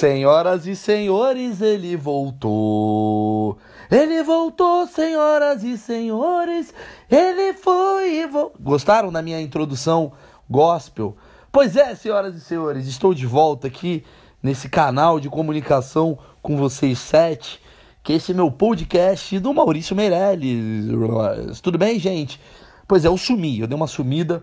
Senhoras 0.00 0.66
e 0.66 0.74
senhores, 0.74 1.60
ele 1.60 1.94
voltou. 1.94 3.58
Ele 3.90 4.22
voltou, 4.22 4.86
senhoras 4.86 5.62
e 5.62 5.76
senhores. 5.76 6.72
Ele 7.10 7.52
foi 7.52 8.22
e 8.22 8.26
vo... 8.26 8.50
Gostaram 8.58 9.12
da 9.12 9.20
minha 9.20 9.38
introdução 9.38 10.12
gospel? 10.48 11.14
Pois 11.52 11.76
é, 11.76 11.94
senhoras 11.94 12.34
e 12.34 12.40
senhores, 12.40 12.86
estou 12.86 13.12
de 13.12 13.26
volta 13.26 13.66
aqui 13.66 14.02
nesse 14.42 14.70
canal 14.70 15.20
de 15.20 15.28
comunicação 15.28 16.18
com 16.40 16.56
vocês 16.56 16.98
sete, 16.98 17.60
que 18.02 18.14
esse 18.14 18.32
é 18.32 18.34
meu 18.34 18.50
podcast 18.50 19.38
do 19.38 19.52
Maurício 19.52 19.94
Meirelles. 19.94 21.60
Tudo 21.60 21.76
bem, 21.76 21.98
gente? 21.98 22.40
Pois 22.88 23.04
é, 23.04 23.08
eu 23.08 23.18
sumi, 23.18 23.60
eu 23.60 23.66
dei 23.66 23.76
uma 23.76 23.86
sumida 23.86 24.42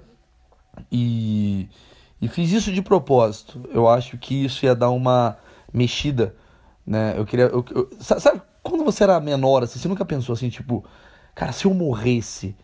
e 0.92 1.68
e 2.22 2.28
fiz 2.28 2.52
isso 2.52 2.72
de 2.72 2.82
propósito. 2.82 3.68
Eu 3.72 3.88
acho 3.88 4.18
que 4.18 4.46
isso 4.46 4.66
ia 4.66 4.76
dar 4.76 4.90
uma 4.90 5.38
mexida, 5.74 6.36
né? 6.86 7.14
Eu 7.18 7.26
queria. 7.26 7.46
Eu, 7.46 7.64
eu, 7.72 7.90
sabe, 8.00 8.42
quando 8.64 8.84
você 8.84 9.04
era 9.04 9.20
menor, 9.20 9.64
assim, 9.64 9.80
você 9.80 9.88
nunca 9.88 10.06
pensou 10.06 10.34
assim, 10.34 10.50
tipo, 10.50 10.84
cara, 11.36 11.52
se 11.52 11.66
eu 11.66 11.74
morresse, 11.74 12.56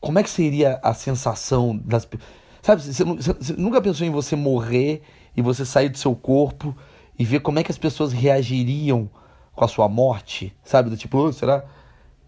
como 0.00 0.18
é 0.18 0.22
que 0.22 0.30
seria 0.30 0.80
a 0.82 0.94
sensação 0.94 1.76
das. 1.76 2.08
Sabe, 2.62 2.82
você, 2.82 3.04
você, 3.04 3.32
você 3.32 3.52
nunca 3.54 3.80
pensou 3.80 4.06
em 4.06 4.10
você 4.10 4.36
morrer 4.36 5.02
e 5.36 5.42
você 5.42 5.64
sair 5.64 5.88
do 5.88 5.98
seu 5.98 6.14
corpo 6.14 6.76
e 7.18 7.24
ver 7.24 7.40
como 7.40 7.58
é 7.58 7.62
que 7.62 7.70
as 7.70 7.78
pessoas 7.78 8.12
reagiriam 8.12 9.08
com 9.54 9.64
a 9.64 9.68
sua 9.68 9.88
morte? 9.88 10.54
Sabe? 10.64 10.90
Do 10.90 10.96
tipo, 10.96 11.32
será. 11.32 11.64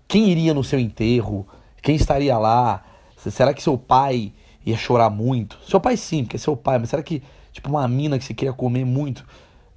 Quem 0.07 0.29
iria 0.29 0.53
no 0.53 0.65
seu 0.65 0.79
enterro? 0.79 1.47
Quem 1.83 1.95
estaria 1.95 2.37
lá? 2.37 2.85
Será 3.17 3.55
que 3.55 3.63
seu 3.63 3.79
pai 3.79 4.33
ia 4.65 4.77
chorar 4.77 5.11
muito. 5.11 5.59
Seu 5.67 5.81
pai 5.81 5.97
sim, 5.97 6.25
porque 6.25 6.37
é 6.37 6.39
seu 6.39 6.57
pai, 6.57 6.79
mas 6.79 6.91
será 6.91 7.03
que, 7.03 7.23
tipo, 7.53 7.69
uma 7.69 7.87
mina 7.89 8.19
que 8.19 8.25
você 8.25 8.35
queria 8.35 8.53
comer 8.53 8.85
muito, 8.85 9.27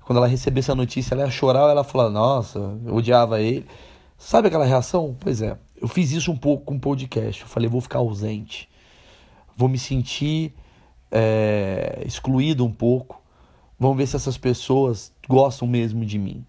quando 0.06 0.18
ela 0.18 0.28
recebesse 0.28 0.72
a 0.72 0.76
notícia, 0.76 1.14
ela 1.14 1.24
ia 1.24 1.32
chorar 1.32 1.70
ela 1.70 1.84
falar, 1.84 2.10
nossa, 2.10 2.60
eu 2.86 2.96
odiava 2.96 3.42
ele. 3.42 3.66
Sabe 4.18 4.48
aquela 4.48 4.66
reação? 4.66 5.16
Pois 5.20 5.42
é, 5.42 5.58
eu 5.76 5.88
fiz 5.88 6.12
isso 6.12 6.32
um 6.32 6.38
pouco 6.38 6.66
com 6.66 6.76
o 6.76 6.80
podcast. 6.80 7.42
Eu 7.42 7.48
falei, 7.48 7.70
vou 7.70 7.82
ficar 7.82 8.00
ausente, 8.00 8.70
vou 9.56 9.70
me 9.70 9.78
sentir 9.78 10.54
é, 11.12 12.04
excluído 12.06 12.66
um 12.66 12.72
pouco. 12.72 13.22
Vamos 13.80 13.98
ver 13.98 14.08
se 14.08 14.16
essas 14.16 14.38
pessoas 14.38 15.14
gostam 15.28 15.68
mesmo 15.68 16.06
de 16.06 16.18
mim. 16.18 16.46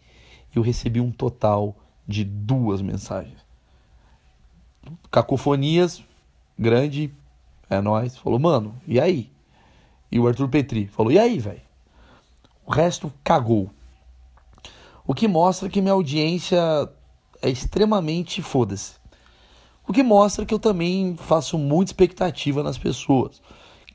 Eu 0.54 0.62
recebi 0.62 1.00
um 1.00 1.10
total 1.10 1.76
de 2.06 2.24
duas 2.24 2.80
mensagens. 2.80 3.44
Cacofonias, 5.10 6.02
grande 6.58 7.12
é 7.68 7.80
nós. 7.80 8.16
Falou, 8.16 8.38
mano, 8.38 8.74
e 8.86 9.00
aí? 9.00 9.30
E 10.10 10.18
o 10.20 10.28
Arthur 10.28 10.48
Petri 10.48 10.86
falou, 10.86 11.10
e 11.10 11.18
aí, 11.18 11.38
velho? 11.38 11.63
O 12.66 12.72
resto 12.72 13.12
cagou. 13.22 13.70
O 15.06 15.14
que 15.14 15.28
mostra 15.28 15.68
que 15.68 15.80
minha 15.80 15.92
audiência 15.92 16.58
é 17.42 17.50
extremamente 17.50 18.40
foda-se. 18.40 18.94
O 19.86 19.92
que 19.92 20.02
mostra 20.02 20.46
que 20.46 20.54
eu 20.54 20.58
também 20.58 21.14
faço 21.16 21.58
muita 21.58 21.90
expectativa 21.90 22.62
nas 22.62 22.78
pessoas. 22.78 23.42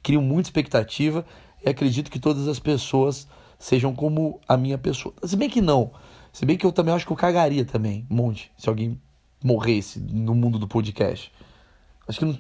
Crio 0.04 0.22
muita 0.22 0.50
expectativa 0.50 1.26
e 1.66 1.70
acredito 1.70 2.12
que 2.12 2.20
todas 2.20 2.48
as 2.48 2.60
pessoas 2.60 3.28
sejam 3.58 3.94
como 3.94 4.40
a 4.48 4.56
minha 4.56 4.78
pessoa. 4.78 5.14
Se 5.24 5.36
bem 5.36 5.50
que 5.50 5.62
não. 5.62 5.92
Se 6.32 6.46
bem 6.46 6.56
que 6.56 6.66
eu 6.66 6.72
também 6.72 6.94
acho 6.94 7.06
que 7.06 7.12
eu 7.12 7.18
cagaria 7.18 7.66
também, 7.66 8.06
um 8.10 8.16
monte, 8.16 8.52
se 8.56 8.70
alguém 8.70 9.02
morresse 9.44 10.00
no 10.00 10.36
mundo 10.36 10.60
do 10.60 10.68
podcast. 10.68 11.32
Acho 12.08 12.20
que 12.20 12.26
não, 12.26 12.38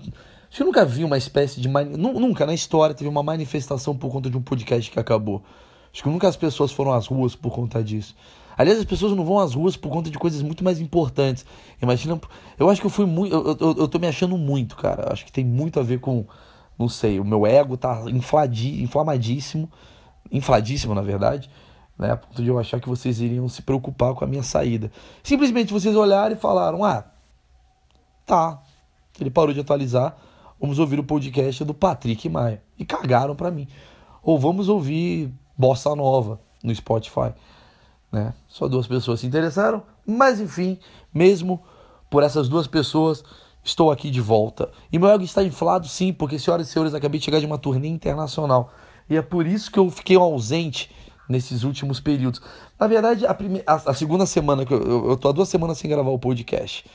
Acho 0.50 0.58
que 0.58 0.62
eu 0.64 0.66
nunca 0.66 0.84
vi 0.84 1.04
uma 1.04 1.18
espécie 1.18 1.62
de. 1.62 1.68
Nunca 1.68 2.46
na 2.46 2.54
história 2.54 2.96
teve 2.96 3.08
uma 3.08 3.22
manifestação 3.22 3.96
por 3.96 4.12
conta 4.12 4.30
de 4.30 4.38
um 4.38 4.42
podcast 4.42 4.90
que 4.90 5.00
acabou. 5.00 5.44
Acho 5.94 6.04
que 6.04 6.09
nunca 6.09 6.28
as 6.28 6.36
pessoas 6.36 6.72
foram 6.72 6.94
às 6.94 7.08
ruas 7.08 7.36
por 7.36 7.52
conta 7.52 7.84
disso. 7.84 8.16
Aliás, 8.58 8.78
as 8.78 8.86
pessoas 8.86 9.16
não 9.16 9.23
vão 9.23 9.40
às 9.40 9.54
ruas 9.54 9.78
por 9.78 9.90
conta 9.90 10.09
de 10.09 10.18
coisas 10.18 10.42
muito 10.42 10.64
mais 10.64 10.80
importantes. 10.82 11.45
Imagina. 11.82 12.20
Eu 12.58 12.70
acho 12.70 12.82
que 12.82 12.88
eu 12.88 12.92
fui 12.92 13.06
muito. 13.06 13.34
Eu, 13.34 13.58
eu, 13.59 13.76
eu 13.78 13.88
tô 13.88 13.98
me 14.00 14.08
achando 14.08 14.38
muito, 14.38 14.76
cara. 14.76 15.14
Acho 15.14 15.26
que 15.26 15.32
tem 15.32 15.45
muito 15.45 15.80
a 15.80 15.83
ver 15.83 16.00
com. 16.00 16.26
Não 16.77 16.88
sei, 16.88 17.20
o 17.20 17.26
meu 17.26 17.45
ego 17.45 17.76
tá 17.76 18.04
infladi, 18.08 18.82
inflamadíssimo. 18.83 19.70
Infladíssimo, 20.32 20.94
na 20.94 21.02
verdade. 21.02 21.50
Né, 21.98 22.11
a 22.11 22.17
ponto 22.17 22.42
de 22.42 22.48
eu 22.48 22.58
achar 22.58 22.80
que 22.80 22.88
vocês 22.88 23.20
iriam 23.20 23.48
se 23.50 23.61
preocupar 23.61 24.14
com 24.14 24.23
a 24.23 24.27
minha 24.27 24.44
saída. 24.44 24.92
Simplesmente 25.23 25.73
vocês 25.73 25.95
olharam 25.95 26.36
e 26.36 26.39
falaram: 26.39 26.83
ah, 26.83 27.06
tá. 28.26 28.61
Ele 29.20 29.30
parou 29.30 29.54
de 29.54 29.60
atualizar 29.60 30.16
vamos 30.60 30.77
ouvir 30.77 31.00
o 31.00 31.04
podcast 31.04 31.64
do 31.64 31.73
Patrick 31.73 32.27
Maia. 32.27 32.61
E 32.77 32.86
cagaram 32.86 33.36
para 33.36 33.50
mim. 33.50 33.67
Ou 34.21 34.38
vamos 34.38 34.67
ouvir 34.67 35.32
Bossa 35.59 35.93
Nova 35.93 36.39
no 36.64 36.73
Spotify. 36.73 37.33
Né? 38.09 38.33
Só 38.47 38.70
duas 38.70 38.87
pessoas 38.87 39.20
se 39.20 39.27
interessaram, 39.27 39.83
mas 40.08 40.39
enfim, 40.39 40.80
mesmo 41.14 41.61
por 42.09 42.23
essas 42.23 42.47
duas 42.47 42.65
pessoas, 42.65 43.23
estou 43.64 43.92
aqui 43.92 44.09
de 44.09 44.21
volta. 44.21 44.71
E 44.92 44.97
meu 44.97 45.09
ego 45.09 45.23
está 45.23 45.43
inflado 45.43 45.87
sim, 45.87 46.14
porque 46.14 46.39
senhoras 46.39 46.67
e 46.67 46.71
senhores, 46.71 46.93
acabei 46.93 47.20
de 47.20 47.25
chegar 47.25 47.39
de 47.39 47.45
uma 47.45 47.58
turnê 47.58 47.89
internacional. 47.89 48.71
E 49.09 49.17
é 49.17 49.21
por 49.21 49.45
isso 49.45 49.70
que 49.70 49.77
eu 49.77 49.89
fiquei 49.92 50.15
ausente 50.15 50.89
nesses 51.27 51.64
últimos 51.64 51.99
períodos. 51.99 52.41
Na 52.80 52.87
verdade, 52.87 53.27
a, 53.27 53.33
prime... 53.33 53.61
a, 53.67 53.93
segunda 53.93 54.26
semana, 54.26 54.65
que 54.65 54.73
eu, 54.73 55.09
eu 55.09 55.17
tô 55.17 55.27
há 55.27 55.31
duas 55.31 55.49
semanas 55.49 55.77
sem 55.77 55.89
gravar 55.89 56.09
o 56.09 56.17
podcast, 56.17 56.86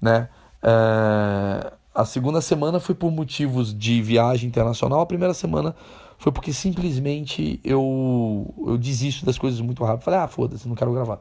né? 0.00 0.28
É... 0.62 1.72
A 1.92 2.04
segunda 2.04 2.40
semana 2.40 2.78
foi 2.78 2.94
por 2.94 3.10
motivos 3.10 3.76
de 3.76 4.00
viagem 4.00 4.48
internacional, 4.48 5.00
a 5.00 5.06
primeira 5.06 5.34
semana 5.34 5.74
foi 6.20 6.30
porque 6.30 6.52
simplesmente 6.52 7.58
eu, 7.64 8.52
eu 8.66 8.76
desisto 8.76 9.24
das 9.24 9.38
coisas 9.38 9.58
muito 9.62 9.82
rápido. 9.82 10.02
Falei, 10.02 10.20
ah, 10.20 10.28
foda-se, 10.28 10.68
não 10.68 10.74
quero 10.74 10.92
gravar. 10.92 11.18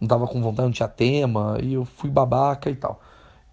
Não 0.00 0.08
tava 0.08 0.26
com 0.26 0.40
vontade, 0.40 0.66
não 0.66 0.72
tinha 0.72 0.88
tema, 0.88 1.58
e 1.62 1.74
eu 1.74 1.84
fui 1.84 2.08
babaca 2.08 2.70
e 2.70 2.74
tal. 2.74 3.02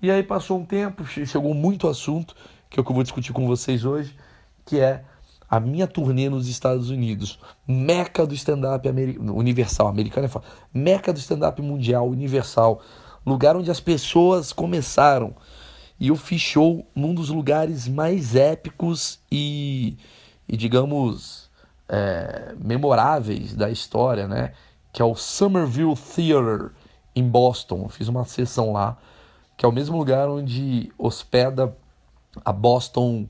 E 0.01 0.09
aí 0.09 0.23
passou 0.23 0.57
um 0.57 0.65
tempo, 0.65 1.05
chegou 1.05 1.53
muito 1.53 1.89
assunto, 1.89 2.33
que 2.69 2.79
é 2.79 2.81
o 2.81 2.85
que 2.85 2.89
eu 2.89 2.95
vou 2.95 3.03
discutir 3.03 3.33
com 3.33 3.45
vocês 3.45 3.83
hoje, 3.83 4.15
que 4.65 4.79
é 4.79 5.03
a 5.49 5.59
minha 5.59 5.85
turnê 5.87 6.29
nos 6.29 6.47
Estados 6.47 6.89
Unidos. 6.89 7.38
Meca 7.67 8.25
do 8.25 8.33
stand-up 8.33 8.88
universal, 8.88 9.89
americano 9.89 10.27
é 10.27 10.29
foda. 10.29 10.45
Meca 10.73 11.11
do 11.11 11.19
stand-up 11.19 11.61
mundial, 11.61 12.07
universal. 12.07 12.81
Lugar 13.25 13.57
onde 13.57 13.69
as 13.69 13.81
pessoas 13.81 14.53
começaram 14.53 15.35
e 15.99 16.07
eu 16.07 16.15
fiz 16.15 16.39
show 16.39 16.88
num 16.95 17.13
dos 17.13 17.27
lugares 17.27 17.89
mais 17.89 18.38
épicos 18.38 19.19
e, 19.29 19.97
e 20.51 20.57
digamos, 20.57 21.50
é, 21.88 22.53
memoráveis 22.59 23.56
da 23.56 23.69
história, 23.72 24.28
né? 24.28 24.51
Que 24.91 25.01
é 25.01 25.06
o 25.06 25.16
Somerville 25.16 25.95
Theater 25.95 26.72
em 27.16 27.23
Boston. 27.23 27.84
Eu 27.84 27.89
fiz 27.89 28.09
uma 28.09 28.25
sessão 28.25 28.73
lá, 28.73 28.97
que 29.56 29.66
é 29.66 29.69
o 29.69 29.72
mesmo 29.72 29.97
lugar 29.97 30.28
onde 30.28 30.91
hospeda 30.97 31.73
a 32.44 32.51
Boston 32.51 33.29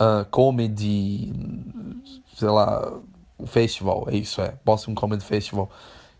uh, 0.00 0.24
Comedy, 0.28 1.32
sei 2.34 2.48
lá, 2.48 3.00
o 3.38 3.46
festival, 3.46 4.06
é 4.08 4.16
isso, 4.16 4.40
é, 4.40 4.54
Boston 4.64 4.94
Comedy 4.94 5.24
Festival, 5.24 5.70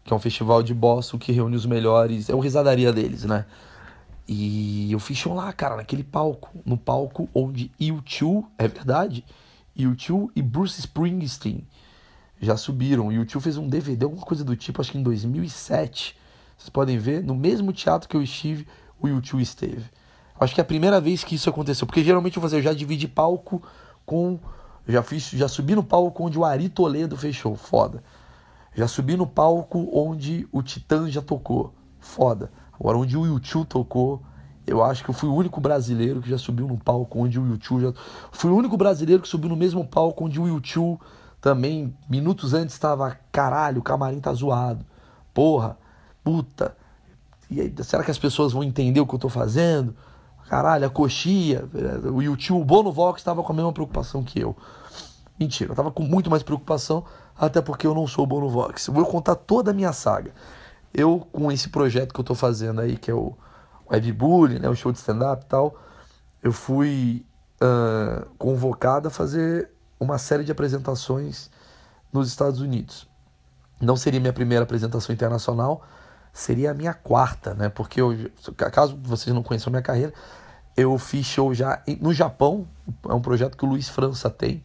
que 0.04 0.12
é 0.12 0.16
um 0.16 0.20
festival 0.20 0.62
de 0.62 0.72
Boston 0.72 1.18
que 1.18 1.32
reúne 1.32 1.56
os 1.56 1.66
melhores, 1.66 2.30
é 2.30 2.34
o 2.34 2.40
risadaria 2.40 2.92
deles, 2.92 3.24
né? 3.24 3.46
E 4.28 4.92
eu 4.92 5.00
fiz 5.00 5.18
show 5.18 5.34
lá, 5.34 5.52
cara, 5.52 5.74
naquele 5.74 6.04
palco. 6.04 6.50
No 6.64 6.76
palco 6.76 7.28
onde 7.34 7.70
U2, 7.80 8.44
é 8.58 8.68
verdade, 8.68 9.24
U2 9.76 10.30
e 10.34 10.42
Bruce 10.42 10.80
Springsteen 10.80 11.66
já 12.40 12.56
subiram. 12.56 13.08
O 13.08 13.10
U2 13.10 13.40
fez 13.40 13.56
um 13.56 13.68
DVD, 13.68 14.04
alguma 14.04 14.24
coisa 14.24 14.44
do 14.44 14.56
tipo, 14.56 14.80
acho 14.80 14.92
que 14.92 14.98
em 14.98 15.02
2007. 15.02 16.16
Vocês 16.56 16.68
podem 16.68 16.98
ver, 16.98 17.22
no 17.22 17.34
mesmo 17.34 17.72
teatro 17.72 18.08
que 18.08 18.16
eu 18.16 18.22
estive, 18.22 18.66
o 19.00 19.06
U2 19.06 19.40
esteve. 19.40 19.84
Acho 20.38 20.54
que 20.54 20.60
é 20.60 20.62
a 20.62 20.66
primeira 20.66 21.00
vez 21.00 21.22
que 21.22 21.34
isso 21.34 21.50
aconteceu, 21.50 21.86
porque 21.86 22.02
geralmente 22.02 22.38
eu, 22.38 22.42
eu 22.42 22.62
já 22.62 22.72
dividi 22.72 23.06
palco 23.06 23.62
com. 24.06 24.38
Já, 24.88 25.02
fiz, 25.02 25.30
já 25.30 25.46
subi 25.46 25.74
no 25.74 25.84
palco 25.84 26.24
onde 26.24 26.38
o 26.38 26.44
Ari 26.44 26.68
Toledo 26.68 27.16
fechou, 27.16 27.54
foda. 27.54 28.02
Já 28.74 28.88
subi 28.88 29.16
no 29.16 29.26
palco 29.26 29.90
onde 29.92 30.48
o 30.50 30.62
Titã 30.62 31.10
já 31.10 31.20
tocou, 31.20 31.74
foda. 31.98 32.50
Agora, 32.72 32.96
onde 32.96 33.16
o 33.16 33.26
YouTube 33.26 33.66
tocou, 33.66 34.22
eu 34.70 34.82
acho 34.84 35.02
que 35.02 35.10
eu 35.10 35.14
fui 35.14 35.28
o 35.28 35.34
único 35.34 35.60
brasileiro 35.60 36.22
que 36.22 36.30
já 36.30 36.38
subiu 36.38 36.66
no 36.66 36.78
palco 36.78 37.18
onde 37.18 37.38
o 37.38 37.46
YouTube 37.46 37.82
já. 37.82 37.92
Fui 38.30 38.50
o 38.50 38.56
único 38.56 38.76
brasileiro 38.76 39.22
que 39.22 39.28
subiu 39.28 39.48
no 39.48 39.56
mesmo 39.56 39.84
palco 39.84 40.24
onde 40.24 40.40
o 40.40 40.46
YouTube 40.46 40.98
também, 41.40 41.94
minutos 42.08 42.54
antes, 42.54 42.74
estava. 42.74 43.16
Caralho, 43.32 43.80
o 43.80 43.82
camarim 43.82 44.20
tá 44.20 44.32
zoado. 44.32 44.84
Porra, 45.34 45.76
puta. 46.22 46.76
E 47.50 47.60
aí, 47.60 47.74
será 47.82 48.04
que 48.04 48.10
as 48.10 48.18
pessoas 48.18 48.52
vão 48.52 48.62
entender 48.62 49.00
o 49.00 49.06
que 49.06 49.14
eu 49.14 49.18
tô 49.18 49.28
fazendo? 49.28 49.94
Caralho, 50.48 50.86
a 50.86 50.90
coxia. 50.90 51.68
O 52.12 52.22
YouTube, 52.22 52.60
o 52.60 52.64
Bono 52.64 52.92
Vox 52.92 53.20
estava 53.20 53.42
com 53.42 53.52
a 53.52 53.56
mesma 53.56 53.72
preocupação 53.72 54.22
que 54.22 54.40
eu. 54.40 54.56
Mentira, 55.38 55.72
eu 55.72 55.76
tava 55.76 55.90
com 55.90 56.02
muito 56.02 56.30
mais 56.30 56.42
preocupação, 56.42 57.04
até 57.36 57.60
porque 57.60 57.86
eu 57.86 57.94
não 57.94 58.06
sou 58.06 58.24
o 58.24 58.26
Bono 58.26 58.48
Vox. 58.48 58.86
Eu 58.86 58.94
vou 58.94 59.06
contar 59.06 59.34
toda 59.34 59.70
a 59.70 59.74
minha 59.74 59.92
saga 59.92 60.32
eu 60.92 61.26
com 61.32 61.50
esse 61.50 61.68
projeto 61.68 62.12
que 62.12 62.20
eu 62.20 62.22
estou 62.22 62.36
fazendo 62.36 62.80
aí, 62.80 62.96
que 62.96 63.10
é 63.10 63.14
o 63.14 63.34
Webbullying, 63.90 64.60
né, 64.60 64.68
o 64.68 64.74
show 64.74 64.92
de 64.92 64.98
stand-up 64.98 65.44
e 65.44 65.48
tal, 65.48 65.76
eu 66.42 66.52
fui 66.52 67.24
uh, 67.60 68.26
convocado 68.38 69.08
a 69.08 69.10
fazer 69.10 69.70
uma 69.98 70.18
série 70.18 70.44
de 70.44 70.52
apresentações 70.52 71.50
nos 72.12 72.28
Estados 72.28 72.60
Unidos. 72.60 73.08
não 73.80 73.96
seria 73.96 74.20
minha 74.20 74.32
primeira 74.32 74.64
apresentação 74.64 75.14
internacional, 75.14 75.82
seria 76.32 76.70
a 76.70 76.74
minha 76.74 76.94
quarta, 76.94 77.54
né? 77.54 77.68
Porque 77.68 78.00
eu, 78.00 78.14
caso 78.56 78.98
vocês 79.02 79.34
não 79.34 79.42
conheçam 79.42 79.70
minha 79.70 79.82
carreira, 79.82 80.12
eu 80.76 80.96
fiz 80.98 81.26
show 81.26 81.52
já 81.54 81.82
no 82.00 82.12
Japão, 82.12 82.66
é 83.08 83.12
um 83.12 83.20
projeto 83.20 83.56
que 83.56 83.64
o 83.64 83.68
Luiz 83.68 83.88
França 83.88 84.28
tem, 84.30 84.62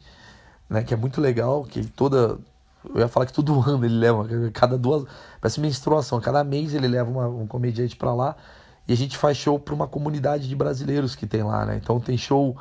né? 0.69 0.83
Que 0.83 0.94
é 0.94 0.98
muito 0.98 1.22
legal, 1.22 1.63
que 1.63 1.86
toda 1.86 2.38
eu 2.94 3.00
ia 3.00 3.07
falar 3.07 3.25
que 3.25 3.33
todo 3.33 3.60
ano 3.68 3.86
ele 3.86 3.98
leva, 3.98 4.27
cada 4.54 4.77
duas, 4.77 5.06
parece 5.42 5.60
menstruação, 5.60 6.19
cada 6.22 6.44
mês 6.44 6.74
ele 6.74 6.88
leva 6.88 7.10
uma, 7.10 7.27
um 7.27 7.48
comediante 7.48 7.95
para 7.95 8.13
lá 8.13 8.36
e 8.87 8.93
a 8.93 8.97
gente 8.97 9.17
faz 9.17 9.37
show 9.37 9.59
para 9.59 9.73
uma 9.73 9.87
comunidade 9.87 10.47
de 10.47 10.55
brasileiros 10.55 11.15
que 11.15 11.25
tem 11.25 11.43
lá, 11.43 11.65
né? 11.65 11.79
Então 11.81 11.99
tem 11.99 12.17
show 12.17 12.55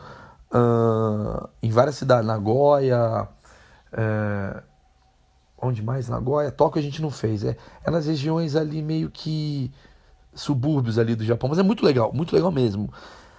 uh, 0.51 1.49
em 1.63 1.71
várias 1.71 1.97
cidades, 1.97 2.27
Nagoya, 2.27 3.29
uh, 3.93 4.63
onde 5.61 5.83
mais? 5.83 6.09
Nagoya, 6.09 6.51
Tóquio 6.51 6.81
a 6.81 6.83
gente 6.83 7.03
não 7.03 7.11
fez, 7.11 7.45
é, 7.45 7.57
é 7.85 7.91
nas 7.91 8.07
regiões 8.07 8.57
ali 8.57 8.81
meio 8.83 9.11
que 9.11 9.71
subúrbios 10.35 10.99
ali 10.99 11.15
do 11.15 11.25
Japão, 11.25 11.49
mas 11.49 11.59
é 11.59 11.63
muito 11.63 11.85
legal, 11.85 12.13
muito 12.13 12.35
legal 12.35 12.51
mesmo. 12.51 12.93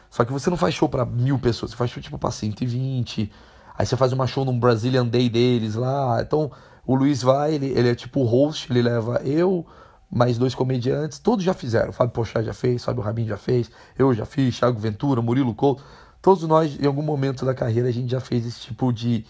Só 0.10 0.24
que 0.24 0.32
você 0.32 0.50
não 0.50 0.58
faz 0.58 0.74
show 0.74 0.88
para 0.88 1.06
mil 1.06 1.38
pessoas, 1.40 1.72
você 1.72 1.78
faz 1.78 1.92
show 1.92 2.02
tipo 2.02 2.18
para 2.18 2.32
120, 2.32 3.32
aí 3.78 3.86
você 3.86 3.98
faz 3.98 4.14
uma 4.14 4.28
show 4.28 4.46
num 4.46 4.58
Brazilian 4.58 5.06
Day 5.06 5.30
deles 5.30 5.76
lá, 5.76 6.22
então 6.22 6.52
o 6.86 6.96
Luiz 6.96 7.22
vai, 7.22 7.56
ele, 7.56 7.68
ele 7.68 7.90
é 7.90 7.96
tipo 7.96 8.24
host, 8.24 8.72
ele 8.72 8.82
leva 8.82 9.22
eu, 9.24 9.66
mais 10.10 10.38
dois 10.38 10.56
comediantes, 10.56 11.20
todos 11.20 11.44
já 11.44 11.54
fizeram. 11.54 11.92
Fábio 11.92 12.14
Pochá 12.14 12.42
já 12.42 12.54
fez, 12.54 12.84
Fábio 12.84 13.04
Rabin 13.04 13.26
já 13.26 13.38
fez, 13.38 13.70
eu 13.98 14.14
já 14.14 14.26
fiz, 14.26 14.58
Thiago 14.58 14.80
Ventura, 14.80 15.22
Murilo 15.22 15.54
Couto. 15.54 15.84
Todos 16.22 16.44
nós, 16.44 16.80
em 16.80 16.86
algum 16.86 17.02
momento 17.02 17.46
da 17.46 17.54
carreira, 17.54 17.90
a 17.90 17.92
gente 17.92 18.10
já 18.10 18.20
fez 18.20 18.46
esse 18.46 18.62
tipo 18.62 18.92
de, 18.92 19.26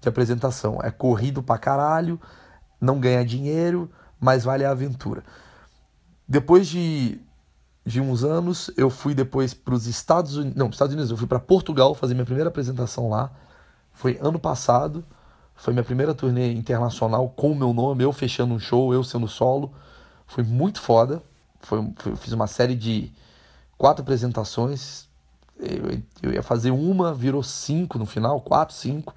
de 0.00 0.08
apresentação. 0.08 0.78
É 0.82 0.90
corrido 0.90 1.42
pra 1.42 1.58
caralho, 1.58 2.20
não 2.80 2.98
ganha 2.98 3.24
dinheiro, 3.24 3.90
mas 4.18 4.44
vale 4.44 4.64
a 4.64 4.70
aventura. 4.70 5.22
Depois 6.26 6.68
de, 6.68 7.20
de 7.84 8.00
uns 8.00 8.24
anos, 8.24 8.70
eu 8.76 8.90
fui 8.90 9.14
depois 9.14 9.54
para 9.54 9.74
os 9.74 9.86
Estados 9.86 10.36
Unidos. 10.36 10.56
Não, 10.56 10.70
Estados 10.70 10.94
Unidos, 10.94 11.10
eu 11.10 11.16
fui 11.16 11.26
para 11.26 11.38
Portugal 11.38 11.94
fazer 11.94 12.14
minha 12.14 12.26
primeira 12.26 12.48
apresentação 12.48 13.08
lá. 13.08 13.30
Foi 13.92 14.18
ano 14.20 14.38
passado. 14.38 15.04
Foi 15.60 15.74
minha 15.74 15.84
primeira 15.84 16.14
turnê 16.14 16.54
internacional 16.54 17.28
com 17.28 17.52
o 17.52 17.54
meu 17.54 17.74
nome, 17.74 18.02
eu 18.02 18.10
fechando 18.14 18.54
um 18.54 18.58
show, 18.58 18.94
eu 18.94 19.04
sendo 19.04 19.28
solo. 19.28 19.70
Foi 20.30 20.44
muito 20.44 20.80
foda. 20.80 21.20
Foi, 21.60 21.92
foi, 21.96 22.14
fiz 22.14 22.32
uma 22.32 22.46
série 22.46 22.76
de 22.76 23.12
quatro 23.76 24.02
apresentações. 24.02 25.08
Eu, 25.58 26.00
eu, 26.22 26.32
ia 26.32 26.42
fazer 26.42 26.70
uma, 26.70 27.12
virou 27.12 27.42
cinco 27.42 27.98
no 27.98 28.06
final, 28.06 28.40
quatro, 28.40 28.74
cinco. 28.74 29.12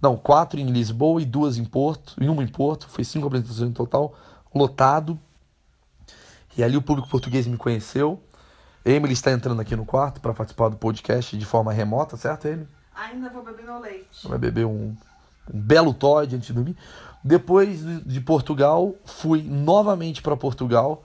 Não, 0.00 0.16
quatro 0.16 0.58
em 0.58 0.66
Lisboa 0.66 1.20
e 1.20 1.26
duas 1.26 1.58
em 1.58 1.64
Porto, 1.64 2.16
e 2.18 2.26
uma 2.28 2.42
em 2.42 2.48
Porto. 2.48 2.88
Foi 2.88 3.04
cinco 3.04 3.26
apresentações 3.26 3.68
no 3.68 3.74
total, 3.74 4.14
lotado. 4.54 5.18
E 6.56 6.64
ali 6.64 6.76
o 6.76 6.82
público 6.82 7.08
português 7.08 7.46
me 7.46 7.58
conheceu. 7.58 8.18
Emily 8.82 9.12
está 9.12 9.32
entrando 9.32 9.60
aqui 9.60 9.76
no 9.76 9.84
quarto 9.84 10.22
para 10.22 10.32
participar 10.32 10.70
do 10.70 10.76
podcast 10.76 11.36
de 11.36 11.44
forma 11.44 11.70
remota, 11.70 12.16
certo, 12.16 12.46
Emily? 12.46 12.68
Ainda 12.94 13.28
vou 13.28 13.44
beber 13.44 13.64
meu 13.64 13.78
leite. 13.78 14.26
Vai 14.26 14.38
beber 14.38 14.64
um, 14.64 14.96
um 15.52 15.60
belo 15.60 15.92
Todd 15.92 16.34
antes 16.34 16.46
de 16.46 16.54
dormir. 16.54 16.76
Depois 17.26 17.80
de 18.06 18.20
Portugal, 18.20 18.94
fui 19.04 19.42
novamente 19.42 20.22
para 20.22 20.36
Portugal, 20.36 21.02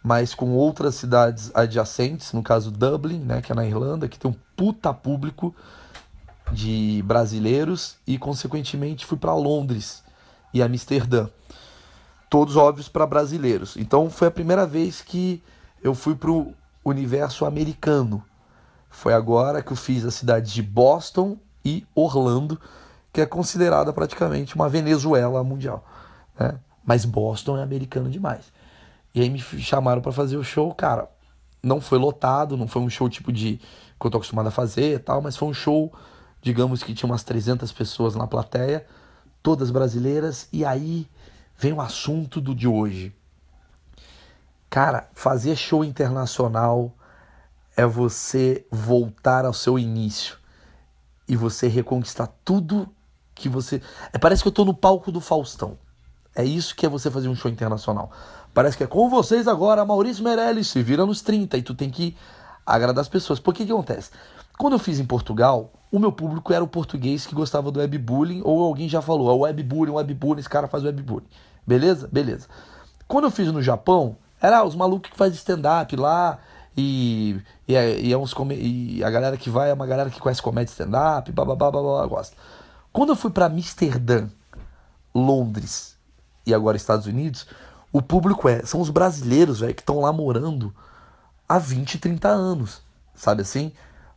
mas 0.00 0.32
com 0.32 0.52
outras 0.52 0.94
cidades 0.94 1.50
adjacentes, 1.52 2.32
no 2.32 2.44
caso 2.44 2.70
Dublin, 2.70 3.18
né, 3.18 3.42
que 3.42 3.50
é 3.50 3.56
na 3.56 3.66
Irlanda, 3.66 4.08
que 4.08 4.16
tem 4.16 4.30
um 4.30 4.36
puta 4.56 4.94
público 4.94 5.52
de 6.52 7.02
brasileiros, 7.04 7.96
e 8.06 8.16
consequentemente 8.16 9.04
fui 9.04 9.18
para 9.18 9.34
Londres 9.34 10.04
e 10.54 10.62
Amsterdã. 10.62 11.28
Todos 12.30 12.54
óbvios 12.54 12.88
para 12.88 13.04
brasileiros. 13.04 13.76
Então 13.76 14.08
foi 14.08 14.28
a 14.28 14.30
primeira 14.30 14.64
vez 14.64 15.02
que 15.02 15.42
eu 15.82 15.92
fui 15.92 16.14
para 16.14 16.30
o 16.30 16.54
universo 16.84 17.44
americano. 17.44 18.22
Foi 18.88 19.12
agora 19.12 19.60
que 19.60 19.72
eu 19.72 19.76
fiz 19.76 20.04
as 20.04 20.14
cidades 20.14 20.52
de 20.52 20.62
Boston 20.62 21.36
e 21.64 21.84
Orlando 21.96 22.60
que 23.12 23.20
é 23.20 23.26
considerada 23.26 23.92
praticamente 23.92 24.54
uma 24.54 24.68
Venezuela 24.68 25.42
mundial. 25.42 25.84
Né? 26.38 26.58
Mas 26.84 27.04
Boston 27.04 27.58
é 27.58 27.62
americano 27.62 28.10
demais. 28.10 28.52
E 29.14 29.20
aí 29.20 29.30
me 29.30 29.38
chamaram 29.38 30.00
para 30.00 30.12
fazer 30.12 30.36
o 30.36 30.44
show, 30.44 30.72
cara. 30.74 31.10
Não 31.62 31.80
foi 31.80 31.98
lotado, 31.98 32.56
não 32.56 32.68
foi 32.68 32.82
um 32.82 32.90
show 32.90 33.08
tipo 33.08 33.32
de 33.32 33.60
que 33.98 34.06
eu 34.06 34.10
tô 34.10 34.18
acostumado 34.18 34.46
a 34.46 34.52
fazer 34.52 34.94
e 34.94 34.98
tal, 34.98 35.20
mas 35.20 35.36
foi 35.36 35.48
um 35.48 35.54
show, 35.54 35.92
digamos 36.40 36.82
que 36.82 36.94
tinha 36.94 37.10
umas 37.10 37.24
300 37.24 37.72
pessoas 37.72 38.14
na 38.14 38.26
plateia, 38.26 38.86
todas 39.42 39.70
brasileiras, 39.70 40.48
e 40.52 40.64
aí 40.64 41.08
vem 41.56 41.72
o 41.72 41.80
assunto 41.80 42.40
do 42.40 42.54
de 42.54 42.68
hoje. 42.68 43.12
Cara, 44.70 45.08
fazer 45.14 45.56
show 45.56 45.84
internacional 45.84 46.92
é 47.76 47.84
você 47.84 48.64
voltar 48.70 49.44
ao 49.44 49.52
seu 49.52 49.78
início 49.78 50.36
e 51.26 51.34
você 51.36 51.66
reconquistar 51.66 52.28
tudo 52.44 52.88
que 53.38 53.48
você. 53.48 53.80
É, 54.12 54.18
parece 54.18 54.42
que 54.42 54.48
eu 54.48 54.52
tô 54.52 54.64
no 54.64 54.74
palco 54.74 55.10
do 55.10 55.20
Faustão. 55.20 55.78
É 56.34 56.44
isso 56.44 56.74
que 56.76 56.86
é 56.86 56.88
você 56.88 57.10
fazer 57.10 57.28
um 57.28 57.34
show 57.34 57.50
internacional. 57.50 58.10
Parece 58.52 58.76
que 58.76 58.84
é 58.84 58.86
com 58.86 59.08
vocês 59.08 59.48
agora, 59.48 59.84
Maurício 59.84 60.22
Meirelles, 60.22 60.68
se 60.68 60.82
vira 60.82 61.04
nos 61.06 61.20
30 61.20 61.56
e 61.58 61.62
tu 61.62 61.74
tem 61.74 61.90
que 61.90 62.16
agradar 62.64 63.00
as 63.00 63.08
pessoas. 63.08 63.40
Por 63.40 63.54
que 63.54 63.64
que 63.64 63.72
acontece? 63.72 64.10
Quando 64.58 64.74
eu 64.74 64.78
fiz 64.78 64.98
em 64.98 65.04
Portugal, 65.04 65.72
o 65.90 65.98
meu 65.98 66.12
público 66.12 66.52
era 66.52 66.62
o 66.62 66.68
português 66.68 67.24
que 67.24 67.34
gostava 67.34 67.70
do 67.70 67.78
webbullying, 67.78 68.42
ou 68.44 68.64
alguém 68.64 68.88
já 68.88 69.00
falou, 69.00 69.46
é 69.46 69.50
webbullying, 69.50 69.92
webbullying, 69.92 70.40
esse 70.40 70.48
cara 70.48 70.66
faz 70.66 70.84
webbullying. 70.84 71.28
Beleza? 71.66 72.08
Beleza. 72.10 72.48
Quando 73.06 73.24
eu 73.24 73.30
fiz 73.30 73.50
no 73.52 73.62
Japão, 73.62 74.16
era 74.40 74.64
os 74.64 74.74
malucos 74.74 75.10
que 75.10 75.16
faz 75.16 75.34
stand-up 75.34 75.94
lá, 75.96 76.38
e, 76.76 77.40
e, 77.66 77.74
é, 77.74 78.00
e, 78.00 78.12
é 78.12 78.16
uns, 78.16 78.34
e 78.52 79.02
a 79.02 79.10
galera 79.10 79.36
que 79.36 79.50
vai 79.50 79.70
é 79.70 79.74
uma 79.74 79.86
galera 79.86 80.10
que 80.10 80.20
conhece 80.20 80.40
comédia 80.42 80.70
stand-up, 80.70 81.30
blá, 81.32 81.44
blá, 81.44 82.06
gosta. 82.06 82.36
Quando 82.92 83.10
eu 83.10 83.16
fui 83.16 83.30
para 83.30 83.46
Amsterdã, 83.46 84.28
Londres 85.14 85.96
e 86.46 86.54
agora 86.54 86.76
Estados 86.76 87.06
Unidos, 87.06 87.46
o 87.92 88.02
público 88.02 88.48
é, 88.48 88.64
são 88.64 88.80
os 88.80 88.90
brasileiros, 88.90 89.60
velho, 89.60 89.74
que 89.74 89.82
estão 89.82 90.00
lá 90.00 90.12
morando 90.12 90.74
há 91.48 91.58
20, 91.58 91.98
30 91.98 92.28
anos. 92.28 92.82
Sabe 93.14 93.42
assim? 93.42 93.72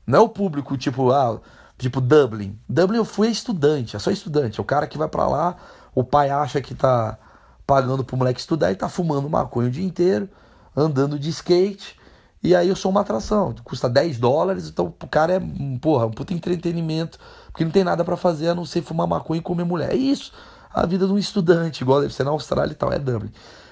Não 0.06 0.19
é 0.19 0.21
o 0.21 0.29
público 0.29 0.77
tipo, 0.77 1.12
ah, 1.12 1.39
tipo 1.77 2.01
Dublin. 2.01 2.57
Dublin 2.68 2.97
eu 2.97 3.06
fui 3.06 3.29
estudante, 3.29 3.95
é 3.95 4.00
só 4.00 4.12
estudante. 4.12 4.59
É 4.59 4.62
o 4.62 4.65
cara 4.65 4.88
que 4.88 4.97
vai 4.97 5.07
para 5.07 5.27
lá, 5.27 5.56
o 5.95 6.03
pai 6.03 6.29
acha 6.29 6.62
que 6.62 6.75
tá 6.75 7.18
pagando 7.65 8.03
pro 8.03 8.18
moleque 8.18 8.39
estudar 8.39 8.71
e 8.71 8.75
tá 8.75 8.89
fumando 8.89 9.29
maconha 9.29 9.69
o 9.69 9.71
dia 9.71 9.85
inteiro, 9.85 10.30
andando 10.75 11.18
de 11.18 11.30
skate. 11.30 11.99
E 12.44 12.56
aí 12.56 12.68
eu 12.68 12.75
sou 12.75 12.92
uma 12.92 13.01
atração, 13.01 13.54
custa 13.63 13.87
10 13.87 14.18
dólares, 14.18 14.68
então 14.68 14.87
o 14.87 15.07
cara 15.07 15.33
é, 15.33 15.42
porra, 15.80 16.07
um 16.07 16.11
puta 16.11 16.33
entretenimento 16.33 17.19
porque 17.52 17.64
não 17.64 17.72
tem 17.72 17.84
nada 17.84 18.04
para 18.04 18.18
fazer 18.18 18.50
a 18.50 18.56
não 18.56 18.66
ser 18.66 18.81
fumar 18.81 19.08
maconha 19.08 19.40
e 19.40 19.44
comer 19.44 19.64
mulher. 19.64 19.92
É 19.92 19.96
isso. 19.96 20.31
A 20.74 20.86
vida 20.86 21.06
de 21.06 21.12
um 21.12 21.18
estudante, 21.18 21.81
igual 21.81 22.02
deve 22.02 22.14
ser 22.14 22.24
na 22.24 22.31
Austrália 22.31 22.72
e 22.72 22.76
tal, 22.76 22.92
é 22.92 22.98
Dublin. 22.98 23.31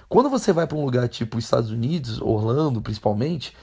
Quando 0.09 0.29
você 0.29 0.51
vai 0.51 0.67
para 0.67 0.77
um 0.77 0.83
lugar 0.83 1.07
tipo 1.07 1.39
Estados 1.39 1.71
Unidos, 1.71 2.19
Orlando 2.19 2.81
principalmente, 2.81 3.55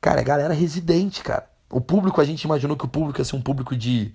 cara, 0.00 0.20
é 0.20 0.24
galera 0.24 0.52
residente, 0.52 1.22
cara. 1.22 1.48
O 1.70 1.80
público, 1.80 2.20
a 2.20 2.24
gente 2.24 2.42
imaginou 2.42 2.76
que 2.76 2.84
o 2.84 2.88
público 2.88 3.20
ia 3.20 3.24
ser 3.24 3.36
um 3.36 3.40
público 3.40 3.74
de, 3.74 4.12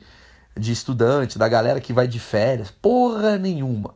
de 0.56 0.72
estudante, 0.72 1.40
da 1.40 1.48
galera 1.48 1.82
que 1.82 1.92
vai 1.92 2.08
de 2.08 2.20
férias. 2.20 2.70
Porra 2.70 3.38
nenhuma. 3.38 3.96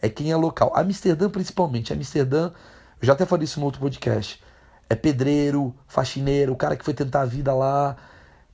É 0.00 0.08
quem 0.08 0.30
é 0.30 0.36
local. 0.36 0.72
Amsterdã, 0.76 1.28
principalmente. 1.28 1.92
Amsterdã, 1.92 2.52
eu 3.00 3.06
já 3.06 3.14
até 3.14 3.26
falei 3.26 3.44
isso 3.44 3.58
no 3.58 3.66
outro 3.66 3.80
podcast. 3.80 4.40
É 4.88 4.94
pedreiro, 4.94 5.74
faxineiro, 5.88 6.52
o 6.52 6.56
cara 6.56 6.76
que 6.76 6.84
foi 6.84 6.94
tentar 6.94 7.22
a 7.22 7.24
vida 7.24 7.54
lá, 7.54 7.96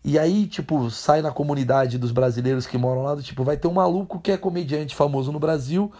e 0.08 0.20
aí, 0.20 0.46
tipo, 0.46 0.88
sai 0.88 1.20
na 1.20 1.32
comunidade 1.32 1.98
dos 1.98 2.12
brasileiros 2.12 2.64
que 2.64 2.78
moram 2.78 3.02
lá, 3.02 3.16
do 3.16 3.22
tipo, 3.24 3.42
vai 3.42 3.56
ter 3.56 3.66
um 3.66 3.72
maluco 3.72 4.20
que 4.20 4.30
é 4.30 4.36
comediante 4.36 4.94
famoso 4.94 5.32
no 5.32 5.40
Brasil, 5.40 5.92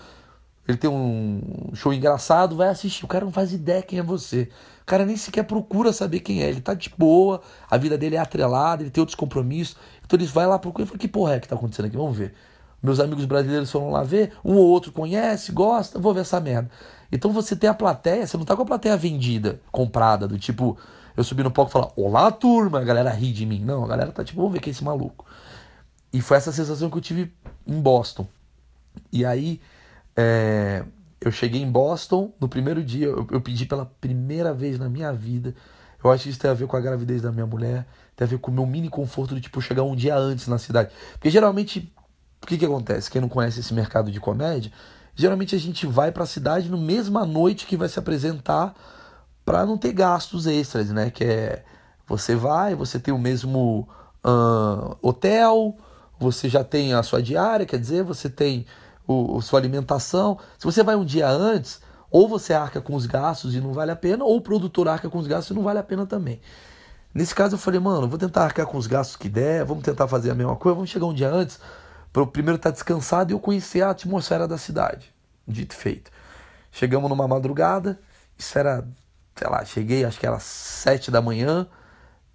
ele 0.69 0.79
tem 0.79 0.89
um 0.89 1.41
show 1.75 1.93
engraçado, 1.93 2.55
vai 2.55 2.69
assistir. 2.69 3.05
O 3.05 3.09
cara 3.09 3.25
não 3.25 3.33
faz 3.33 3.53
ideia 3.53 3.83
quem 3.83 3.99
é 3.99 4.03
você. 4.05 4.49
O 4.83 4.87
cara 4.87 5.05
nem 5.05 5.17
sequer 5.17 5.43
procura 5.43 5.93
saber 5.93 6.21
quem 6.21 6.41
é. 6.41 6.49
Ele 6.49 6.61
tá 6.61 6.73
de 6.73 6.89
boa, 6.97 7.41
a 7.69 7.77
vida 7.77 7.99
dele 7.99 8.15
é 8.15 8.21
atrelada, 8.21 8.85
ele 8.85 8.91
tem 8.91 9.03
outros 9.03 9.17
compromissos. 9.17 9.77
Então 10.05 10.17
ele 10.17 10.27
vai 10.27 10.47
lá 10.47 10.57
procurar 10.57 10.85
e 10.85 10.87
fala: 10.87 10.99
que 11.01 11.09
porra 11.09 11.35
é 11.35 11.41
que 11.41 11.49
tá 11.49 11.57
acontecendo 11.57 11.87
aqui? 11.87 11.97
Vamos 11.97 12.17
ver. 12.17 12.33
Meus 12.81 13.01
amigos 13.01 13.25
brasileiros 13.25 13.73
foram 13.73 13.91
lá 13.91 14.05
ver, 14.05 14.35
um 14.45 14.55
ou 14.55 14.67
outro 14.69 14.93
conhece, 14.93 15.51
gosta, 15.51 15.99
vou 15.99 16.15
ver 16.15 16.21
essa 16.21 16.39
merda. 16.39 16.71
Então 17.11 17.33
você 17.33 17.57
tem 17.57 17.69
a 17.69 17.75
plateia, 17.75 18.25
você 18.25 18.37
não 18.37 18.45
tá 18.45 18.55
com 18.55 18.63
a 18.63 18.67
plateia 18.67 18.97
vendida, 18.97 19.61
comprada, 19.73 20.29
do 20.29 20.39
tipo, 20.39 20.79
eu 21.17 21.25
subi 21.25 21.43
no 21.43 21.51
palco 21.51 21.71
e 21.71 21.73
falar, 21.73 21.91
olá 21.97 22.31
turma, 22.31 22.81
a 22.81 22.85
galera 22.85 23.11
ri 23.11 23.33
de 23.33 23.47
mim. 23.47 23.61
Não, 23.65 23.85
a 23.85 23.89
galera 23.89 24.13
tá 24.13 24.23
tipo, 24.23 24.39
vamos 24.39 24.53
ver 24.53 24.61
quem 24.61 24.71
é 24.71 24.73
esse 24.73 24.85
maluco. 24.85 25.25
E 26.13 26.21
foi 26.21 26.37
essa 26.37 26.53
sensação 26.53 26.91
que 26.91 26.97
eu 26.97 27.01
tive 27.01 27.33
em 27.67 27.81
Boston. 27.81 28.27
E 29.11 29.25
aí, 29.25 29.61
é, 30.15 30.85
eu 31.21 31.33
cheguei 31.33 31.63
em 31.63 31.71
Boston, 31.71 32.33
no 32.39 32.49
primeiro 32.49 32.83
dia, 32.85 33.07
eu, 33.07 33.27
eu, 33.31 33.41
pedi 33.41 33.65
pela 33.65 33.87
primeira 34.01 34.53
vez 34.53 34.79
na 34.79 34.89
minha 34.89 35.13
vida. 35.13 35.55
Eu 36.03 36.11
acho 36.11 36.25
que 36.25 36.31
isso 36.31 36.39
tem 36.39 36.51
a 36.51 36.55
ver 36.55 36.67
com 36.67 36.77
a 36.77 36.81
gravidez 36.81 37.23
da 37.23 37.33
minha 37.33 37.47
mulher, 37.47 37.87
tem 38.15 38.27
a 38.27 38.29
ver 38.29 38.39
com 38.39 38.51
o 38.51 38.55
meu 38.55 38.67
mini 38.67 38.89
conforto 38.89 39.35
de, 39.35 39.41
tipo, 39.41 39.61
chegar 39.61 39.83
um 39.83 39.97
dia 39.97 40.17
antes 40.17 40.47
na 40.49 40.59
cidade. 40.59 40.91
Porque 41.15 41.31
geralmente, 41.31 41.93
o 42.43 42.47
que 42.47 42.59
que 42.59 42.65
acontece? 42.65 43.11
Quem 43.11 43.21
não 43.21 43.29
conhece 43.29 43.61
esse 43.61 43.73
mercado 43.73 44.11
de 44.11 44.21
comédia, 44.21 44.71
geralmente 45.15 45.57
a 45.57 45.59
gente 45.59 45.87
vai 45.87 46.13
para 46.13 46.25
a 46.25 46.27
cidade 46.27 46.71
no 46.71 46.79
mesma 46.79 47.25
noite 47.25 47.67
que 47.67 47.77
vai 47.77 47.89
se 47.89 47.99
apresentar 47.99 48.75
para 49.47 49.65
não 49.65 49.79
ter 49.79 49.93
gastos 49.93 50.47
extras, 50.47 50.91
né? 50.91 51.09
Que 51.11 51.25
é 51.25 51.65
você 52.07 52.35
vai, 52.37 52.75
você 52.75 52.99
tem 52.99 53.15
o 53.15 53.19
mesmo 53.19 53.89
uh, 54.25 54.97
hotel, 55.01 55.77
você 56.19 56.49
já 56.49 56.63
tem 56.63 56.93
a 56.93 57.03
sua 57.03 57.23
diária, 57.23 57.67
quer 57.67 57.79
dizer, 57.79 58.03
você 58.03 58.29
tem 58.29 58.67
o, 59.07 59.41
sua 59.41 59.59
alimentação. 59.59 60.39
Se 60.59 60.65
você 60.65 60.83
vai 60.83 60.97
um 60.97 61.05
dia 61.05 61.29
antes, 61.29 61.81
ou 62.11 62.29
você 62.29 62.53
arca 62.53 62.81
com 62.81 62.95
os 62.95 63.07
gastos 63.07 63.55
e 63.55 63.61
não 63.61 63.73
vale 63.73 63.91
a 63.91 63.97
pena, 63.97 64.25
ou 64.25 64.37
o 64.37 64.41
produtor 64.41 64.89
arca 64.89 65.09
com 65.09 65.19
os 65.19 65.27
gastos 65.27 65.51
e 65.51 65.55
não 65.55 65.63
vale 65.63 65.79
a 65.79 65.83
pena 65.83 66.07
também. 66.07 66.41
Nesse 67.15 67.35
caso 67.35 67.55
eu 67.55 67.59
falei, 67.59 67.81
mano, 67.81 68.09
vou 68.09 68.19
tentar 68.19 68.45
arcar 68.45 68.67
com 68.67 68.77
os 68.77 68.87
gastos 68.87 69.17
que 69.17 69.29
der, 69.29 69.65
vamos 69.65 69.83
tentar 69.83 70.07
fazer 70.07 70.31
a 70.31 70.35
mesma 70.35 70.55
coisa, 70.55 70.75
vamos 70.75 70.91
chegar 70.91 71.07
um 71.07 71.15
dia 71.15 71.31
antes, 71.31 71.59
para 72.13 72.23
o 72.23 72.27
primeiro 72.27 72.57
estar 72.57 72.71
tá 72.71 72.75
descansado 72.75 73.33
e 73.33 73.35
eu 73.35 73.41
conhecer 73.41 73.83
a 73.83 73.91
atmosfera 73.91 74.47
da 74.47 74.59
cidade. 74.59 75.13
Dito 75.47 75.75
feito. 75.75 76.11
Chegamos 76.71 77.09
numa 77.09 77.27
madrugada, 77.27 77.99
isso 78.39 78.59
era, 78.59 78.87
sei 79.37 79.49
lá, 79.49 79.65
cheguei, 79.65 80.05
acho 80.05 80.19
que 80.19 80.27
era 80.27 80.39
sete 80.41 81.11
da 81.11 81.21
manhã, 81.21 81.67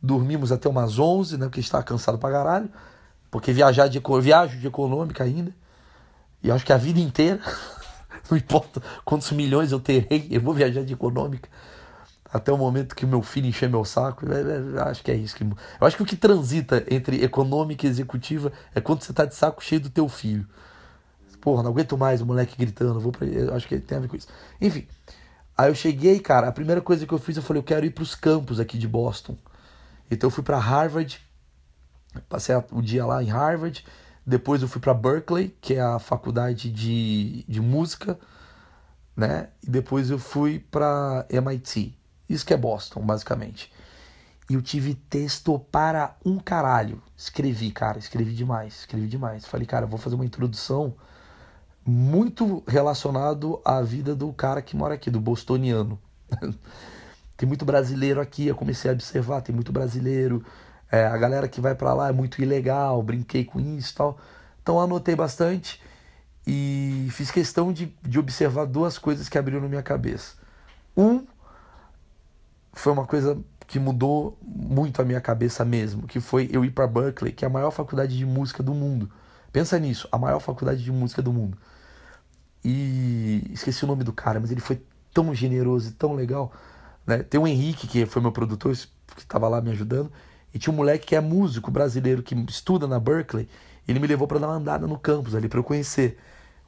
dormimos 0.01 0.51
até 0.51 0.69
umas 0.69 0.99
onze, 0.99 1.37
né, 1.37 1.47
porque 1.47 1.59
estava 1.59 1.83
cansado 1.83 2.17
pra 2.17 2.31
caralho, 2.31 2.69
porque 3.29 3.51
viajar 3.51 3.87
de, 3.87 4.01
viajo 4.21 4.57
de 4.57 4.67
econômica 4.67 5.23
ainda, 5.23 5.53
e 6.43 6.51
acho 6.51 6.65
que 6.65 6.73
a 6.73 6.77
vida 6.77 6.99
inteira, 6.99 7.39
não 8.29 8.37
importa 8.37 8.81
quantos 9.03 9.31
milhões 9.31 9.71
eu 9.71 9.79
terei, 9.79 10.27
eu 10.29 10.41
vou 10.41 10.53
viajar 10.53 10.83
de 10.83 10.93
econômica 10.93 11.49
até 12.33 12.51
o 12.51 12.57
momento 12.57 12.95
que 12.95 13.05
meu 13.05 13.21
filho 13.21 13.47
encher 13.47 13.69
meu 13.69 13.83
saco. 13.83 14.25
Acho 14.85 15.03
que 15.03 15.11
é 15.11 15.15
isso 15.15 15.35
que. 15.35 15.43
Eu 15.43 15.57
acho 15.87 15.97
que 15.97 16.03
o 16.03 16.05
que 16.05 16.15
transita 16.15 16.83
entre 16.89 17.23
econômica 17.23 17.85
e 17.85 17.89
executiva 17.89 18.51
é 18.73 18.79
quando 18.79 19.01
você 19.01 19.11
tá 19.11 19.25
de 19.25 19.35
saco 19.35 19.61
cheio 19.61 19.81
do 19.81 19.89
teu 19.89 20.07
filho. 20.07 20.47
Porra, 21.41 21.63
não 21.63 21.71
aguento 21.71 21.97
mais 21.97 22.21
o 22.21 22.25
moleque 22.25 22.55
gritando, 22.57 22.99
vou 22.99 23.11
pra. 23.11 23.27
Eu 23.27 23.53
acho 23.53 23.67
que 23.67 23.77
tem 23.79 23.97
a 23.97 24.01
ver 24.01 24.07
com 24.07 24.15
isso. 24.15 24.27
Enfim. 24.61 24.87
Aí 25.61 25.69
eu 25.69 25.75
cheguei, 25.75 26.19
cara, 26.19 26.47
a 26.47 26.51
primeira 26.51 26.81
coisa 26.81 27.05
que 27.05 27.13
eu 27.13 27.19
fiz, 27.19 27.37
eu 27.37 27.43
falei, 27.43 27.59
eu 27.59 27.63
quero 27.63 27.85
ir 27.85 27.91
para 27.91 28.01
os 28.01 28.15
campos 28.15 28.59
aqui 28.59 28.79
de 28.79 28.87
Boston. 28.87 29.37
Então 30.09 30.25
eu 30.25 30.31
fui 30.31 30.43
para 30.43 30.57
Harvard, 30.57 31.21
passei 32.27 32.55
o 32.71 32.81
dia 32.81 33.05
lá 33.05 33.21
em 33.21 33.27
Harvard, 33.27 33.85
depois 34.25 34.63
eu 34.63 34.67
fui 34.67 34.81
para 34.81 34.91
Berkeley, 34.91 35.55
que 35.61 35.75
é 35.75 35.79
a 35.79 35.99
faculdade 35.99 36.71
de, 36.71 37.45
de 37.47 37.61
música, 37.61 38.19
né? 39.15 39.49
E 39.61 39.69
depois 39.69 40.09
eu 40.09 40.17
fui 40.17 40.57
para 40.57 41.27
MIT, 41.29 41.95
isso 42.27 42.43
que 42.43 42.55
é 42.55 42.57
Boston, 42.57 43.01
basicamente. 43.01 43.71
E 44.49 44.55
eu 44.55 44.63
tive 44.63 44.95
texto 44.95 45.59
para 45.59 46.17
um 46.25 46.39
caralho. 46.39 46.99
Escrevi, 47.15 47.69
cara, 47.69 47.99
escrevi 47.99 48.33
demais, 48.33 48.79
escrevi 48.79 49.07
demais. 49.07 49.45
Falei, 49.45 49.67
cara, 49.67 49.85
vou 49.85 49.99
fazer 49.99 50.15
uma 50.15 50.25
introdução 50.25 50.95
muito 51.85 52.63
relacionado 52.67 53.59
à 53.65 53.81
vida 53.81 54.15
do 54.15 54.31
cara 54.33 54.61
que 54.61 54.75
mora 54.75 54.95
aqui, 54.95 55.09
do 55.09 55.19
bostoniano. 55.19 55.99
tem 57.35 57.47
muito 57.47 57.65
brasileiro 57.65 58.21
aqui, 58.21 58.47
eu 58.47 58.55
comecei 58.55 58.89
a 58.89 58.93
observar, 58.93 59.41
tem 59.41 59.53
muito 59.53 59.71
brasileiro. 59.71 60.43
É, 60.91 61.05
a 61.05 61.17
galera 61.17 61.47
que 61.47 61.61
vai 61.61 61.73
para 61.73 61.93
lá 61.93 62.09
é 62.09 62.11
muito 62.11 62.41
ilegal, 62.41 63.01
brinquei 63.01 63.45
com 63.45 63.59
isso 63.59 63.93
e 63.93 63.95
tal. 63.95 64.19
Então 64.61 64.79
anotei 64.79 65.15
bastante 65.15 65.81
e 66.45 67.07
fiz 67.11 67.31
questão 67.31 67.71
de, 67.71 67.95
de 68.01 68.19
observar 68.19 68.65
duas 68.65 68.97
coisas 68.97 69.29
que 69.29 69.37
abriram 69.37 69.61
na 69.61 69.67
minha 69.67 69.83
cabeça. 69.83 70.35
Um, 70.95 71.25
foi 72.73 72.91
uma 72.91 73.05
coisa 73.05 73.37
que 73.67 73.79
mudou 73.79 74.37
muito 74.41 75.01
a 75.01 75.05
minha 75.05 75.21
cabeça 75.21 75.63
mesmo, 75.63 76.05
que 76.05 76.19
foi 76.19 76.49
eu 76.51 76.65
ir 76.65 76.71
para 76.71 76.85
Berkeley, 76.87 77.31
que 77.31 77.45
é 77.45 77.47
a 77.47 77.51
maior 77.51 77.71
faculdade 77.71 78.17
de 78.17 78.25
música 78.25 78.61
do 78.61 78.73
mundo. 78.73 79.09
Pensa 79.51 79.79
nisso, 79.79 80.07
a 80.11 80.17
maior 80.17 80.39
faculdade 80.39 80.83
de 80.83 80.91
música 80.91 81.21
do 81.21 81.31
mundo. 81.31 81.57
E 82.63 83.49
esqueci 83.51 83.83
o 83.83 83.87
nome 83.87 84.03
do 84.03 84.13
cara, 84.13 84.39
mas 84.39 84.51
ele 84.51 84.61
foi 84.61 84.81
tão 85.13 85.33
generoso 85.33 85.89
e 85.89 85.91
tão 85.91 86.13
legal. 86.13 86.51
Né? 87.05 87.23
Tem 87.23 87.39
o 87.39 87.47
Henrique, 87.47 87.87
que 87.87 88.05
foi 88.05 88.21
meu 88.21 88.31
produtor, 88.31 88.75
que 89.15 89.21
estava 89.21 89.47
lá 89.47 89.61
me 89.61 89.71
ajudando, 89.71 90.11
e 90.53 90.59
tinha 90.59 90.73
um 90.73 90.75
moleque 90.75 91.07
que 91.07 91.15
é 91.15 91.21
músico 91.21 91.71
brasileiro 91.71 92.21
que 92.21 92.35
estuda 92.49 92.87
na 92.87 92.99
Berkeley. 92.99 93.47
Ele 93.87 93.99
me 93.99 94.07
levou 94.07 94.27
para 94.27 94.39
dar 94.39 94.47
uma 94.47 94.55
andada 94.55 94.87
no 94.87 94.97
campus 94.97 95.33
ali 95.33 95.47
para 95.49 95.59
eu 95.59 95.63
conhecer. 95.63 96.19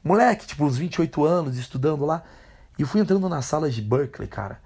Moleque, 0.02 0.46
tipo, 0.46 0.64
uns 0.64 0.76
28 0.76 1.24
anos, 1.24 1.56
estudando 1.56 2.04
lá. 2.04 2.22
E 2.78 2.82
eu 2.82 2.88
fui 2.88 3.00
entrando 3.00 3.28
nas 3.28 3.44
salas 3.44 3.74
de 3.74 3.80
Berkeley, 3.80 4.28
cara 4.28 4.60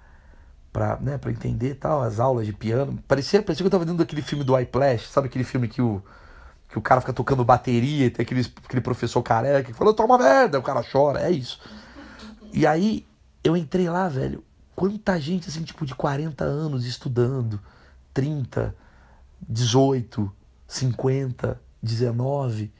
para 0.71 0.97
né, 0.97 1.19
entender 1.27 1.75
tal, 1.75 2.01
as 2.01 2.19
aulas 2.19 2.45
de 2.45 2.53
piano. 2.53 2.99
Parecia, 3.07 3.41
parecia 3.41 3.63
que 3.63 3.67
eu 3.67 3.71
tava 3.71 3.85
dentro 3.85 3.99
daquele 3.99 4.21
filme 4.21 4.43
do 4.43 4.57
iPlash, 4.57 5.09
sabe 5.09 5.27
aquele 5.27 5.43
filme 5.43 5.67
que 5.67 5.81
o, 5.81 6.01
que 6.69 6.77
o 6.77 6.81
cara 6.81 7.01
fica 7.01 7.11
tocando 7.13 7.43
bateria 7.43 8.05
e 8.05 8.09
tem 8.09 8.23
aquele, 8.23 8.45
aquele 8.63 8.81
professor 8.81 9.21
careca 9.23 9.63
que 9.63 9.73
fala, 9.73 9.93
toma 9.93 10.17
merda, 10.17 10.59
o 10.59 10.63
cara 10.63 10.83
chora, 10.83 11.21
é 11.21 11.31
isso. 11.31 11.59
E 12.53 12.65
aí 12.65 13.05
eu 13.43 13.57
entrei 13.57 13.89
lá, 13.89 14.07
velho, 14.07 14.43
quanta 14.75 15.19
gente 15.19 15.49
assim, 15.49 15.63
tipo, 15.63 15.85
de 15.85 15.95
40 15.95 16.43
anos 16.43 16.85
estudando, 16.85 17.59
30, 18.13 18.75
18, 19.47 20.31
50, 20.67 21.59
19. 21.81 22.71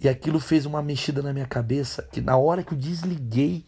E 0.00 0.08
aquilo 0.08 0.40
fez 0.40 0.64
uma 0.64 0.82
mexida 0.82 1.22
na 1.22 1.32
minha 1.32 1.46
cabeça 1.46 2.02
que 2.10 2.20
na 2.20 2.36
hora 2.36 2.62
que 2.62 2.72
eu 2.72 2.78
desliguei 2.78 3.64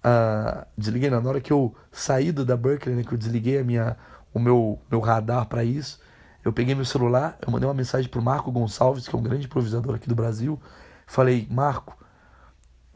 Uh, 0.00 0.64
desliguei 0.78 1.10
na 1.10 1.18
hora 1.18 1.42
que 1.42 1.52
eu 1.52 1.74
saí 1.92 2.32
da 2.32 2.56
Berkeley, 2.56 2.96
né, 2.96 3.04
que 3.04 3.12
eu 3.12 3.18
desliguei 3.18 3.58
a 3.58 3.64
minha, 3.64 3.96
o 4.32 4.38
meu, 4.38 4.80
meu 4.90 4.98
radar 4.98 5.46
para 5.46 5.62
isso. 5.62 6.00
Eu 6.44 6.52
peguei 6.52 6.74
meu 6.74 6.84
celular, 6.84 7.38
eu 7.44 7.52
mandei 7.52 7.68
uma 7.68 7.74
mensagem 7.74 8.10
pro 8.10 8.22
Marco 8.22 8.50
Gonçalves, 8.50 9.06
que 9.06 9.14
é 9.14 9.18
um 9.18 9.22
grande 9.22 9.46
improvisador 9.46 9.94
aqui 9.94 10.08
do 10.08 10.14
Brasil. 10.14 10.60
Falei, 11.06 11.46
Marco, 11.50 11.96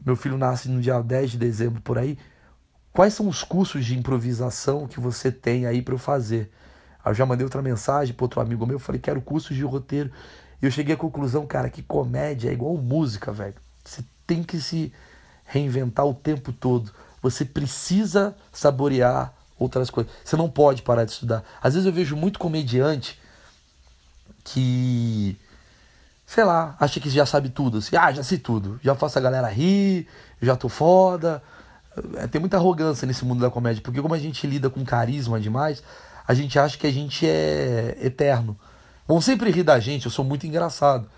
meu 0.03 0.15
filho 0.15 0.37
nasce 0.37 0.67
no 0.67 0.81
dia 0.81 0.99
10 0.99 1.31
de 1.31 1.37
dezembro 1.37 1.81
por 1.81 1.97
aí. 1.97 2.17
Quais 2.91 3.13
são 3.13 3.27
os 3.27 3.43
cursos 3.43 3.85
de 3.85 3.97
improvisação 3.97 4.87
que 4.87 4.99
você 4.99 5.31
tem 5.31 5.65
aí 5.65 5.81
para 5.81 5.93
eu 5.93 5.97
fazer? 5.99 6.51
Aí 7.03 7.11
eu 7.11 7.13
já 7.13 7.25
mandei 7.25 7.43
outra 7.43 7.61
mensagem 7.61 8.15
para 8.15 8.23
outro 8.23 8.41
amigo 8.41 8.65
meu, 8.65 8.79
falei, 8.79 8.99
quero 8.99 9.21
cursos 9.21 9.55
de 9.55 9.63
roteiro. 9.63 10.11
E 10.61 10.65
eu 10.65 10.71
cheguei 10.71 10.95
à 10.95 10.97
conclusão, 10.97 11.45
cara, 11.45 11.69
que 11.69 11.83
comédia 11.83 12.49
é 12.49 12.53
igual 12.53 12.75
música, 12.77 13.31
velho. 13.31 13.55
Você 13.83 14.03
tem 14.25 14.41
que 14.41 14.59
se 14.59 14.91
reinventar 15.43 16.05
o 16.05 16.13
tempo 16.13 16.51
todo. 16.51 16.91
Você 17.21 17.45
precisa 17.45 18.35
saborear 18.51 19.33
outras 19.59 19.89
coisas. 19.89 20.11
Você 20.23 20.35
não 20.35 20.49
pode 20.49 20.81
parar 20.81 21.05
de 21.05 21.11
estudar. 21.11 21.43
Às 21.61 21.73
vezes 21.73 21.85
eu 21.85 21.93
vejo 21.93 22.15
muito 22.15 22.39
comediante 22.39 23.19
que, 24.45 25.37
sei 26.25 26.43
lá, 26.43 26.77
acha 26.79 26.99
que 26.99 27.09
já 27.09 27.25
sabe 27.25 27.49
tudo. 27.49 27.79
Assim, 27.79 27.97
ah, 27.97 28.13
já 28.13 28.23
sei 28.23 28.37
tudo. 28.37 28.79
Já 28.81 28.95
faço 28.95 29.17
a 29.17 29.21
galera 29.21 29.49
rir, 29.49 30.07
já 30.41 30.55
tô 30.55 30.69
foda. 30.69 31.43
É, 32.15 32.27
tem 32.27 32.39
muita 32.39 32.55
arrogância 32.55 33.05
nesse 33.05 33.25
mundo 33.25 33.41
da 33.41 33.49
comédia, 33.49 33.81
porque 33.81 34.01
como 34.01 34.13
a 34.13 34.19
gente 34.19 34.45
lida 34.47 34.69
com 34.69 34.85
carisma 34.85 35.39
demais, 35.39 35.83
a 36.27 36.33
gente 36.33 36.57
acha 36.57 36.77
que 36.77 36.87
a 36.87 36.91
gente 36.91 37.27
é 37.27 37.97
eterno. 37.99 38.57
Vão 39.07 39.19
sempre 39.19 39.51
rir 39.51 39.63
da 39.63 39.79
gente, 39.79 40.05
eu 40.05 40.11
sou 40.11 40.23
muito 40.23 40.47
engraçado. 40.47 41.09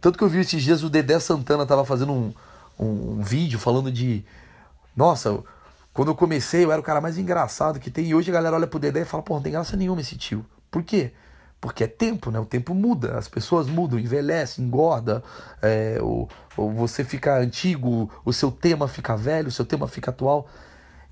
Tanto 0.00 0.16
que 0.16 0.24
eu 0.24 0.28
vi 0.28 0.40
esses 0.40 0.62
dias 0.62 0.82
o 0.82 0.88
Dedé 0.90 1.18
Santana 1.18 1.66
tava 1.66 1.84
fazendo 1.84 2.12
um, 2.12 2.34
um, 2.78 3.18
um 3.18 3.22
vídeo 3.22 3.58
falando 3.58 3.90
de. 3.90 4.24
Nossa, 4.96 5.38
quando 5.92 6.08
eu 6.08 6.14
comecei 6.14 6.64
eu 6.64 6.72
era 6.72 6.80
o 6.80 6.84
cara 6.84 7.00
mais 7.00 7.18
engraçado 7.18 7.78
que 7.78 7.90
tem. 7.90 8.06
E 8.06 8.14
hoje 8.14 8.30
a 8.30 8.34
galera 8.34 8.56
olha 8.56 8.66
pro 8.66 8.78
Dedé 8.78 9.02
e 9.02 9.04
fala, 9.04 9.22
pô, 9.22 9.34
não 9.34 9.42
tem 9.42 9.52
graça 9.52 9.76
nenhuma 9.76 10.00
esse 10.00 10.16
tio. 10.16 10.44
Por 10.70 10.82
quê? 10.82 11.12
Porque 11.60 11.84
é 11.84 11.86
tempo, 11.86 12.30
né? 12.30 12.38
O 12.38 12.44
tempo 12.44 12.74
muda, 12.74 13.18
as 13.18 13.28
pessoas 13.28 13.66
mudam, 13.66 13.98
envelhece, 13.98 14.60
engorda, 14.62 15.22
é, 15.62 15.98
ou, 16.00 16.28
ou 16.56 16.70
você 16.72 17.02
fica 17.02 17.38
antigo, 17.38 18.10
o 18.24 18.32
seu 18.32 18.50
tema 18.50 18.86
fica 18.86 19.16
velho, 19.16 19.48
o 19.48 19.52
seu 19.52 19.64
tema 19.64 19.88
fica 19.88 20.10
atual. 20.10 20.48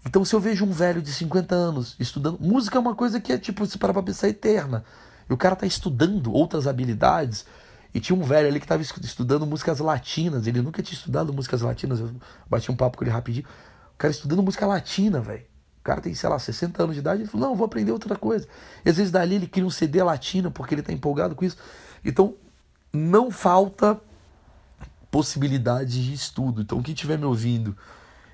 Então, 0.07 0.25
se 0.25 0.35
eu 0.35 0.41
vejo 0.41 0.65
um 0.65 0.71
velho 0.71 1.01
de 1.01 1.13
50 1.13 1.55
anos 1.55 1.97
estudando. 1.99 2.39
Música 2.39 2.77
é 2.77 2.81
uma 2.81 2.95
coisa 2.95 3.21
que 3.21 3.33
é 3.33 3.39
tipo, 3.39 3.65
se 3.67 3.79
parar 3.79 3.95
pra 3.95 4.03
pensar, 4.03 4.29
eterna. 4.29 4.85
E 5.29 5.33
o 5.33 5.37
cara 5.37 5.57
tá 5.57 5.67
estudando 5.67 6.33
outras 6.33 6.67
habilidades 6.67 7.47
e 7.95 8.01
tinha 8.01 8.19
um 8.19 8.23
velho 8.23 8.49
ali 8.49 8.61
que 8.61 8.67
estava 8.67 8.83
estudando 8.83 9.47
músicas 9.47 9.79
latinas. 9.79 10.47
Ele 10.47 10.61
nunca 10.61 10.83
tinha 10.83 10.97
estudado 10.97 11.33
músicas 11.33 11.63
latinas. 11.63 12.01
Eu 12.01 12.11
bati 12.49 12.71
um 12.71 12.77
papo 12.77 12.99
com 12.99 13.05
ele 13.05 13.11
rapidinho. 13.11 13.47
O 13.95 13.97
cara 13.97 14.11
estudando 14.11 14.43
música 14.43 14.67
latina, 14.67 15.21
velho. 15.21 15.45
Cara 15.85 16.01
tem, 16.01 16.15
sei 16.15 16.31
lá, 16.31 16.39
60 16.39 16.83
anos 16.83 16.95
de 16.95 17.01
idade. 17.01 17.23
Ele 17.23 17.29
falou: 17.29 17.49
Não, 17.49 17.55
vou 17.55 17.67
aprender 17.67 17.93
outra 17.93 18.17
coisa. 18.17 18.49
E 18.85 18.89
às 18.89 18.97
vezes 18.97 19.13
dali 19.13 19.35
ele 19.35 19.47
cria 19.47 19.67
um 19.67 19.71
CD 19.71 20.03
latino 20.03 20.51
porque 20.51 20.75
ele 20.75 20.81
está 20.81 20.93
empolgado 20.93 21.35
com 21.35 21.45
isso. 21.45 21.59
Então, 22.03 22.35
não 22.91 23.31
falta 23.31 24.01
possibilidade 25.11 26.03
de 26.03 26.15
estudo. 26.15 26.63
Então, 26.63 26.83
quem 26.83 26.95
estiver 26.95 27.19
me 27.19 27.27
ouvindo 27.27 27.77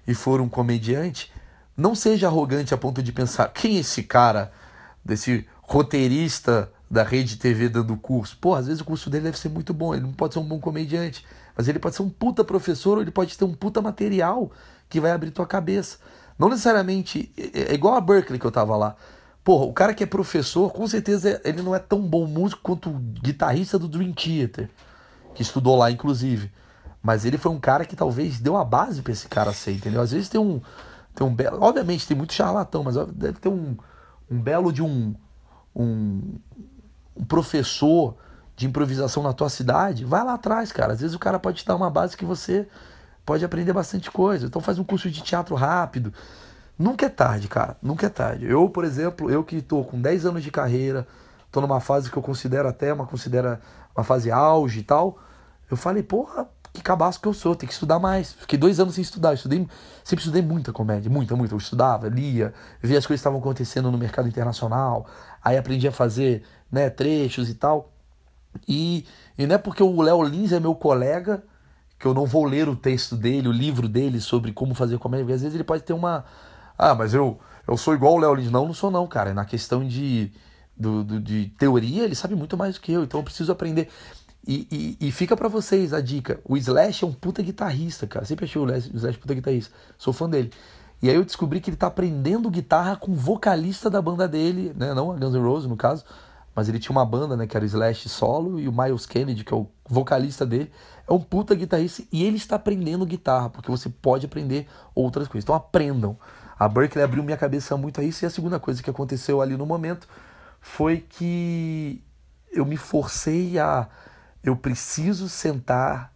e 0.07 0.15
for 0.15 0.41
um 0.41 0.49
comediante, 0.49 1.33
não 1.77 1.95
seja 1.95 2.29
arrogante 2.29 2.73
a 2.73 2.79
ponto 2.79 3.03
de 3.03 3.13
pensar: 3.13 3.49
quem 3.49 3.77
é 3.77 3.81
esse 3.81 4.05
cara, 4.05 4.53
desse 5.05 5.45
roteirista 5.61 6.71
da 6.89 7.03
rede 7.03 7.37
TV 7.37 7.69
dando 7.69 7.97
curso. 7.97 8.39
Pô, 8.41 8.55
às 8.55 8.67
vezes 8.67 8.81
o 8.81 8.85
curso 8.85 9.11
dele 9.11 9.25
deve 9.25 9.39
ser 9.39 9.49
muito 9.49 9.75
bom, 9.75 9.93
ele 9.93 10.03
não 10.03 10.13
pode 10.13 10.35
ser 10.35 10.41
um 10.41 10.45
bom 10.45 10.59
comediante, 10.59 11.27
mas 11.57 11.69
ele 11.69 11.79
pode 11.79 11.97
ser 11.97 12.03
um 12.03 12.11
puta 12.11 12.45
professor 12.45 12.97
ou 12.97 13.03
ele 13.03 13.11
pode 13.11 13.37
ter 13.37 13.45
um 13.45 13.55
puta 13.55 13.83
material 13.83 14.51
que 14.89 15.01
vai 15.01 15.11
abrir 15.11 15.31
tua 15.31 15.47
cabeça. 15.47 15.99
Não 16.41 16.49
necessariamente, 16.49 17.31
é, 17.37 17.73
é 17.73 17.75
igual 17.75 17.95
a 17.95 18.01
Berkeley 18.01 18.41
que 18.41 18.47
eu 18.47 18.51
tava 18.51 18.75
lá. 18.75 18.97
Porra, 19.45 19.67
o 19.67 19.75
cara 19.75 19.93
que 19.93 20.03
é 20.03 20.07
professor, 20.07 20.73
com 20.73 20.87
certeza 20.87 21.39
ele 21.45 21.61
não 21.61 21.75
é 21.75 21.79
tão 21.79 22.01
bom 22.01 22.27
músico 22.27 22.63
quanto 22.63 22.89
o 22.89 22.95
guitarrista 22.95 23.79
do 23.79 23.87
Dream 23.87 24.15
Theater, 24.15 24.71
que 25.35 25.43
estudou 25.43 25.77
lá 25.77 25.91
inclusive. 25.91 26.51
Mas 27.03 27.27
ele 27.27 27.37
foi 27.37 27.53
um 27.53 27.61
cara 27.61 27.85
que 27.85 27.95
talvez 27.95 28.41
deu 28.41 28.57
a 28.57 28.65
base 28.65 29.03
para 29.03 29.13
esse 29.13 29.29
cara 29.29 29.53
ser, 29.53 29.73
entendeu? 29.73 30.01
Às 30.01 30.13
vezes 30.13 30.31
tem 30.31 30.41
um. 30.41 30.63
Tem 31.15 31.27
um 31.27 31.35
belo. 31.35 31.59
Obviamente, 31.61 32.07
tem 32.07 32.17
muito 32.17 32.33
charlatão, 32.33 32.85
mas 32.85 32.97
deve 33.13 33.39
ter 33.39 33.49
um, 33.51 33.77
um 34.31 34.41
belo 34.41 34.73
de 34.73 34.83
um, 34.83 35.15
um, 35.77 36.39
um 37.17 37.25
professor 37.25 38.17
de 38.57 38.67
improvisação 38.67 39.23
na 39.23 39.35
tua 39.35 39.51
cidade. 39.51 40.07
Vai 40.07 40.25
lá 40.25 40.35
atrás, 40.35 40.73
cara. 40.73 40.95
Às 40.95 41.01
vezes 41.01 41.15
o 41.15 41.19
cara 41.19 41.39
pode 41.39 41.59
te 41.59 41.67
dar 41.67 41.77
uma 41.77 41.91
base 41.91 42.17
que 42.17 42.25
você 42.25 42.67
pode 43.31 43.45
aprender 43.45 43.73
bastante 43.73 44.11
coisa. 44.11 44.47
Então 44.47 44.61
faz 44.61 44.77
um 44.81 44.83
curso 44.83 45.09
de 45.09 45.23
teatro 45.23 45.55
rápido. 45.55 46.13
Nunca 46.77 47.07
é 47.07 47.09
tarde, 47.09 47.47
cara. 47.47 47.77
Nunca 47.81 48.07
é 48.07 48.09
tarde. 48.09 48.45
Eu, 48.45 48.69
por 48.69 48.85
exemplo, 48.85 49.31
eu 49.31 49.45
que 49.45 49.63
tô 49.63 49.85
com 49.85 50.01
10 50.01 50.27
anos 50.27 50.43
de 50.43 50.51
carreira, 50.51 51.07
tô 51.49 51.61
numa 51.61 51.79
fase 51.79 52.11
que 52.11 52.17
eu 52.17 52.23
considero 52.23 52.67
até 52.67 52.93
uma 52.93 53.07
considera 53.07 53.61
uma 53.95 54.03
fase 54.03 54.33
auge 54.33 54.81
e 54.81 54.83
tal. 54.83 55.17
Eu 55.71 55.77
falei, 55.77 56.03
porra, 56.03 56.49
que 56.73 56.83
cabaço 56.83 57.21
que 57.21 57.29
eu 57.29 57.33
sou, 57.33 57.55
tem 57.55 57.69
que 57.69 57.73
estudar 57.73 58.01
mais. 58.01 58.33
Fiquei 58.33 58.59
dois 58.59 58.81
anos 58.81 58.97
sem 58.97 59.03
estudar, 59.03 59.29
eu 59.29 59.35
estudei, 59.35 59.65
sempre 60.03 60.25
estudei 60.25 60.43
muita 60.43 60.73
comédia, 60.73 61.09
muita, 61.09 61.37
muita. 61.37 61.55
Eu 61.55 61.59
estudava, 61.59 62.09
lia, 62.09 62.53
via 62.83 62.99
as 62.99 63.07
coisas 63.07 63.21
que 63.21 63.29
estavam 63.29 63.39
acontecendo 63.39 63.93
no 63.93 63.97
mercado 63.97 64.27
internacional, 64.27 65.07
aí 65.41 65.57
aprendi 65.57 65.87
a 65.87 65.93
fazer 65.93 66.43
né, 66.69 66.91
trechos 66.91 67.49
e 67.49 67.55
tal. 67.55 67.93
E, 68.67 69.07
e 69.39 69.47
não 69.47 69.55
é 69.55 69.59
porque 69.59 69.85
o 69.85 70.03
Léo 70.03 70.21
Lins 70.25 70.51
é 70.51 70.59
meu 70.59 70.75
colega 70.75 71.45
que 72.01 72.07
eu 72.07 72.15
não 72.15 72.25
vou 72.25 72.47
ler 72.47 72.67
o 72.67 72.75
texto 72.75 73.15
dele, 73.15 73.47
o 73.47 73.53
livro 73.53 73.87
dele 73.87 74.23
sobre 74.23 74.53
como 74.53 74.75
fazer 74.75 74.99
comédia, 74.99 75.27
porque 75.27 75.35
às 75.35 75.43
vezes 75.43 75.55
ele 75.55 75.63
pode 75.63 75.83
ter 75.83 75.93
uma. 75.93 76.25
Ah, 76.77 76.95
mas 76.95 77.13
eu, 77.13 77.39
eu 77.69 77.77
sou 77.77 77.93
igual 77.93 78.15
o 78.15 78.19
Léo 78.19 78.35
Lins. 78.35 78.51
Não, 78.51 78.67
não 78.67 78.73
sou 78.73 78.91
não, 78.91 79.07
cara. 79.07 79.31
É 79.31 79.35
na 79.35 79.45
questão 79.45 79.87
de, 79.87 80.33
do, 80.75 81.05
do, 81.05 81.21
de 81.21 81.53
teoria, 81.59 82.05
ele 82.05 82.15
sabe 82.15 82.35
muito 82.35 82.57
mais 82.57 82.77
do 82.77 82.81
que 82.81 82.91
eu, 82.91 83.05
então 83.05 83.21
eu 83.21 83.25
preciso 83.25 83.53
aprender. 83.53 83.89
E, 84.49 84.97
e, 84.99 85.09
e 85.09 85.13
fica 85.13 85.37
para 85.37 85.47
vocês 85.47 85.93
a 85.93 86.01
dica: 86.01 86.41
o 86.43 86.57
Slash 86.57 87.05
é 87.05 87.07
um 87.07 87.13
puta 87.13 87.43
guitarrista, 87.43 88.07
cara. 88.07 88.25
Sempre 88.25 88.47
achei 88.47 88.61
o 88.61 88.67
Slash 88.71 89.19
puta 89.19 89.35
guitarrista. 89.35 89.75
Sou 89.99 90.15
fã 90.15 90.29
dele. 90.29 90.51
E 91.03 91.11
aí 91.11 91.17
eu 91.17 91.25
descobri 91.25 91.61
que 91.61 91.69
ele 91.69 91.77
tá 91.77 91.89
aprendendo 91.89 92.51
guitarra 92.51 92.97
com 92.97 93.13
o 93.13 93.15
vocalista 93.15 93.91
da 93.91 94.01
banda 94.01 94.27
dele, 94.27 94.73
né? 94.75 94.95
Não 94.95 95.13
a 95.13 95.17
Guns 95.17 95.35
N' 95.35 95.43
Roses, 95.43 95.69
no 95.69 95.77
caso. 95.77 96.03
Mas 96.55 96.69
ele 96.69 96.79
tinha 96.79 96.93
uma 96.93 97.05
banda, 97.05 97.37
né? 97.37 97.47
Que 97.47 97.57
era 97.57 97.65
o 97.65 97.67
Slash 97.67 98.09
solo 98.09 98.59
e 98.59 98.67
o 98.67 98.73
Miles 98.73 99.05
Kennedy, 99.05 99.45
que 99.45 99.53
é 99.53 99.57
o 99.57 99.67
vocalista 99.87 100.47
dele. 100.47 100.71
É 101.11 101.13
um 101.13 101.21
puta 101.21 101.57
guitarrista 101.57 102.05
e 102.13 102.23
ele 102.23 102.37
está 102.37 102.55
aprendendo 102.55 103.05
guitarra, 103.05 103.51
porque 103.51 103.69
você 103.69 103.89
pode 103.89 104.27
aprender 104.27 104.69
outras 104.95 105.27
coisas. 105.27 105.45
Então 105.45 105.57
aprendam. 105.57 106.17
A 106.57 106.69
Berkeley 106.69 107.03
abriu 107.03 107.25
minha 107.25 107.37
cabeça 107.37 107.77
muito 107.77 108.01
a 108.01 108.05
isso. 108.05 108.25
E 108.25 108.27
a 108.27 108.31
segunda 108.31 108.61
coisa 108.61 108.81
que 108.81 108.89
aconteceu 108.89 109.43
ali 109.43 109.57
no 109.57 109.67
momento 109.67 110.07
foi 110.61 110.99
que 111.01 112.01
eu 112.53 112.65
me 112.65 112.77
forcei 112.77 113.59
a 113.59 113.89
eu 114.43 114.55
preciso 114.55 115.29
sentar 115.29 116.13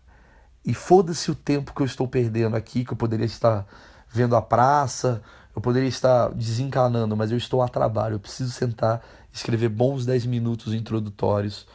e 0.64 0.72
foda-se 0.72 1.28
o 1.28 1.34
tempo 1.34 1.74
que 1.74 1.82
eu 1.82 1.86
estou 1.86 2.06
perdendo 2.06 2.54
aqui, 2.54 2.84
que 2.84 2.92
eu 2.92 2.96
poderia 2.96 3.26
estar 3.26 3.66
vendo 4.08 4.36
a 4.36 4.40
praça, 4.40 5.20
eu 5.56 5.60
poderia 5.60 5.88
estar 5.88 6.28
desencanando, 6.30 7.16
mas 7.16 7.32
eu 7.32 7.36
estou 7.36 7.62
a 7.62 7.68
trabalho, 7.68 8.14
eu 8.14 8.20
preciso 8.20 8.52
sentar 8.52 9.04
escrever 9.32 9.70
bons 9.70 10.06
10 10.06 10.26
minutos 10.26 10.72
introdutórios 10.72 11.66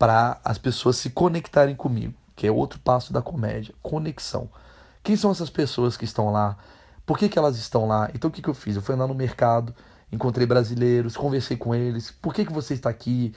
para 0.00 0.40
as 0.42 0.56
pessoas 0.56 0.96
se 0.96 1.10
conectarem 1.10 1.76
comigo, 1.76 2.14
que 2.34 2.46
é 2.46 2.50
outro 2.50 2.80
passo 2.80 3.12
da 3.12 3.20
comédia, 3.20 3.74
conexão. 3.82 4.48
Quem 5.02 5.14
são 5.14 5.30
essas 5.30 5.50
pessoas 5.50 5.94
que 5.94 6.06
estão 6.06 6.32
lá? 6.32 6.56
Por 7.04 7.18
que, 7.18 7.28
que 7.28 7.38
elas 7.38 7.58
estão 7.58 7.86
lá? 7.86 8.10
Então 8.14 8.30
o 8.30 8.32
que, 8.32 8.40
que 8.40 8.48
eu 8.48 8.54
fiz? 8.54 8.76
Eu 8.76 8.82
fui 8.82 8.94
andar 8.94 9.06
no 9.06 9.14
mercado, 9.14 9.74
encontrei 10.10 10.46
brasileiros, 10.46 11.18
conversei 11.18 11.54
com 11.54 11.74
eles. 11.74 12.10
Por 12.10 12.32
que, 12.32 12.46
que 12.46 12.52
você 12.52 12.72
está 12.72 12.88
aqui? 12.88 13.34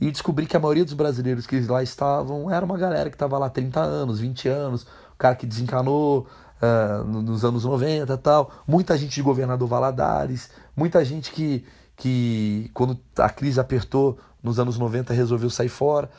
e 0.00 0.10
descobri 0.10 0.46
que 0.46 0.56
a 0.56 0.60
maioria 0.60 0.84
dos 0.84 0.92
brasileiros 0.92 1.46
que 1.46 1.58
lá 1.60 1.82
estavam 1.82 2.50
era 2.50 2.64
uma 2.64 2.76
galera 2.76 3.08
que 3.08 3.16
estava 3.16 3.38
lá 3.38 3.48
30 3.48 3.80
anos, 3.80 4.20
20 4.20 4.46
anos, 4.46 4.82
o 4.82 5.16
cara 5.16 5.34
que 5.34 5.46
desencanou 5.46 6.26
uh, 6.60 7.04
nos 7.04 7.44
anos 7.44 7.64
90 7.64 8.12
e 8.12 8.16
tal, 8.18 8.52
muita 8.68 8.96
gente 8.96 9.14
de 9.14 9.22
governador 9.22 9.66
Valadares, 9.66 10.50
muita 10.76 11.02
gente 11.02 11.30
que, 11.32 11.64
que 11.96 12.70
quando 12.74 12.98
a 13.16 13.30
crise 13.30 13.58
apertou 13.58 14.18
nos 14.46 14.58
anos 14.58 14.78
90 14.78 15.12
resolveu 15.12 15.50
sair 15.50 15.68
fora. 15.68 16.10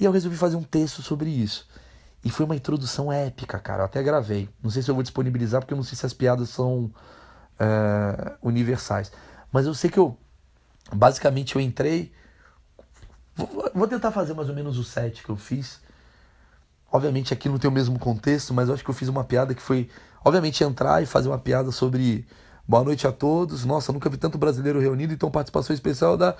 E 0.00 0.04
eu 0.04 0.10
resolvi 0.10 0.36
fazer 0.36 0.56
um 0.56 0.62
texto 0.62 1.02
sobre 1.02 1.28
isso. 1.28 1.68
E 2.24 2.30
foi 2.30 2.46
uma 2.46 2.56
introdução 2.56 3.12
épica, 3.12 3.58
cara. 3.58 3.82
Eu 3.82 3.86
até 3.86 4.02
gravei. 4.02 4.48
Não 4.62 4.70
sei 4.70 4.82
se 4.82 4.90
eu 4.90 4.94
vou 4.94 5.02
disponibilizar, 5.02 5.60
porque 5.60 5.74
eu 5.74 5.76
não 5.76 5.84
sei 5.84 5.96
se 5.96 6.06
as 6.06 6.12
piadas 6.12 6.48
são 6.48 6.84
uh, 6.84 8.36
universais. 8.40 9.12
Mas 9.52 9.66
eu 9.66 9.74
sei 9.74 9.90
que 9.90 9.98
eu. 9.98 10.16
Basicamente, 10.92 11.56
eu 11.56 11.60
entrei 11.60 12.12
Vou 13.74 13.88
tentar 13.88 14.10
fazer 14.10 14.34
mais 14.34 14.48
ou 14.48 14.54
menos 14.54 14.78
o 14.78 14.84
set 14.84 15.22
que 15.22 15.30
eu 15.30 15.36
fiz. 15.36 15.80
Obviamente 16.90 17.32
aqui 17.32 17.48
não 17.48 17.58
tem 17.58 17.68
o 17.68 17.72
mesmo 17.72 17.98
contexto, 17.98 18.52
mas 18.52 18.68
eu 18.68 18.74
acho 18.74 18.84
que 18.84 18.90
eu 18.90 18.94
fiz 18.94 19.08
uma 19.08 19.24
piada 19.24 19.54
que 19.54 19.62
foi, 19.62 19.88
obviamente, 20.22 20.62
entrar 20.62 21.02
e 21.02 21.06
fazer 21.06 21.28
uma 21.28 21.38
piada 21.38 21.70
sobre 21.72 22.26
boa 22.68 22.84
noite 22.84 23.06
a 23.06 23.12
todos. 23.12 23.64
Nossa, 23.64 23.92
nunca 23.92 24.10
vi 24.10 24.18
tanto 24.18 24.36
brasileiro 24.36 24.78
reunido, 24.78 25.14
então 25.14 25.30
participação 25.30 25.72
especial 25.72 26.18
da 26.18 26.36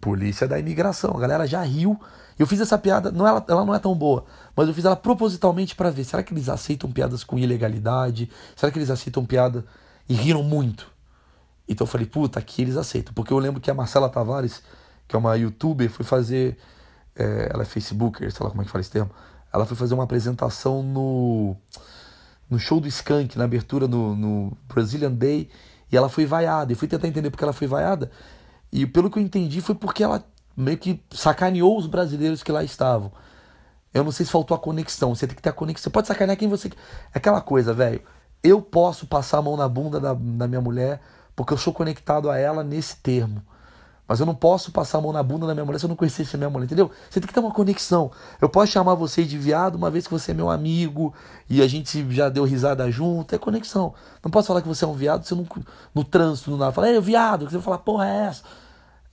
Polícia 0.00 0.46
da 0.46 0.58
Imigração. 0.58 1.16
A 1.16 1.20
galera 1.20 1.46
já 1.46 1.62
riu. 1.62 1.98
Eu 2.38 2.46
fiz 2.46 2.60
essa 2.60 2.78
piada, 2.78 3.10
não 3.10 3.26
ela, 3.26 3.44
ela 3.48 3.64
não 3.64 3.74
é 3.74 3.80
tão 3.80 3.92
boa, 3.96 4.24
mas 4.54 4.68
eu 4.68 4.74
fiz 4.74 4.84
ela 4.84 4.94
propositalmente 4.94 5.74
para 5.74 5.90
ver, 5.90 6.04
será 6.04 6.22
que 6.22 6.32
eles 6.32 6.48
aceitam 6.48 6.88
piadas 6.88 7.24
com 7.24 7.36
ilegalidade? 7.36 8.30
Será 8.54 8.70
que 8.70 8.78
eles 8.78 8.90
aceitam 8.90 9.24
piada 9.24 9.64
e 10.08 10.14
riram 10.14 10.44
muito? 10.44 10.86
Então 11.68 11.84
eu 11.84 11.90
falei, 11.90 12.06
puta, 12.06 12.38
aqui 12.38 12.62
eles 12.62 12.76
aceitam, 12.76 13.12
porque 13.12 13.32
eu 13.32 13.38
lembro 13.40 13.60
que 13.60 13.68
a 13.68 13.74
Marcela 13.74 14.08
Tavares 14.08 14.62
que 15.08 15.16
é 15.16 15.18
uma 15.18 15.34
youtuber, 15.36 15.88
foi 15.90 16.04
fazer. 16.04 16.58
É, 17.16 17.48
ela 17.52 17.62
é 17.62 17.66
facebooker, 17.66 18.30
sei 18.30 18.44
lá 18.44 18.50
como 18.50 18.62
é 18.62 18.64
que 18.64 18.70
fala 18.70 18.82
esse 18.82 18.90
termo. 18.90 19.10
Ela 19.52 19.64
foi 19.64 19.76
fazer 19.76 19.94
uma 19.94 20.04
apresentação 20.04 20.82
no, 20.82 21.56
no 22.48 22.58
show 22.58 22.78
do 22.78 22.86
Skank, 22.86 23.36
na 23.38 23.44
abertura 23.44 23.88
no, 23.88 24.14
no 24.14 24.56
Brazilian 24.68 25.10
Day, 25.10 25.48
e 25.90 25.96
ela 25.96 26.10
foi 26.10 26.26
vaiada. 26.26 26.70
E 26.72 26.76
fui 26.76 26.86
tentar 26.86 27.08
entender 27.08 27.30
porque 27.30 27.42
ela 27.42 27.54
foi 27.54 27.66
vaiada. 27.66 28.10
E 28.72 28.86
pelo 28.86 29.10
que 29.10 29.18
eu 29.18 29.22
entendi, 29.22 29.60
foi 29.60 29.74
porque 29.74 30.02
ela 30.02 30.24
meio 30.56 30.78
que 30.78 31.02
sacaneou 31.10 31.78
os 31.78 31.86
brasileiros 31.86 32.42
que 32.42 32.52
lá 32.52 32.62
estavam. 32.62 33.12
Eu 33.92 34.04
não 34.04 34.12
sei 34.12 34.26
se 34.26 34.32
faltou 34.32 34.54
a 34.54 34.58
conexão. 34.58 35.14
Você 35.14 35.26
tem 35.26 35.36
que 35.36 35.42
ter 35.42 35.50
a 35.50 35.52
conexão. 35.52 35.84
Você 35.84 35.90
pode 35.90 36.06
sacanear 36.06 36.36
quem 36.36 36.48
você. 36.48 36.68
É 36.68 37.18
aquela 37.18 37.40
coisa, 37.40 37.72
velho. 37.72 38.02
Eu 38.42 38.60
posso 38.60 39.06
passar 39.06 39.38
a 39.38 39.42
mão 39.42 39.56
na 39.56 39.68
bunda 39.68 39.98
da, 39.98 40.14
da 40.14 40.46
minha 40.46 40.60
mulher 40.60 41.00
porque 41.38 41.52
eu 41.52 41.58
sou 41.58 41.72
conectado 41.72 42.28
a 42.28 42.36
ela 42.36 42.64
nesse 42.64 42.96
termo. 42.96 43.40
Mas 44.08 44.20
eu 44.20 44.26
não 44.26 44.34
posso 44.34 44.72
passar 44.72 44.98
a 44.98 45.00
mão 45.02 45.12
na 45.12 45.22
bunda 45.22 45.46
da 45.46 45.52
minha 45.52 45.66
mulher 45.66 45.78
se 45.78 45.84
eu 45.84 45.88
não 45.88 45.94
conhecesse 45.94 46.34
a 46.34 46.38
minha 46.38 46.48
mulher, 46.48 46.64
entendeu? 46.64 46.90
Você 47.10 47.20
tem 47.20 47.28
que 47.28 47.34
ter 47.34 47.40
uma 47.40 47.52
conexão. 47.52 48.10
Eu 48.40 48.48
posso 48.48 48.72
chamar 48.72 48.94
você 48.94 49.22
de 49.22 49.36
viado 49.36 49.74
uma 49.74 49.90
vez 49.90 50.06
que 50.06 50.12
você 50.12 50.30
é 50.30 50.34
meu 50.34 50.48
amigo 50.48 51.12
e 51.48 51.60
a 51.60 51.68
gente 51.68 52.10
já 52.10 52.30
deu 52.30 52.44
risada 52.44 52.90
junto. 52.90 53.34
É 53.34 53.38
conexão. 53.38 53.92
Não 54.24 54.30
posso 54.30 54.48
falar 54.48 54.62
que 54.62 54.68
você 54.68 54.82
é 54.86 54.88
um 54.88 54.94
viado 54.94 55.24
se 55.26 55.34
eu 55.34 55.36
não, 55.36 55.46
no 55.94 56.02
trânsito, 56.02 56.50
no 56.50 56.56
nada. 56.56 56.72
Falar, 56.72 56.88
é 56.88 56.98
viado, 56.98 57.44
você 57.44 57.56
vai 57.56 57.62
falar, 57.62 57.78
porra, 57.78 58.08
é 58.08 58.26
essa? 58.28 58.44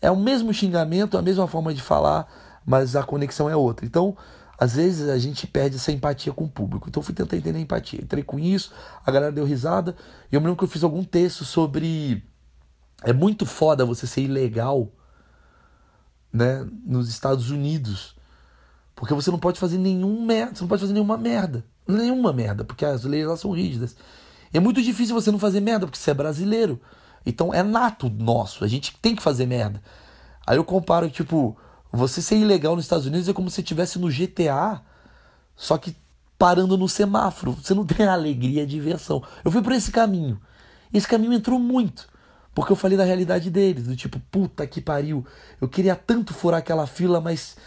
É 0.01 0.09
o 0.09 0.15
mesmo 0.15 0.53
xingamento, 0.53 1.17
a 1.17 1.21
mesma 1.21 1.45
forma 1.45 1.73
de 1.73 1.81
falar, 1.81 2.25
mas 2.65 2.95
a 2.95 3.03
conexão 3.03 3.49
é 3.49 3.55
outra. 3.55 3.85
Então, 3.85 4.15
às 4.57 4.75
vezes 4.75 5.09
a 5.09 5.17
gente 5.17 5.45
perde 5.45 5.75
essa 5.75 5.91
empatia 5.91 6.31
com 6.31 6.45
o 6.45 6.49
público. 6.49 6.87
Então, 6.87 7.01
eu 7.01 7.05
fui 7.05 7.13
tentar 7.13 7.35
entender 7.35 7.57
a 7.57 7.61
empatia. 7.61 7.99
Entrei 8.01 8.23
com 8.23 8.39
isso, 8.39 8.71
a 9.05 9.11
galera 9.11 9.31
deu 9.33 9.43
risada. 9.43 9.93
E 10.31 10.35
eu 10.35 10.39
me 10.39 10.47
lembro 10.47 10.59
que 10.59 10.63
eu 10.63 10.69
fiz 10.69 10.85
algum 10.85 11.03
texto 11.03 11.43
sobre 11.43 12.23
é 13.05 13.13
muito 13.13 13.45
foda 13.45 13.85
você 13.85 14.07
ser 14.07 14.21
ilegal 14.21 14.91
né, 16.33 16.67
nos 16.83 17.07
Estados 17.07 17.51
Unidos. 17.51 18.15
Porque 18.95 19.13
você 19.13 19.29
não 19.29 19.37
pode 19.37 19.59
fazer 19.59 19.77
nenhum 19.77 20.25
merda, 20.25 20.55
você 20.55 20.61
não 20.61 20.67
pode 20.67 20.81
fazer 20.81 20.93
nenhuma 20.93 21.17
merda. 21.17 21.63
Nenhuma 21.87 22.33
merda, 22.33 22.63
porque 22.63 22.83
as 22.83 23.03
leis 23.03 23.27
lá 23.27 23.37
são 23.37 23.51
rígidas. 23.51 23.95
É 24.51 24.59
muito 24.59 24.81
difícil 24.81 25.13
você 25.13 25.31
não 25.31 25.37
fazer 25.37 25.59
merda, 25.59 25.85
porque 25.85 25.99
você 25.99 26.11
é 26.11 26.13
brasileiro. 26.15 26.81
Então 27.23 27.53
é 27.53 27.61
nato 27.61 28.09
nosso, 28.09 28.63
a 28.63 28.67
gente 28.67 28.97
tem 28.97 29.15
que 29.15 29.21
fazer 29.21 29.45
merda. 29.45 29.81
Aí 30.47 30.57
eu 30.57 30.63
comparo, 30.63 31.07
tipo, 31.09 31.55
você 31.91 32.23
ser 32.23 32.37
ilegal 32.37 32.75
nos 32.75 32.85
Estados 32.85 33.05
Unidos 33.05 33.29
é 33.29 33.33
como 33.33 33.49
se 33.49 33.55
você 33.55 33.61
estivesse 33.61 33.99
no 33.99 34.09
GTA, 34.09 34.81
só 35.55 35.77
que 35.77 35.95
parando 36.39 36.75
no 36.75 36.89
semáforo. 36.89 37.51
Você 37.53 37.75
não 37.75 37.85
tem 37.85 38.07
a 38.07 38.13
alegria, 38.13 38.63
a 38.63 38.65
diversão. 38.65 39.21
Eu 39.43 39.51
fui 39.51 39.61
por 39.61 39.73
esse 39.73 39.91
caminho. 39.91 40.41
Esse 40.91 41.07
caminho 41.07 41.33
entrou 41.33 41.59
muito. 41.59 42.14
Porque 42.55 42.71
eu 42.71 42.75
falei 42.75 42.97
da 42.97 43.03
realidade 43.03 43.49
deles, 43.49 43.83
do 43.85 43.95
tipo, 43.97 44.17
puta 44.31 44.65
que 44.65 44.79
pariu, 44.79 45.25
eu 45.59 45.67
queria 45.67 45.93
tanto 45.93 46.33
furar 46.33 46.59
aquela 46.59 46.87
fila, 46.87 47.19
mas 47.19 47.57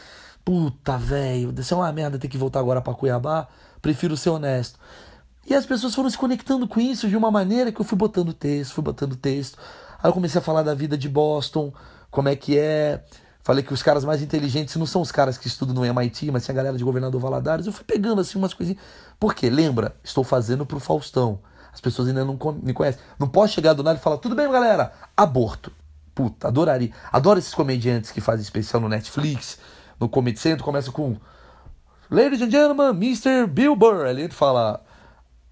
puta, 0.42 0.96
velho, 0.96 1.54
isso 1.58 1.74
é 1.74 1.76
uma 1.76 1.92
merda 1.92 2.18
ter 2.18 2.26
que 2.26 2.38
voltar 2.38 2.58
agora 2.58 2.80
para 2.80 2.94
Cuiabá, 2.94 3.46
prefiro 3.82 4.16
ser 4.16 4.30
honesto. 4.30 4.80
E 5.46 5.54
as 5.54 5.66
pessoas 5.66 5.94
foram 5.94 6.08
se 6.08 6.16
conectando 6.16 6.66
com 6.66 6.80
isso 6.80 7.06
de 7.06 7.16
uma 7.16 7.30
maneira 7.30 7.70
que 7.70 7.78
eu 7.78 7.84
fui 7.84 7.98
botando 7.98 8.32
texto, 8.32 8.72
fui 8.72 8.82
botando 8.82 9.14
texto. 9.14 9.58
Aí 10.02 10.08
eu 10.08 10.12
comecei 10.14 10.38
a 10.38 10.42
falar 10.42 10.62
da 10.62 10.74
vida 10.74 10.96
de 10.96 11.08
Boston, 11.08 11.70
como 12.10 12.30
é 12.30 12.36
que 12.36 12.58
é. 12.58 13.04
Falei 13.42 13.62
que 13.62 13.74
os 13.74 13.82
caras 13.82 14.06
mais 14.06 14.22
inteligentes 14.22 14.74
não 14.76 14.86
são 14.86 15.02
os 15.02 15.12
caras 15.12 15.36
que 15.36 15.46
estudam 15.46 15.74
no 15.74 15.84
MIT, 15.84 16.30
mas 16.30 16.44
sim 16.44 16.52
a 16.52 16.54
galera 16.54 16.78
de 16.78 16.84
Governador 16.84 17.20
Valadares. 17.20 17.66
Eu 17.66 17.72
fui 17.72 17.84
pegando 17.84 18.22
assim 18.22 18.38
umas 18.38 18.54
coisinhas. 18.54 18.80
Por 19.20 19.34
quê? 19.34 19.50
Lembra? 19.50 19.94
Estou 20.02 20.24
fazendo 20.24 20.64
pro 20.64 20.80
Faustão. 20.80 21.40
As 21.78 21.80
pessoas 21.80 22.08
ainda 22.08 22.24
não 22.24 22.36
me 22.60 22.72
conhecem. 22.72 23.00
Não 23.20 23.28
posso 23.28 23.54
chegar 23.54 23.72
do 23.72 23.84
nada 23.84 24.00
e 24.00 24.02
falar, 24.02 24.18
tudo 24.18 24.34
bem, 24.34 24.50
galera? 24.50 24.92
Aborto. 25.16 25.70
Puta, 26.12 26.48
adoraria. 26.48 26.90
Adoro 27.12 27.38
esses 27.38 27.54
comediantes 27.54 28.10
que 28.10 28.20
fazem 28.20 28.42
especial 28.42 28.82
no 28.82 28.88
Netflix, 28.88 29.60
no 30.00 30.08
Comedy 30.08 30.40
Central, 30.40 30.64
começa 30.64 30.90
com 30.90 31.16
Ladies 32.10 32.42
and 32.42 32.50
gentlemen, 32.50 32.88
Mr. 32.88 33.46
Bill 33.46 33.76
Burr. 33.76 34.06
Aí 34.06 34.20
ele 34.20 34.28
fala 34.30 34.82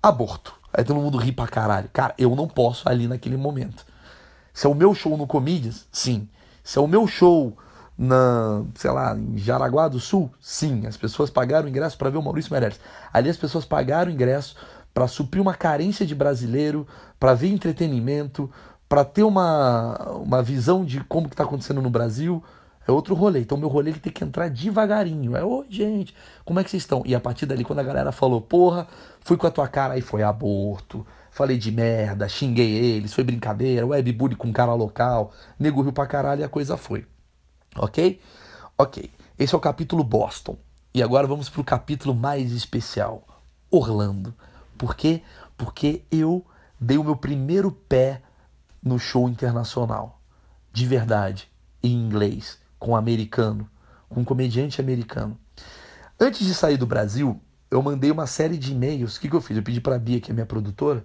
aborto. 0.02 0.52
Aí 0.74 0.82
todo 0.82 1.00
mundo 1.00 1.16
ri 1.16 1.30
pra 1.30 1.46
caralho. 1.46 1.88
Cara, 1.92 2.12
eu 2.18 2.34
não 2.34 2.48
posso 2.48 2.88
ali 2.88 3.06
naquele 3.06 3.36
momento. 3.36 3.86
Se 4.52 4.66
é 4.66 4.68
o 4.68 4.74
meu 4.74 4.92
show 4.96 5.16
no 5.16 5.28
Comedians, 5.28 5.86
sim. 5.92 6.28
Se 6.64 6.76
é 6.76 6.80
o 6.80 6.88
meu 6.88 7.06
show 7.06 7.56
na, 7.96 8.64
sei 8.74 8.90
lá, 8.90 9.16
em 9.16 9.38
Jaraguá 9.38 9.86
do 9.86 10.00
Sul, 10.00 10.28
sim. 10.40 10.88
As 10.88 10.96
pessoas 10.96 11.30
pagaram 11.30 11.68
ingresso 11.68 11.96
para 11.96 12.10
ver 12.10 12.18
o 12.18 12.22
Maurício 12.22 12.50
Meirelles. 12.50 12.80
Ali 13.12 13.30
as 13.30 13.36
pessoas 13.36 13.64
pagaram 13.64 14.10
ingresso 14.10 14.56
para 14.96 15.06
suprir 15.06 15.42
uma 15.42 15.52
carência 15.52 16.06
de 16.06 16.14
brasileiro, 16.14 16.86
para 17.20 17.34
ver 17.34 17.48
entretenimento, 17.48 18.50
para 18.88 19.04
ter 19.04 19.24
uma, 19.24 19.94
uma 20.12 20.42
visão 20.42 20.86
de 20.86 21.04
como 21.04 21.28
que 21.28 21.36
tá 21.36 21.44
acontecendo 21.44 21.82
no 21.82 21.90
Brasil. 21.90 22.42
É 22.88 22.90
outro 22.90 23.14
rolê. 23.14 23.40
Então, 23.40 23.58
meu 23.58 23.68
rolê 23.68 23.90
ele 23.90 24.00
tem 24.00 24.10
que 24.10 24.24
entrar 24.24 24.48
devagarinho. 24.48 25.36
É, 25.36 25.44
oi, 25.44 25.66
gente, 25.68 26.14
como 26.46 26.60
é 26.60 26.64
que 26.64 26.70
vocês 26.70 26.82
estão? 26.82 27.02
E 27.04 27.14
a 27.14 27.20
partir 27.20 27.44
dali, 27.44 27.62
quando 27.62 27.80
a 27.80 27.82
galera 27.82 28.10
falou, 28.10 28.40
porra, 28.40 28.88
fui 29.20 29.36
com 29.36 29.46
a 29.46 29.50
tua 29.50 29.68
cara, 29.68 29.92
aí 29.92 30.00
foi 30.00 30.22
aborto. 30.22 31.06
Falei 31.30 31.58
de 31.58 31.70
merda, 31.70 32.26
xinguei 32.26 32.74
eles, 32.74 33.12
foi 33.12 33.22
brincadeira, 33.22 33.86
webbully 33.86 34.34
com 34.34 34.50
cara 34.50 34.72
local, 34.72 35.30
nego 35.58 35.82
riu 35.82 35.92
pra 35.92 36.06
caralho 36.06 36.40
e 36.40 36.44
a 36.44 36.48
coisa 36.48 36.78
foi. 36.78 37.04
Ok? 37.76 38.18
Ok. 38.78 39.10
Esse 39.38 39.54
é 39.54 39.58
o 39.58 39.60
capítulo 39.60 40.02
Boston. 40.02 40.56
E 40.94 41.02
agora 41.02 41.26
vamos 41.26 41.50
pro 41.50 41.62
capítulo 41.62 42.14
mais 42.14 42.50
especial: 42.52 43.22
Orlando. 43.70 44.34
Por 44.76 44.94
quê? 44.94 45.22
Porque 45.56 46.04
eu 46.10 46.44
dei 46.78 46.98
o 46.98 47.04
meu 47.04 47.16
primeiro 47.16 47.70
pé 47.70 48.22
no 48.82 48.98
show 48.98 49.28
internacional. 49.28 50.20
De 50.72 50.86
verdade. 50.86 51.50
Em 51.82 51.92
inglês 51.92 52.58
com 52.78 52.92
um 52.92 52.96
americano, 52.96 53.68
com 54.08 54.20
um 54.20 54.24
comediante 54.24 54.80
americano. 54.80 55.36
Antes 56.18 56.46
de 56.46 56.54
sair 56.54 56.76
do 56.76 56.86
Brasil, 56.86 57.40
eu 57.70 57.82
mandei 57.82 58.10
uma 58.10 58.26
série 58.26 58.56
de 58.56 58.72
e-mails. 58.72 59.16
O 59.16 59.20
que, 59.20 59.28
que 59.28 59.36
eu 59.36 59.40
fiz? 59.40 59.56
Eu 59.56 59.62
pedi 59.62 59.80
para 59.80 59.96
a 59.96 59.98
Bia, 59.98 60.20
que 60.20 60.30
é 60.30 60.34
minha 60.34 60.46
produtora, 60.46 61.04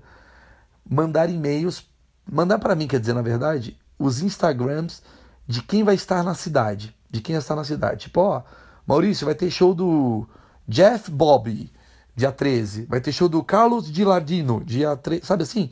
mandar 0.88 1.30
e-mails, 1.30 1.86
mandar 2.30 2.60
para 2.60 2.76
mim, 2.76 2.88
quer 2.88 3.00
dizer, 3.00 3.14
na 3.14 3.22
verdade, 3.22 3.78
os 3.98 4.22
Instagrams 4.22 5.02
de 5.48 5.62
quem 5.62 5.84
vai 5.84 5.96
estar 5.96 6.24
na 6.24 6.34
cidade. 6.34 6.96
De 7.10 7.20
quem 7.20 7.36
estar 7.36 7.56
na 7.56 7.64
cidade. 7.64 8.02
Tipo, 8.02 8.22
ó, 8.22 8.44
Maurício, 8.86 9.26
vai 9.26 9.36
ter 9.36 9.50
show 9.50 9.74
do 9.74 10.28
Jeff 10.68 11.12
Bobby, 11.12 11.72
dia 12.16 12.32
13. 12.32 12.86
Vai 12.86 13.02
ter 13.02 13.12
show 13.12 13.30
do 13.30 13.44
Carlos 13.44 13.88
Gilardino, 13.88 14.64
dia 14.64 14.96
13. 14.96 15.26
Sabe 15.26 15.44
assim? 15.44 15.72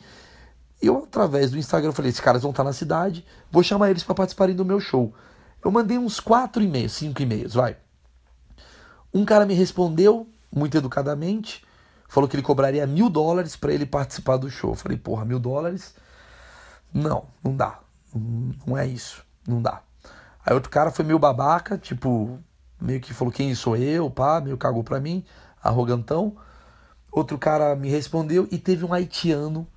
Eu, 0.82 1.04
através 1.04 1.52
do 1.52 1.58
Instagram, 1.58 1.91
falei: 1.91 2.10
esses 2.10 2.21
caras 2.21 2.41
vão 2.41 2.52
estar 2.52 2.63
na 2.63 2.73
cidade, 2.73 3.25
vou 3.52 3.63
chamar 3.63 3.89
eles 3.89 4.04
para 4.04 4.15
participarem 4.15 4.56
do 4.56 4.65
meu 4.65 4.80
show. 4.80 5.13
Eu 5.63 5.71
mandei 5.71 5.97
uns 5.97 6.19
quatro 6.19 6.63
e-mails, 6.63 6.93
cinco 6.93 7.21
e-mails, 7.21 7.54
vai. 7.54 7.75
Um 9.13 9.25
cara 9.25 9.45
me 9.45 9.54
respondeu, 9.54 10.28
muito 10.54 10.78
educadamente, 10.78 11.65
falou 12.08 12.30
que 12.30 12.36
ele 12.36 12.43
cobraria 12.43 12.88
mil 12.88 13.10
dólares 13.10 13.56
para 13.56 13.73
ele 13.73 13.86
participar 13.86 14.38
do 14.38 14.49
show. 14.49 14.71
Eu 14.71 14.75
falei, 14.75 14.97
porra, 14.97 15.25
mil 15.25 15.39
dólares? 15.39 15.93
Não, 16.93 17.25
não 17.43 17.56
dá. 17.56 17.80
Não 18.65 18.78
é 18.78 18.88
isso, 18.88 19.23
não 19.47 19.62
dá. 19.62 19.82
Aí 20.45 20.54
outro 20.54 20.69
cara 20.69 20.91
foi 20.91 21.04
meio 21.04 21.19
babaca, 21.19 21.78
tipo, 21.78 22.39
meio 22.82 23.02
que 23.02 23.13
falou 23.13 23.34
quem 23.34 23.54
sou 23.54 23.75
eu, 23.75 24.10
pá, 24.10 24.39
meio 24.39 24.58
cagou 24.58 24.84
pra 24.84 24.99
mim, 24.99 25.23
arrogantão. 25.61 26.37
Outro 27.11 27.37
cara 27.37 27.75
me 27.75 27.89
respondeu 27.89 28.47
e 28.51 28.57
teve 28.57 28.85
um 28.85 28.93
haitiano, 28.93 29.67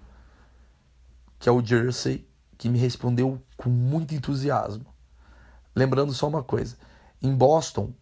que 1.39 1.49
é 1.49 1.53
o 1.53 1.65
Jersey, 1.65 2.27
que 2.59 2.69
me 2.69 2.79
respondeu 2.79 3.41
com 3.57 3.71
muito 3.71 4.15
entusiasmo. 4.15 4.87
Lembrando 5.75 6.13
só 6.13 6.29
uma 6.29 6.43
coisa: 6.43 6.77
em 7.21 7.35
Boston, 7.35 7.93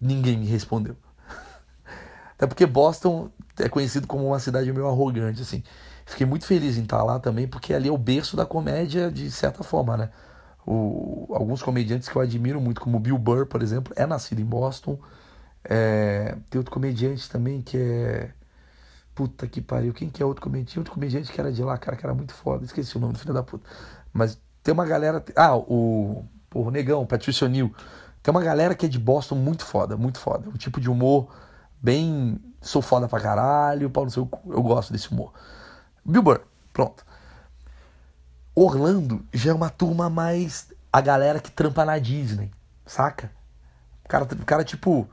ninguém 0.00 0.38
me 0.38 0.46
respondeu. 0.46 0.96
Até 2.34 2.46
porque 2.46 2.66
Boston 2.66 3.30
é 3.58 3.68
conhecido 3.68 4.06
como 4.06 4.26
uma 4.26 4.38
cidade 4.38 4.72
meio 4.72 4.86
arrogante, 4.86 5.42
assim. 5.42 5.62
Fiquei 6.06 6.26
muito 6.26 6.46
feliz 6.46 6.78
em 6.78 6.82
estar 6.84 7.02
lá 7.02 7.20
também, 7.20 7.46
porque 7.46 7.74
ali 7.74 7.88
é 7.88 7.92
o 7.92 7.98
berço 7.98 8.34
da 8.34 8.46
comédia, 8.46 9.10
de 9.10 9.30
certa 9.30 9.62
forma, 9.62 9.96
né? 9.96 10.10
O, 10.66 11.28
alguns 11.34 11.62
comediantes 11.62 12.08
que 12.08 12.16
eu 12.16 12.22
admiro 12.22 12.60
muito, 12.60 12.80
como 12.80 12.98
Bill 12.98 13.18
Burr, 13.18 13.46
por 13.46 13.62
exemplo, 13.62 13.92
é 13.94 14.06
nascido 14.06 14.40
em 14.40 14.44
Boston. 14.44 14.98
É, 15.64 16.36
tem 16.48 16.58
outro 16.58 16.72
comediante 16.72 17.28
também 17.28 17.62
que 17.62 17.76
é. 17.76 18.32
Puta 19.14 19.46
que 19.48 19.60
pariu. 19.60 19.92
Quem 19.92 20.08
que 20.08 20.22
é 20.22 20.26
outro 20.26 20.42
comediante? 20.42 20.78
Outro 20.78 20.94
comediante 20.94 21.32
que 21.32 21.40
era 21.40 21.50
de 21.50 21.62
lá, 21.62 21.76
cara, 21.76 21.96
que 21.96 22.06
era 22.06 22.14
muito 22.14 22.32
foda. 22.32 22.64
Esqueci 22.64 22.96
o 22.96 23.00
nome 23.00 23.14
do 23.14 23.18
filho 23.18 23.34
da 23.34 23.42
puta. 23.42 23.68
Mas 24.12 24.40
tem 24.62 24.72
uma 24.72 24.86
galera. 24.86 25.24
Ah, 25.36 25.56
o. 25.56 26.24
Porra, 26.48 26.68
o 26.68 26.70
Negão, 26.70 27.04
Patricio 27.06 27.46
O'Neill. 27.46 27.74
Tem 28.22 28.30
uma 28.32 28.42
galera 28.42 28.74
que 28.74 28.86
é 28.86 28.88
de 28.88 28.98
Boston 28.98 29.36
muito 29.36 29.64
foda, 29.64 29.96
muito 29.96 30.18
foda. 30.18 30.48
Um 30.48 30.56
tipo 30.56 30.80
de 30.80 30.88
humor 30.90 31.28
bem. 31.80 32.40
Sou 32.60 32.82
foda 32.82 33.08
pra 33.08 33.20
caralho, 33.20 33.90
pau 33.90 34.04
no 34.04 34.10
seu 34.10 34.26
cu. 34.26 34.52
Eu 34.52 34.62
gosto 34.62 34.92
desse 34.92 35.10
humor. 35.10 35.32
Bill 36.04 36.22
pronto. 36.72 37.04
Orlando 38.54 39.24
já 39.32 39.50
é 39.50 39.54
uma 39.54 39.70
turma 39.70 40.08
mais. 40.10 40.68
A 40.92 41.00
galera 41.00 41.38
que 41.38 41.50
trampa 41.50 41.84
na 41.84 41.98
Disney, 41.98 42.50
saca? 42.86 43.30
O 44.04 44.08
cara, 44.08 44.24
o 44.24 44.44
cara 44.44 44.64
tipo. 44.64 45.08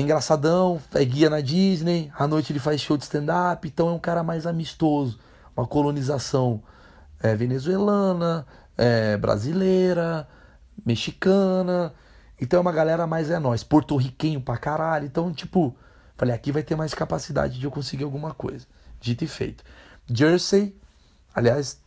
É 0.00 0.02
engraçadão, 0.02 0.80
é 0.94 1.04
guia 1.04 1.28
na 1.28 1.42
Disney, 1.42 2.10
à 2.18 2.26
noite 2.26 2.50
ele 2.50 2.58
faz 2.58 2.80
show 2.80 2.96
de 2.96 3.02
stand-up, 3.02 3.68
então 3.68 3.90
é 3.90 3.92
um 3.92 3.98
cara 3.98 4.22
mais 4.22 4.46
amistoso. 4.46 5.20
Uma 5.54 5.66
colonização 5.66 6.62
é, 7.22 7.36
venezuelana, 7.36 8.46
é, 8.78 9.18
brasileira, 9.18 10.26
mexicana. 10.86 11.92
Então 12.40 12.56
é 12.56 12.60
uma 12.62 12.72
galera 12.72 13.06
mais 13.06 13.28
é 13.28 13.38
nós, 13.38 13.62
porto-riquenho 13.62 14.40
pra 14.40 14.56
caralho. 14.56 15.04
Então, 15.04 15.30
tipo, 15.34 15.76
falei, 16.16 16.34
aqui 16.34 16.50
vai 16.50 16.62
ter 16.62 16.76
mais 16.76 16.94
capacidade 16.94 17.58
de 17.58 17.66
eu 17.66 17.70
conseguir 17.70 18.04
alguma 18.04 18.32
coisa. 18.32 18.66
Dito 19.02 19.22
e 19.22 19.26
feito. 19.26 19.62
Jersey, 20.10 20.74
aliás, 21.34 21.78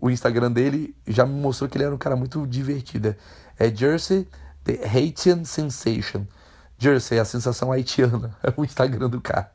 o, 0.00 0.10
Instagram 0.10 0.50
dele 0.50 0.92
já 1.06 1.24
me 1.24 1.40
mostrou 1.40 1.70
que 1.70 1.76
ele 1.78 1.84
era 1.84 1.94
um 1.94 1.98
cara 1.98 2.16
muito 2.16 2.44
divertido. 2.48 3.14
É 3.56 3.72
Jersey 3.72 4.26
The 4.64 4.80
Haitian 4.92 5.44
Sensation. 5.44 6.26
Jersey, 6.78 7.18
a 7.18 7.24
sensação 7.24 7.72
haitiana. 7.72 8.36
É 8.42 8.52
o 8.56 8.64
Instagram 8.64 9.08
do 9.08 9.20
cara. 9.20 9.52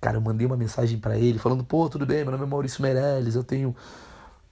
Cara, 0.00 0.16
eu 0.16 0.20
mandei 0.20 0.46
uma 0.46 0.56
mensagem 0.56 0.98
para 0.98 1.16
ele 1.16 1.38
falando: 1.38 1.64
pô, 1.64 1.88
tudo 1.88 2.06
bem, 2.06 2.22
meu 2.22 2.32
nome 2.32 2.44
é 2.44 2.46
Maurício 2.46 2.82
Meirelles, 2.82 3.34
eu 3.34 3.44
tenho 3.44 3.74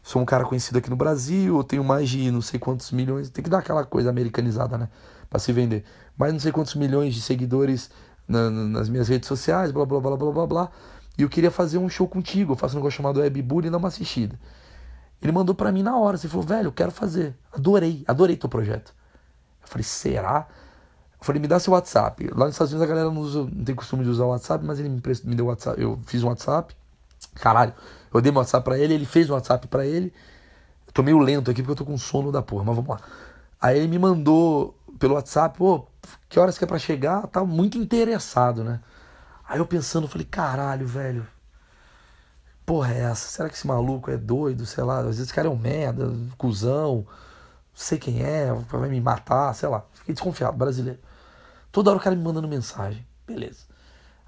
sou 0.05 0.21
um 0.21 0.25
cara 0.27 0.45
conhecido 0.45 0.79
aqui 0.79 0.91
no 0.91 0.97
Brasil, 0.97 1.57
eu 1.57 1.65
tenho 1.65 1.83
mais 1.83 2.11
de 2.11 2.31
não 2.31 2.43
sei 2.43 2.61
quantos 2.61 2.93
milhões, 2.93 3.31
tem 3.31 3.43
que 3.43 3.49
dar 3.49 3.61
aquela 3.61 3.85
coisa 3.87 4.11
americanizada, 4.11 4.77
né? 4.77 4.89
Pra 5.31 5.41
se 5.41 5.51
vender. 5.51 5.83
Mais 6.17 6.31
não 6.33 6.39
sei 6.39 6.53
quantos 6.53 6.75
milhões 6.75 7.15
de 7.15 7.23
seguidores 7.23 7.91
na, 8.29 8.51
nas 8.51 8.89
minhas 8.91 9.09
redes 9.09 9.27
sociais, 9.27 9.73
blá 9.73 9.87
blá 9.87 10.01
blá 10.01 10.17
blá 10.17 10.31
blá 10.31 10.47
blá. 10.47 10.71
E 11.17 11.23
eu 11.23 11.29
queria 11.29 11.51
fazer 11.51 11.79
um 11.79 11.89
show 11.89 12.07
contigo, 12.07 12.53
eu 12.53 12.57
faço 12.57 12.75
um 12.75 12.79
negócio 12.79 12.99
chamado 12.99 13.21
Webbully 13.21 13.69
e 13.69 13.71
dar 13.71 13.79
uma 13.79 13.89
assistida. 13.89 14.39
Ele 15.23 15.33
mandou 15.33 15.55
para 15.55 15.73
mim 15.73 15.83
na 15.83 15.97
hora, 15.97 16.19
você 16.19 16.29
falou, 16.29 16.45
velho, 16.45 16.67
eu 16.67 16.73
quero 16.73 16.91
fazer. 16.91 17.35
Adorei, 17.51 18.05
adorei 18.07 18.37
teu 18.37 18.49
projeto. 18.49 18.95
Eu 19.63 19.69
falei, 19.69 19.85
será? 19.85 20.47
Eu 20.51 20.64
falei, 21.25 21.41
me 21.41 21.49
dá 21.49 21.59
seu 21.59 21.73
WhatsApp. 21.73 22.31
Lá 22.35 22.47
nos 22.47 22.55
Estados 22.55 22.73
Unidos 22.73 22.83
a 22.83 22.95
galera 22.95 23.11
não, 23.11 23.21
usa, 23.21 23.41
não 23.41 23.65
tem 23.65 23.75
costume 23.75 24.05
de 24.05 24.11
usar 24.11 24.25
o 24.25 24.29
WhatsApp, 24.29 24.65
mas 24.65 24.79
ele 24.79 24.89
me, 24.89 25.03
me 25.25 25.35
deu 25.35 25.47
o 25.47 25.49
WhatsApp. 25.49 25.81
Eu 25.81 25.99
fiz 26.07 26.23
um 26.23 26.29
WhatsApp. 26.29 26.75
Caralho, 27.35 27.73
eu 28.13 28.21
dei 28.21 28.31
meu 28.31 28.41
WhatsApp 28.41 28.65
pra 28.65 28.79
ele, 28.79 28.95
ele 28.95 29.07
fez 29.07 29.29
um 29.31 29.35
WhatsApp 29.35 29.67
pra 29.67 29.85
ele. 29.87 30.13
Tô 30.93 31.03
meio 31.03 31.19
lento 31.19 31.51
aqui 31.51 31.63
porque 31.63 31.73
eu 31.73 31.77
tô 31.77 31.85
com 31.85 31.99
sono 31.99 32.31
da 32.31 32.41
porra, 32.41 32.65
mas 32.65 32.77
vamos 32.77 32.91
lá. 32.91 33.01
Aí 33.61 33.79
ele 33.79 33.89
me 33.89 33.99
mandou 33.99 34.79
pelo 34.99 35.15
WhatsApp, 35.15 35.59
pô, 35.59 35.87
que 36.29 36.39
horas 36.39 36.57
que 36.57 36.65
é 36.65 36.67
pra 36.67 36.79
chegar? 36.79 37.27
Tá 37.27 37.45
muito 37.45 37.79
interessado, 37.79 38.63
né? 38.63 38.81
Aí 39.49 39.59
eu 39.59 39.67
pensando, 39.67 40.07
falei, 40.07 40.27
caralho, 40.27 40.87
velho. 40.87 41.27
Porra, 42.65 42.95
é 42.95 43.01
essa? 43.01 43.29
Será 43.29 43.49
que 43.49 43.57
esse 43.57 43.67
maluco 43.67 44.11
é 44.11 44.17
doido? 44.17 44.65
Sei 44.65 44.85
lá, 44.85 44.99
às 45.01 45.07
vezes 45.07 45.21
esse 45.23 45.35
cara 45.35 45.49
é 45.49 45.51
um 45.51 45.57
merda, 45.57 46.13
cuzão, 46.39 46.99
não 46.99 47.07
sei 47.75 47.99
quem 47.99 48.23
é, 48.23 48.53
vai 48.71 48.89
me 48.89 49.01
matar, 49.01 49.55
sei 49.55 49.69
lá. 49.69 49.85
Fiquei 49.95 50.15
desconfiado, 50.15 50.57
brasileiro. 50.57 51.01
Toda 51.75 51.91
hora 51.91 51.99
o 51.99 52.01
cara 52.01 52.15
me 52.15 52.23
mandando 52.23 52.47
mensagem. 52.47 53.05
Beleza. 53.27 53.65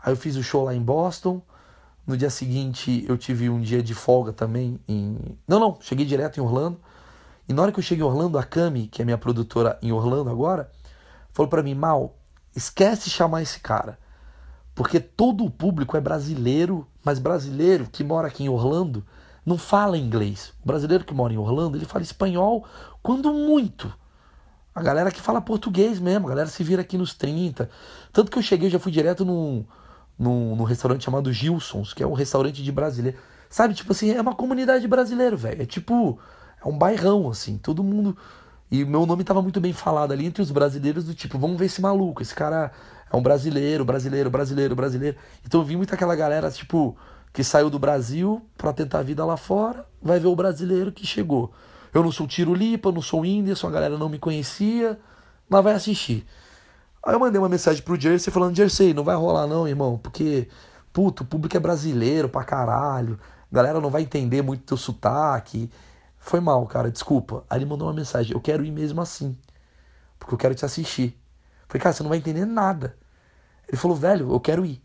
Aí 0.03 0.13
eu 0.13 0.17
fiz 0.17 0.35
o 0.35 0.43
show 0.43 0.65
lá 0.65 0.75
em 0.75 0.83
Boston. 0.83 1.41
No 2.05 2.17
dia 2.17 2.29
seguinte 2.29 3.05
eu 3.09 3.17
tive 3.17 3.49
um 3.49 3.61
dia 3.61 3.81
de 3.81 3.95
folga 3.95 4.33
também 4.33 4.81
em. 4.89 5.39
Não, 5.47 5.61
não, 5.61 5.79
cheguei 5.81 6.05
direto 6.05 6.39
em 6.39 6.41
Orlando. 6.43 6.81
E 7.49 7.53
na 7.53 7.63
hora 7.63 7.71
que 7.71 7.79
eu 7.79 7.85
cheguei 7.85 8.05
em 8.05 8.09
Orlando, 8.09 8.37
a 8.37 8.43
Cami, 8.43 8.89
que 8.89 9.01
é 9.01 9.05
minha 9.05 9.17
produtora 9.17 9.79
em 9.81 9.93
Orlando 9.93 10.29
agora, 10.29 10.73
falou 11.33 11.49
para 11.49 11.63
mim: 11.63 11.73
Mal, 11.73 12.17
esquece 12.53 13.05
de 13.05 13.11
chamar 13.11 13.43
esse 13.43 13.61
cara. 13.61 13.97
Porque 14.75 14.99
todo 14.99 15.45
o 15.45 15.51
público 15.51 15.97
é 15.97 16.01
brasileiro, 16.01 16.85
mas 17.05 17.21
brasileiro 17.21 17.87
que 17.87 18.03
mora 18.03 18.27
aqui 18.27 18.43
em 18.43 18.49
Orlando 18.49 19.07
não 19.45 19.57
fala 19.57 19.97
inglês. 19.97 20.53
O 20.65 20.67
brasileiro 20.67 21.05
que 21.05 21.15
mora 21.15 21.33
em 21.33 21.39
Orlando, 21.39 21.79
ele 21.79 21.87
fala 21.87 22.03
espanhol 22.03 22.67
quando 23.01 23.33
muito. 23.33 23.95
A 24.77 24.83
galera 24.83 25.11
que 25.11 25.23
fala 25.23 25.41
português 25.41 25.99
mesmo, 25.99 26.27
a 26.27 26.29
galera 26.29 26.51
se 26.51 26.63
vira 26.63 26.83
aqui 26.83 26.99
nos 26.99 27.15
30. 27.15 27.71
Tanto 28.13 28.31
que 28.31 28.37
eu 28.37 28.43
cheguei, 28.43 28.69
já 28.69 28.79
fui 28.79 28.93
direto 28.93 29.25
num, 29.25 29.65
num, 30.19 30.55
num 30.55 30.65
restaurante 30.65 31.03
chamado 31.03 31.33
Gilsons, 31.33 31.95
que 31.95 32.03
é 32.03 32.07
um 32.07 32.13
restaurante 32.13 32.63
de 32.63 32.71
brasileiro. 32.71 33.17
Sabe, 33.49 33.73
tipo 33.73 33.93
assim, 33.93 34.11
é 34.11 34.21
uma 34.21 34.35
comunidade 34.35 34.87
brasileira, 34.87 35.35
velho. 35.35 35.63
É 35.63 35.65
tipo, 35.65 36.19
é 36.63 36.69
um 36.69 36.77
bairrão, 36.77 37.31
assim. 37.31 37.57
Todo 37.57 37.83
mundo 37.83 38.19
E 38.71 38.85
meu 38.85 39.07
nome 39.07 39.25
tava 39.25 39.41
muito 39.41 39.61
bem 39.63 39.73
falado 39.73 40.13
ali 40.13 40.27
entre 40.27 40.43
os 40.43 40.51
brasileiros 40.51 41.05
do 41.05 41.15
tipo, 41.15 41.39
vamos 41.39 41.59
ver 41.59 41.67
esse 41.67 41.81
maluco, 41.81 42.21
esse 42.23 42.35
cara 42.35 42.71
é 43.11 43.17
um 43.17 43.23
brasileiro, 43.23 43.85
brasileiro, 43.85 44.31
brasileiro, 44.31 44.77
brasileiro. 44.77 45.17
Então 45.47 45.61
eu 45.61 45.65
vi 45.65 45.77
muito 45.77 45.95
aquela 45.95 46.15
galera, 46.17 46.51
tipo, 46.51 46.97
que 47.33 47.43
saiu 47.45 47.71
do 47.71 47.79
Brasil 47.79 48.43
para 48.59 48.73
tentar 48.75 48.99
a 49.01 49.03
vida 49.03 49.25
lá 49.25 49.39
fora, 49.39 49.87
vai 50.03 50.21
ver 50.21 50.29
o 50.29 50.37
brasileiro 50.37 50.93
que 50.93 51.07
chegou. 51.07 51.53
Eu 51.97 52.03
não 52.03 52.13
sou 52.13 52.27
Tiro 52.27 52.53
Lipa, 52.53 52.93
não 52.93 53.01
sou 53.01 53.23
Whindersson, 53.23 53.69
a 53.69 53.71
galera 53.71 53.97
não 53.97 54.11
me 54.11 54.19
conhecia, 54.19 55.01
mas 55.49 55.65
vai 55.65 55.73
assistir. 55.73 56.27
Aí 57.03 57.15
eu 57.15 57.19
mandei 57.19 57.39
uma 57.39 57.49
mensagem 57.49 57.83
pro 57.83 57.99
Jersey 57.99 58.31
falando, 58.31 58.55
Jersey, 58.55 58.93
não 58.93 59.03
vai 59.03 59.17
rolar 59.17 59.47
não, 59.47 59.67
irmão, 59.67 59.97
porque, 59.97 60.47
puto, 60.93 61.23
o 61.23 61.27
público 61.27 61.57
é 61.57 61.61
brasileiro 61.61 62.29
pra 62.29 62.45
caralho, 62.45 63.19
a 63.51 63.55
galera 63.55 63.81
não 63.81 63.89
vai 63.89 64.03
entender 64.03 64.43
muito 64.43 64.65
teu 64.65 64.77
sotaque. 64.77 65.71
Foi 66.19 66.39
mal, 66.39 66.67
cara, 66.67 66.91
desculpa. 66.91 67.45
Aí 67.49 67.61
ele 67.61 67.65
mandou 67.65 67.89
uma 67.89 67.95
mensagem, 67.95 68.35
eu 68.35 68.43
quero 68.43 68.63
ir 68.63 68.71
mesmo 68.71 69.01
assim, 69.01 69.35
porque 70.19 70.35
eu 70.35 70.39
quero 70.39 70.55
te 70.55 70.67
assistir. 70.67 71.19
Falei, 71.67 71.81
cara, 71.81 71.95
você 71.95 72.03
não 72.03 72.11
vai 72.11 72.19
entender 72.19 72.45
nada. 72.45 72.95
Ele 73.67 73.79
falou, 73.79 73.97
velho, 73.97 74.31
eu 74.31 74.39
quero 74.39 74.67
ir. 74.67 74.83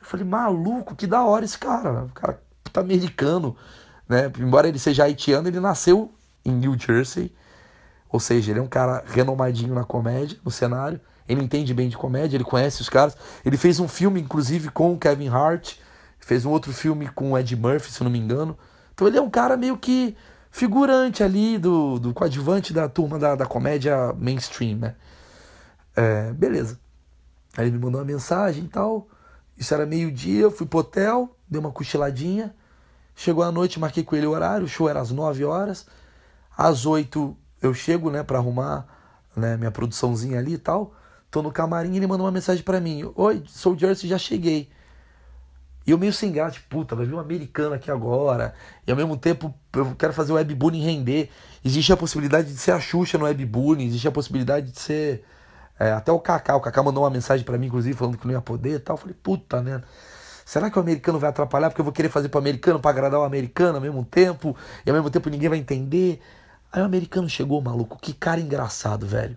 Eu 0.00 0.04
falei, 0.04 0.26
maluco, 0.26 0.96
que 0.96 1.06
da 1.06 1.24
hora 1.24 1.44
esse 1.44 1.56
cara. 1.56 2.06
O 2.06 2.12
cara 2.12 2.42
tá 2.72 2.80
americano, 2.80 3.56
né? 4.08 4.30
Embora 4.38 4.68
ele 4.68 4.78
seja 4.78 5.04
haitiano, 5.04 5.48
ele 5.48 5.60
nasceu 5.60 6.12
em 6.44 6.52
New 6.52 6.78
Jersey. 6.78 7.32
Ou 8.08 8.20
seja, 8.20 8.52
ele 8.52 8.60
é 8.60 8.62
um 8.62 8.68
cara 8.68 9.04
renomadinho 9.06 9.74
na 9.74 9.84
comédia, 9.84 10.38
no 10.44 10.50
cenário. 10.50 11.00
Ele 11.28 11.42
entende 11.42 11.74
bem 11.74 11.88
de 11.88 11.96
comédia, 11.96 12.36
ele 12.36 12.44
conhece 12.44 12.80
os 12.80 12.88
caras. 12.88 13.16
Ele 13.44 13.56
fez 13.56 13.80
um 13.80 13.88
filme, 13.88 14.20
inclusive, 14.20 14.70
com 14.70 14.92
o 14.92 14.98
Kevin 14.98 15.28
Hart. 15.28 15.74
Fez 16.20 16.44
um 16.44 16.50
outro 16.50 16.72
filme 16.72 17.08
com 17.08 17.32
o 17.32 17.38
Ed 17.38 17.54
Murphy, 17.56 17.90
se 17.90 18.02
não 18.02 18.10
me 18.10 18.18
engano. 18.18 18.56
Então 18.94 19.06
ele 19.06 19.18
é 19.18 19.22
um 19.22 19.30
cara 19.30 19.56
meio 19.56 19.76
que 19.76 20.16
figurante 20.50 21.22
ali 21.22 21.58
do, 21.58 21.98
do 21.98 22.14
coadjuvante 22.14 22.72
da 22.72 22.88
turma 22.88 23.18
da, 23.18 23.34
da 23.34 23.44
comédia 23.44 24.12
mainstream, 24.14 24.78
né? 24.78 24.94
É, 25.94 26.32
beleza. 26.32 26.80
Aí 27.56 27.66
ele 27.66 27.76
me 27.76 27.84
mandou 27.84 28.00
uma 28.00 28.06
mensagem 28.06 28.64
e 28.64 28.68
tal. 28.68 29.08
Isso 29.56 29.74
era 29.74 29.84
meio-dia, 29.84 30.42
eu 30.42 30.50
fui 30.50 30.66
pro 30.66 30.78
hotel, 30.78 31.36
dei 31.48 31.60
uma 31.60 31.70
cochiladinha. 31.70 32.54
Chegou 33.16 33.42
a 33.42 33.50
noite, 33.50 33.80
marquei 33.80 34.04
com 34.04 34.14
ele 34.14 34.26
o 34.26 34.30
horário, 34.30 34.66
o 34.66 34.68
show 34.68 34.88
era 34.88 35.00
às 35.00 35.10
9 35.10 35.44
horas. 35.44 35.86
Às 36.56 36.84
8 36.84 37.36
eu 37.62 37.72
chego, 37.74 38.10
né, 38.10 38.22
pra 38.22 38.38
arrumar 38.38 38.86
né, 39.34 39.56
minha 39.56 39.70
produçãozinha 39.70 40.38
ali 40.38 40.52
e 40.52 40.58
tal. 40.58 40.94
Tô 41.30 41.42
no 41.42 41.50
camarim 41.50 41.94
e 41.94 41.96
ele 41.96 42.06
mandou 42.06 42.26
uma 42.26 42.32
mensagem 42.32 42.62
para 42.62 42.78
mim: 42.78 43.10
Oi, 43.16 43.42
sou 43.48 43.74
o 43.74 43.78
Jersey, 43.78 44.08
já 44.08 44.18
cheguei. 44.18 44.70
E 45.86 45.90
eu 45.92 45.98
meio 45.98 46.12
sem 46.12 46.30
graça, 46.30 46.54
tipo, 46.54 46.68
puta, 46.68 46.94
vai 46.94 47.06
vir 47.06 47.14
um 47.14 47.18
americano 47.18 47.74
aqui 47.74 47.90
agora. 47.90 48.54
E 48.86 48.90
ao 48.90 48.96
mesmo 48.96 49.16
tempo 49.16 49.54
eu 49.72 49.94
quero 49.96 50.12
fazer 50.12 50.32
o 50.32 50.34
webbullying 50.34 50.82
render. 50.82 51.30
Existe 51.64 51.92
a 51.92 51.96
possibilidade 51.96 52.52
de 52.52 52.58
ser 52.58 52.72
a 52.72 52.80
Xuxa 52.80 53.16
no 53.16 53.24
webbullying, 53.24 53.86
existe 53.86 54.06
a 54.06 54.12
possibilidade 54.12 54.72
de 54.72 54.80
ser 54.80 55.24
é, 55.78 55.92
até 55.92 56.10
o 56.10 56.18
Kaká, 56.18 56.56
o 56.56 56.60
Kaká 56.60 56.82
mandou 56.82 57.04
uma 57.04 57.10
mensagem 57.10 57.44
para 57.44 57.58
mim, 57.58 57.66
inclusive, 57.66 57.96
falando 57.96 58.16
que 58.16 58.26
não 58.26 58.32
ia 58.32 58.40
poder 58.40 58.76
e 58.76 58.78
tal. 58.78 58.94
Eu 58.94 59.00
falei, 59.00 59.16
puta, 59.22 59.60
né? 59.62 59.82
Será 60.46 60.70
que 60.70 60.78
o 60.78 60.80
americano 60.80 61.18
vai 61.18 61.28
atrapalhar? 61.28 61.70
Porque 61.70 61.80
eu 61.80 61.84
vou 61.84 61.92
querer 61.92 62.08
fazer 62.08 62.28
pro 62.28 62.38
americano 62.38 62.78
para 62.78 62.92
agradar 62.92 63.18
o 63.18 63.24
americano 63.24 63.78
ao 63.78 63.82
mesmo 63.82 64.04
tempo, 64.04 64.56
e 64.86 64.88
ao 64.88 64.94
mesmo 64.94 65.10
tempo 65.10 65.28
ninguém 65.28 65.48
vai 65.48 65.58
entender. 65.58 66.20
Aí 66.70 66.80
o 66.80 66.84
americano 66.84 67.28
chegou, 67.28 67.60
maluco, 67.60 67.98
que 68.00 68.12
cara 68.12 68.40
engraçado, 68.40 69.08
velho. 69.08 69.36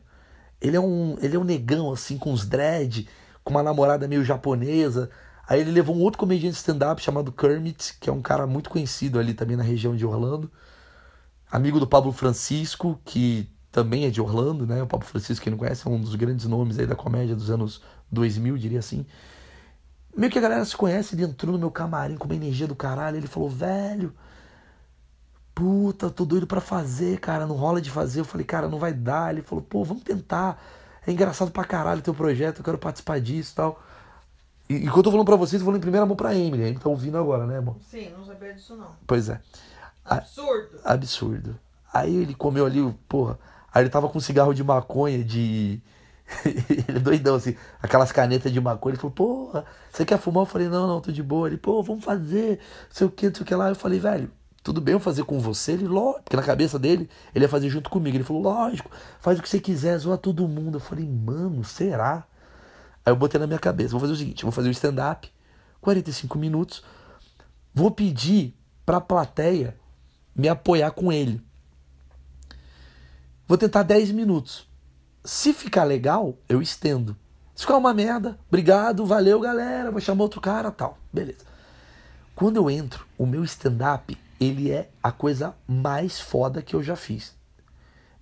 Ele 0.61 0.77
é 0.77 0.79
um, 0.79 1.17
ele 1.19 1.35
é 1.35 1.39
um 1.39 1.43
negão, 1.43 1.91
assim, 1.91 2.15
com 2.15 2.31
os 2.31 2.45
dread, 2.45 3.09
com 3.43 3.49
uma 3.49 3.63
namorada 3.63 4.07
meio 4.07 4.23
japonesa. 4.23 5.09
Aí 5.47 5.61
ele 5.61 5.71
levou 5.71 5.95
um 5.95 6.01
outro 6.01 6.19
comediante 6.19 6.57
stand-up 6.57 7.01
chamado 7.01 7.31
Kermit, 7.31 7.97
que 7.99 8.07
é 8.07 8.13
um 8.13 8.21
cara 8.21 8.45
muito 8.45 8.69
conhecido 8.69 9.17
ali 9.17 9.33
também 9.33 9.57
na 9.57 9.63
região 9.63 9.95
de 9.95 10.05
Orlando. 10.05 10.51
Amigo 11.51 11.79
do 11.79 11.87
Pablo 11.87 12.11
Francisco, 12.11 13.01
que 13.03 13.49
também 13.71 14.05
é 14.05 14.11
de 14.11 14.21
Orlando, 14.21 14.67
né? 14.67 14.83
O 14.83 14.87
Pablo 14.87 15.07
Francisco, 15.07 15.43
quem 15.43 15.49
não 15.49 15.57
conhece, 15.57 15.87
é 15.87 15.89
um 15.89 15.99
dos 15.99 16.13
grandes 16.13 16.45
nomes 16.45 16.77
aí 16.77 16.85
da 16.85 16.95
comédia 16.95 17.35
dos 17.35 17.49
anos 17.49 17.81
2000, 18.11 18.59
diria 18.59 18.77
assim. 18.77 19.07
Meio 20.19 20.29
que 20.29 20.37
a 20.37 20.41
galera 20.41 20.65
se 20.65 20.75
conhece, 20.75 21.15
ele 21.15 21.23
entrou 21.23 21.53
no 21.53 21.57
meu 21.57 21.71
camarim 21.71 22.17
com 22.17 22.25
uma 22.25 22.35
energia 22.35 22.67
do 22.67 22.75
caralho, 22.75 23.15
ele 23.15 23.25
falou, 23.25 23.49
velho, 23.49 24.13
puta, 25.55 26.09
tô 26.09 26.25
doido 26.25 26.45
para 26.45 26.59
fazer, 26.59 27.21
cara, 27.21 27.47
não 27.47 27.55
rola 27.55 27.79
de 27.79 27.89
fazer. 27.89 28.19
Eu 28.19 28.25
falei, 28.25 28.45
cara, 28.45 28.67
não 28.67 28.77
vai 28.77 28.91
dar. 28.91 29.31
Ele 29.31 29.41
falou, 29.41 29.63
pô, 29.63 29.81
vamos 29.81 30.03
tentar. 30.03 30.61
É 31.07 31.11
engraçado 31.11 31.51
pra 31.51 31.63
caralho 31.63 32.01
teu 32.01 32.13
projeto, 32.13 32.57
eu 32.57 32.65
quero 32.65 32.77
participar 32.77 33.21
disso 33.21 33.53
e 33.53 33.55
tal. 33.55 33.81
E 34.69 34.75
enquanto 34.75 34.97
eu 34.97 35.03
tô 35.03 35.11
falando 35.11 35.25
pra 35.25 35.37
vocês, 35.37 35.61
eu 35.61 35.65
vou 35.65 35.73
em 35.73 35.79
primeira 35.79 36.05
mão 36.05 36.17
pra 36.17 36.35
Emily. 36.35 36.63
A 36.63 36.67
Emily 36.67 36.83
tá 36.83 36.89
ouvindo 36.89 37.17
agora, 37.17 37.47
né, 37.47 37.59
amor? 37.59 37.77
Sim, 37.89 38.09
não 38.09 38.25
sabia 38.25 38.53
disso 38.53 38.75
não. 38.75 38.91
Pois 39.07 39.29
é. 39.29 39.39
Absurdo. 40.03 40.79
A, 40.83 40.93
absurdo. 40.93 41.59
Aí 41.93 42.13
ele 42.13 42.35
comeu 42.35 42.65
ali, 42.65 42.93
porra, 43.07 43.39
Aí 43.73 43.83
ele 43.83 43.89
tava 43.89 44.09
com 44.09 44.17
um 44.17 44.21
cigarro 44.21 44.53
de 44.53 44.63
maconha, 44.63 45.23
de. 45.23 45.81
ele 46.45 46.97
é 46.97 46.99
doidão, 46.99 47.35
assim, 47.35 47.55
aquelas 47.81 48.11
canetas 48.11 48.51
de 48.51 48.61
maconha. 48.61 48.93
Ele 48.93 49.01
falou, 49.01 49.11
porra, 49.11 49.65
você 49.91 50.05
quer 50.05 50.17
fumar? 50.17 50.43
Eu 50.43 50.45
falei, 50.45 50.67
não, 50.67 50.87
não, 50.87 51.01
tô 51.01 51.11
de 51.11 51.23
boa. 51.23 51.47
Ele, 51.47 51.57
pô, 51.57 51.81
vamos 51.81 52.03
fazer, 52.03 52.59
sei 52.89 53.07
o 53.07 53.09
que, 53.09 53.31
sei 53.31 53.41
o 53.41 53.45
que 53.45 53.55
lá. 53.55 53.69
Eu 53.69 53.75
falei, 53.75 53.99
velho, 53.99 54.31
tudo 54.63 54.79
bem 54.81 54.93
eu 54.93 54.99
fazer 54.99 55.23
com 55.23 55.39
você? 55.39 55.73
Ele, 55.73 55.87
lógico, 55.87 56.23
porque 56.23 56.35
na 56.35 56.43
cabeça 56.43 56.77
dele, 56.77 57.09
ele 57.33 57.45
ia 57.45 57.49
fazer 57.49 57.69
junto 57.69 57.89
comigo. 57.89 58.15
Ele 58.15 58.23
falou, 58.23 58.43
lógico, 58.43 58.89
faz 59.19 59.39
o 59.39 59.41
que 59.41 59.49
você 59.49 59.59
quiser, 59.59 59.97
zoa 59.97 60.17
todo 60.17 60.47
mundo. 60.47 60.77
Eu 60.77 60.81
falei, 60.81 61.07
mano, 61.07 61.63
será? 61.63 62.25
Aí 63.05 63.11
eu 63.11 63.15
botei 63.15 63.39
na 63.39 63.47
minha 63.47 63.59
cabeça, 63.59 63.91
vou 63.91 63.99
fazer 63.99 64.13
o 64.13 64.15
seguinte, 64.15 64.43
vou 64.43 64.51
fazer 64.51 64.69
o 64.69 64.71
stand-up, 64.71 65.31
45 65.81 66.37
minutos, 66.37 66.83
vou 67.73 67.89
pedir 67.89 68.55
pra 68.85 68.99
plateia 68.99 69.75
me 70.35 70.47
apoiar 70.47 70.91
com 70.91 71.11
ele. 71.11 71.41
Vou 73.47 73.57
tentar 73.57 73.81
10 73.83 74.11
minutos. 74.11 74.68
Se 75.23 75.53
ficar 75.53 75.83
legal, 75.83 76.37
eu 76.47 76.61
estendo. 76.61 77.15
Se 77.53 77.63
ficar 77.63 77.77
uma 77.77 77.93
merda, 77.93 78.39
obrigado, 78.47 79.05
valeu 79.05 79.39
galera, 79.39 79.91
vou 79.91 79.99
chamar 79.99 80.23
outro 80.23 80.39
cara, 80.39 80.71
tal. 80.71 80.97
Beleza. 81.11 81.45
Quando 82.33 82.55
eu 82.55 82.69
entro, 82.69 83.05
o 83.17 83.25
meu 83.25 83.43
stand-up, 83.43 84.17
ele 84.39 84.71
é 84.71 84.89
a 85.03 85.11
coisa 85.11 85.53
mais 85.67 86.21
foda 86.21 86.61
que 86.61 86.73
eu 86.73 86.81
já 86.81 86.95
fiz. 86.95 87.35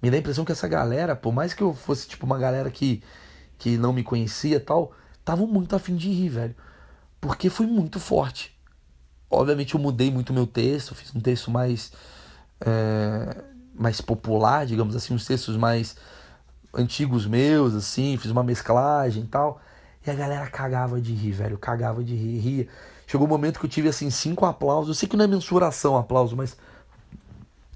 Me 0.01 0.09
dá 0.09 0.17
a 0.17 0.19
impressão 0.19 0.43
que 0.43 0.51
essa 0.51 0.67
galera, 0.67 1.15
por 1.15 1.31
mais 1.31 1.53
que 1.53 1.61
eu 1.61 1.73
fosse 1.73 2.07
tipo 2.07 2.25
uma 2.25 2.37
galera 2.37 2.71
que, 2.71 3.03
que 3.57 3.77
não 3.77 3.93
me 3.93 4.03
conhecia 4.03 4.59
tal, 4.59 4.91
estavam 5.19 5.45
muito 5.45 5.75
afim 5.75 5.95
de 5.95 6.09
rir, 6.09 6.29
velho. 6.29 6.55
Porque 7.21 7.49
foi 7.49 7.67
muito 7.67 7.99
forte. 7.99 8.57
Obviamente 9.29 9.75
eu 9.75 9.79
mudei 9.79 10.09
muito 10.09 10.33
meu 10.33 10.47
texto, 10.47 10.95
fiz 10.95 11.13
um 11.15 11.19
texto 11.19 11.51
mais. 11.51 11.91
É, 12.61 13.43
mais 13.75 14.01
popular, 14.01 14.65
digamos 14.65 14.95
assim, 14.95 15.13
uns 15.13 15.25
textos 15.27 15.55
mais 15.55 15.95
antigos 16.77 17.25
meus, 17.25 17.73
assim, 17.73 18.15
fiz 18.17 18.29
uma 18.31 18.43
mesclagem 18.43 19.23
e 19.23 19.27
tal. 19.27 19.59
E 20.05 20.11
a 20.11 20.13
galera 20.13 20.47
cagava 20.47 21.01
de 21.01 21.13
rir, 21.13 21.31
velho, 21.31 21.57
cagava 21.57 22.03
de 22.03 22.15
rir, 22.15 22.39
ria. 22.39 22.67
Chegou 23.07 23.25
um 23.25 23.29
momento 23.29 23.59
que 23.59 23.65
eu 23.65 23.69
tive, 23.69 23.89
assim, 23.89 24.09
cinco 24.09 24.45
aplausos. 24.45 24.89
Eu 24.89 24.93
sei 24.93 25.09
que 25.09 25.17
não 25.17 25.25
é 25.25 25.27
mensuração 25.27 25.97
aplauso, 25.97 26.35
mas. 26.35 26.55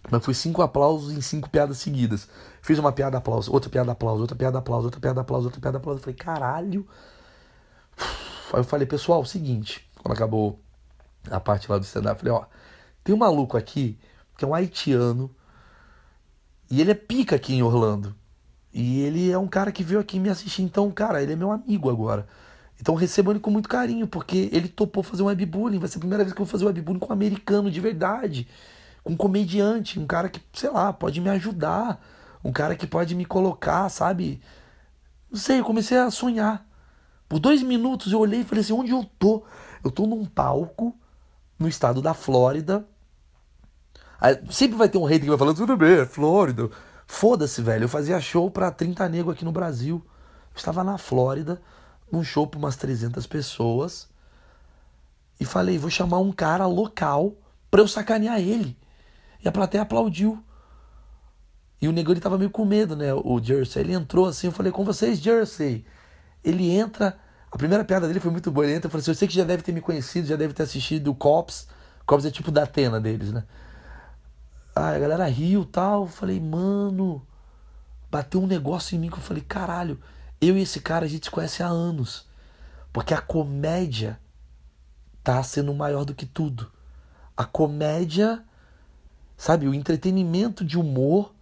Mas 0.09 0.25
foi 0.25 0.33
cinco 0.33 0.61
aplausos 0.61 1.13
em 1.13 1.21
cinco 1.21 1.49
piadas 1.49 1.77
seguidas. 1.77 2.27
Fiz 2.61 2.77
uma 2.77 2.91
piada 2.91 3.17
aplauso, 3.17 3.51
outra 3.51 3.69
piada 3.69 3.91
aplauso, 3.91 4.21
outra 4.21 4.35
piada 4.35 4.57
aplauso, 4.59 4.85
outra 4.85 4.99
piada 4.99 5.21
aplauso, 5.21 5.47
outra 5.47 5.61
piada 5.61 5.77
aplauso. 5.77 5.99
Eu 5.99 6.03
falei, 6.03 6.15
caralho. 6.15 6.87
Aí 8.53 8.59
eu 8.59 8.63
falei, 8.63 8.85
pessoal, 8.85 9.21
o 9.21 9.25
seguinte, 9.25 9.89
quando 10.03 10.15
acabou 10.15 10.59
a 11.29 11.39
parte 11.39 11.71
lá 11.71 11.77
do 11.77 11.85
stand-up, 11.85 12.19
falei, 12.19 12.33
ó, 12.33 12.45
tem 13.03 13.15
um 13.15 13.17
maluco 13.17 13.55
aqui 13.55 13.97
que 14.37 14.43
é 14.43 14.47
um 14.47 14.53
haitiano 14.53 15.33
e 16.69 16.81
ele 16.81 16.91
é 16.91 16.95
pica 16.95 17.35
aqui 17.35 17.53
em 17.53 17.63
Orlando. 17.63 18.15
E 18.73 19.01
ele 19.01 19.31
é 19.31 19.37
um 19.37 19.47
cara 19.47 19.71
que 19.71 19.83
veio 19.83 19.99
aqui 19.99 20.19
me 20.19 20.29
assistir. 20.29 20.61
Então, 20.61 20.89
cara, 20.91 21.21
ele 21.21 21.33
é 21.33 21.35
meu 21.35 21.51
amigo 21.51 21.89
agora. 21.89 22.27
Então 22.79 22.95
recebo 22.95 23.31
ele 23.31 23.39
com 23.39 23.51
muito 23.51 23.69
carinho, 23.69 24.07
porque 24.07 24.49
ele 24.51 24.67
topou 24.67 25.03
fazer 25.03 25.23
um 25.23 25.27
webbullying. 25.27 25.79
Vai 25.79 25.87
ser 25.87 25.97
a 25.97 25.99
primeira 25.99 26.23
vez 26.23 26.33
que 26.33 26.41
eu 26.41 26.45
vou 26.45 26.51
fazer 26.51 26.63
um 26.63 26.67
webbullying 26.67 26.99
com 26.99 27.09
um 27.09 27.13
americano 27.13 27.69
de 27.69 27.79
verdade. 27.79 28.47
Com 29.03 29.13
um 29.13 29.17
comediante, 29.17 29.99
um 29.99 30.07
cara 30.07 30.29
que, 30.29 30.41
sei 30.53 30.69
lá, 30.69 30.91
pode 30.91 31.19
me 31.21 31.29
ajudar. 31.29 32.01
Um 32.43 32.51
cara 32.51 32.75
que 32.75 32.87
pode 32.87 33.13
me 33.13 33.25
colocar, 33.25 33.87
sabe? 33.89 34.41
Não 35.29 35.37
sei, 35.37 35.59
eu 35.59 35.65
comecei 35.65 35.97
a 35.97 36.09
sonhar. 36.09 36.65
Por 37.29 37.39
dois 37.39 37.61
minutos 37.61 38.11
eu 38.11 38.19
olhei 38.19 38.41
e 38.41 38.43
falei 38.43 38.63
assim: 38.63 38.73
onde 38.73 38.91
eu 38.91 39.05
tô? 39.19 39.43
Eu 39.83 39.91
tô 39.91 40.07
num 40.07 40.25
palco 40.25 40.95
no 41.59 41.67
estado 41.67 42.01
da 42.01 42.13
Flórida, 42.13 42.87
Aí, 44.21 44.39
sempre 44.51 44.77
vai 44.77 44.87
ter 44.87 44.99
um 44.99 45.03
hater 45.03 45.21
que 45.21 45.29
vai 45.29 45.37
falando, 45.37 45.57
tudo 45.57 45.75
bem, 45.75 46.01
é 46.01 46.05
Flórida. 46.05 46.69
Foda-se, 47.11 47.61
velho. 47.61 47.83
Eu 47.83 47.89
fazia 47.89 48.21
show 48.21 48.49
pra 48.49 48.71
30 48.71 49.09
negros 49.09 49.35
aqui 49.35 49.43
no 49.43 49.51
Brasil. 49.51 50.01
Eu 50.05 50.55
estava 50.55 50.81
na 50.81 50.97
Flórida, 50.97 51.61
num 52.09 52.23
show 52.23 52.47
pra 52.47 52.57
umas 52.57 52.77
300 52.77 53.27
pessoas. 53.27 54.07
E 55.37 55.43
falei, 55.43 55.77
vou 55.77 55.89
chamar 55.89 56.19
um 56.19 56.31
cara 56.31 56.65
local 56.65 57.35
pra 57.69 57.81
eu 57.81 57.87
sacanear 57.87 58.39
ele. 58.39 58.77
E 59.43 59.47
a 59.47 59.51
plateia 59.51 59.81
aplaudiu. 59.81 60.41
E 61.81 61.87
o 61.89 61.91
negão 61.91 62.13
ele 62.13 62.21
tava 62.21 62.37
meio 62.37 62.49
com 62.49 62.63
medo, 62.63 62.95
né? 62.95 63.13
O 63.13 63.41
Jersey. 63.43 63.83
Ele 63.83 63.93
entrou 63.93 64.25
assim, 64.25 64.47
eu 64.47 64.53
falei, 64.53 64.71
com 64.71 64.85
vocês, 64.85 65.19
Jersey. 65.19 65.85
Ele 66.41 66.71
entra. 66.71 67.19
A 67.51 67.57
primeira 67.57 67.83
piada 67.83 68.07
dele 68.07 68.21
foi 68.21 68.31
muito 68.31 68.49
boa. 68.49 68.65
Ele 68.65 68.75
entra 68.75 68.87
e 68.87 68.89
falou 68.89 69.01
assim: 69.01 69.11
Eu 69.11 69.15
sei 69.15 69.27
que 69.27 69.35
já 69.35 69.43
deve 69.43 69.61
ter 69.61 69.73
me 69.73 69.81
conhecido, 69.81 70.27
já 70.27 70.37
deve 70.37 70.53
ter 70.53 70.63
assistido 70.63 71.11
o 71.11 71.15
Cops. 71.15 71.67
Cops 72.05 72.25
é 72.25 72.31
tipo 72.31 72.51
da 72.51 72.63
Atena 72.63 73.01
deles, 73.01 73.33
né? 73.33 73.43
Aí 74.81 74.95
a 74.95 74.99
galera 74.99 75.25
riu 75.25 75.63
tal. 75.63 76.07
Falei, 76.07 76.39
mano, 76.39 77.21
bateu 78.09 78.41
um 78.41 78.47
negócio 78.47 78.95
em 78.95 78.99
mim 78.99 79.09
que 79.09 79.17
eu 79.17 79.21
falei, 79.21 79.43
caralho, 79.43 79.99
eu 80.39 80.57
e 80.57 80.61
esse 80.61 80.79
cara 80.79 81.05
a 81.05 81.09
gente 81.09 81.25
se 81.25 81.31
conhece 81.31 81.61
há 81.61 81.67
anos. 81.67 82.27
Porque 82.91 83.13
a 83.13 83.21
comédia 83.21 84.19
tá 85.23 85.41
sendo 85.43 85.73
maior 85.73 86.03
do 86.03 86.15
que 86.15 86.25
tudo. 86.25 86.71
A 87.37 87.45
comédia, 87.45 88.43
sabe, 89.37 89.67
o 89.67 89.73
entretenimento 89.73 90.65
de 90.65 90.77
humor 90.77 91.33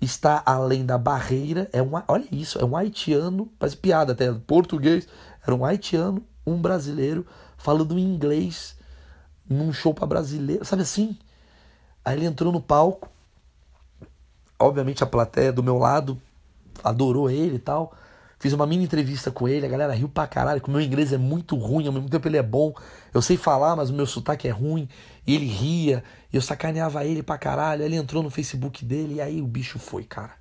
está 0.00 0.42
além 0.44 0.84
da 0.84 0.98
barreira. 0.98 1.70
É 1.72 1.80
um, 1.80 1.92
olha 2.08 2.26
isso, 2.32 2.58
é 2.58 2.64
um 2.64 2.76
haitiano, 2.76 3.46
parece 3.58 3.76
piada 3.76 4.12
até, 4.12 4.32
português. 4.32 5.08
Era 5.46 5.54
um 5.54 5.64
haitiano, 5.64 6.22
um 6.46 6.60
brasileiro, 6.60 7.26
falando 7.56 7.98
inglês 7.98 8.76
num 9.48 9.72
show 9.72 9.94
para 9.94 10.06
brasileiro, 10.06 10.64
sabe 10.64 10.82
assim? 10.82 11.16
Aí 12.04 12.16
ele 12.16 12.26
entrou 12.26 12.52
no 12.52 12.60
palco. 12.60 13.08
Obviamente 14.58 15.02
a 15.02 15.06
plateia 15.06 15.52
do 15.52 15.62
meu 15.62 15.78
lado 15.78 16.20
adorou 16.82 17.30
ele 17.30 17.56
e 17.56 17.58
tal. 17.58 17.92
Fiz 18.38 18.52
uma 18.52 18.66
mini 18.66 18.82
entrevista 18.82 19.30
com 19.30 19.46
ele, 19.46 19.64
a 19.64 19.68
galera 19.68 19.94
riu 19.94 20.08
pra 20.08 20.26
caralho, 20.26 20.60
que 20.60 20.68
o 20.68 20.72
meu 20.72 20.80
inglês 20.80 21.12
é 21.12 21.16
muito 21.16 21.54
ruim, 21.54 21.86
ao 21.86 21.92
mesmo 21.92 22.08
tempo 22.08 22.26
ele 22.26 22.36
é 22.36 22.42
bom. 22.42 22.74
Eu 23.14 23.22
sei 23.22 23.36
falar, 23.36 23.76
mas 23.76 23.88
o 23.88 23.92
meu 23.92 24.04
sotaque 24.04 24.48
é 24.48 24.50
ruim. 24.50 24.88
E 25.24 25.36
ele 25.36 25.46
ria, 25.46 26.02
e 26.32 26.34
eu 26.34 26.42
sacaneava 26.42 27.04
ele 27.04 27.22
pra 27.22 27.38
caralho. 27.38 27.82
Aí 27.82 27.88
ele 27.88 27.94
entrou 27.94 28.20
no 28.20 28.30
Facebook 28.30 28.84
dele, 28.84 29.14
e 29.14 29.20
aí 29.20 29.40
o 29.40 29.46
bicho 29.46 29.78
foi, 29.78 30.02
cara. 30.02 30.32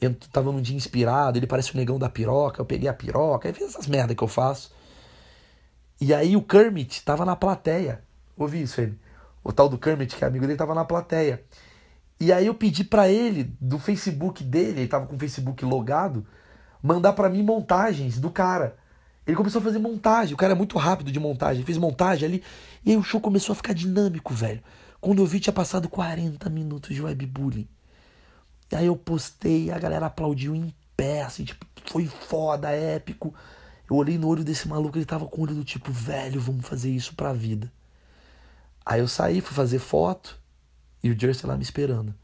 Eu 0.00 0.14
tava 0.32 0.52
num 0.52 0.62
dia 0.62 0.76
inspirado, 0.76 1.36
ele 1.36 1.48
parece 1.48 1.74
o 1.74 1.76
negão 1.76 1.98
da 1.98 2.08
piroca, 2.08 2.60
eu 2.60 2.64
peguei 2.64 2.88
a 2.88 2.94
piroca, 2.94 3.48
aí 3.48 3.54
fiz 3.54 3.70
essas 3.70 3.88
merda 3.88 4.14
que 4.14 4.22
eu 4.22 4.28
faço. 4.28 4.70
E 6.00 6.14
aí 6.14 6.36
o 6.36 6.42
Kermit 6.42 7.02
tava 7.04 7.24
na 7.24 7.34
plateia. 7.34 8.04
Ouvi 8.36 8.62
isso, 8.62 8.80
ele. 8.80 8.96
O 9.44 9.52
tal 9.52 9.68
do 9.68 9.78
Kermit, 9.78 10.16
que 10.16 10.24
é 10.24 10.26
amigo 10.26 10.46
dele, 10.46 10.58
tava 10.58 10.74
na 10.74 10.84
plateia. 10.84 11.44
E 12.18 12.32
aí 12.32 12.46
eu 12.46 12.54
pedi 12.54 12.82
para 12.82 13.08
ele, 13.08 13.54
do 13.60 13.78
Facebook 13.78 14.42
dele, 14.42 14.80
ele 14.80 14.88
tava 14.88 15.06
com 15.06 15.14
o 15.14 15.18
Facebook 15.18 15.62
logado, 15.64 16.26
mandar 16.82 17.12
para 17.12 17.28
mim 17.28 17.42
montagens 17.42 18.18
do 18.18 18.30
cara. 18.30 18.76
Ele 19.26 19.36
começou 19.36 19.60
a 19.60 19.64
fazer 19.64 19.78
montagem, 19.78 20.34
o 20.34 20.36
cara 20.36 20.52
é 20.52 20.56
muito 20.56 20.78
rápido 20.78 21.12
de 21.12 21.20
montagem, 21.20 21.64
fez 21.64 21.76
montagem 21.76 22.26
ali, 22.26 22.42
e 22.84 22.92
aí 22.92 22.96
o 22.96 23.02
show 23.02 23.20
começou 23.20 23.52
a 23.52 23.56
ficar 23.56 23.74
dinâmico, 23.74 24.32
velho. 24.32 24.62
Quando 25.00 25.20
eu 25.20 25.26
vi, 25.26 25.40
tinha 25.40 25.52
passado 25.52 25.88
40 25.88 26.48
minutos 26.48 26.94
de 26.94 27.02
webbullying. 27.02 27.68
E 28.72 28.76
aí 28.76 28.86
eu 28.86 28.96
postei, 28.96 29.70
a 29.70 29.78
galera 29.78 30.06
aplaudiu 30.06 30.54
em 30.54 30.72
pé, 30.96 31.22
assim, 31.22 31.44
tipo, 31.44 31.66
foi 31.86 32.06
foda, 32.06 32.70
épico. 32.70 33.34
Eu 33.90 33.96
olhei 33.96 34.16
no 34.16 34.28
olho 34.28 34.42
desse 34.42 34.66
maluco, 34.66 34.96
ele 34.96 35.04
tava 35.04 35.26
com 35.26 35.40
o 35.40 35.44
olho 35.44 35.54
do 35.54 35.64
tipo, 35.64 35.92
velho, 35.92 36.40
vamos 36.40 36.66
fazer 36.66 36.90
isso 36.90 37.14
pra 37.14 37.32
vida. 37.32 37.70
Aí 38.84 39.00
eu 39.00 39.08
saí, 39.08 39.40
fui 39.40 39.54
fazer 39.54 39.78
foto, 39.78 40.38
e 41.02 41.10
o 41.10 41.18
Jersey 41.18 41.46
lá 41.48 41.56
me 41.56 41.62
esperando. 41.62 42.14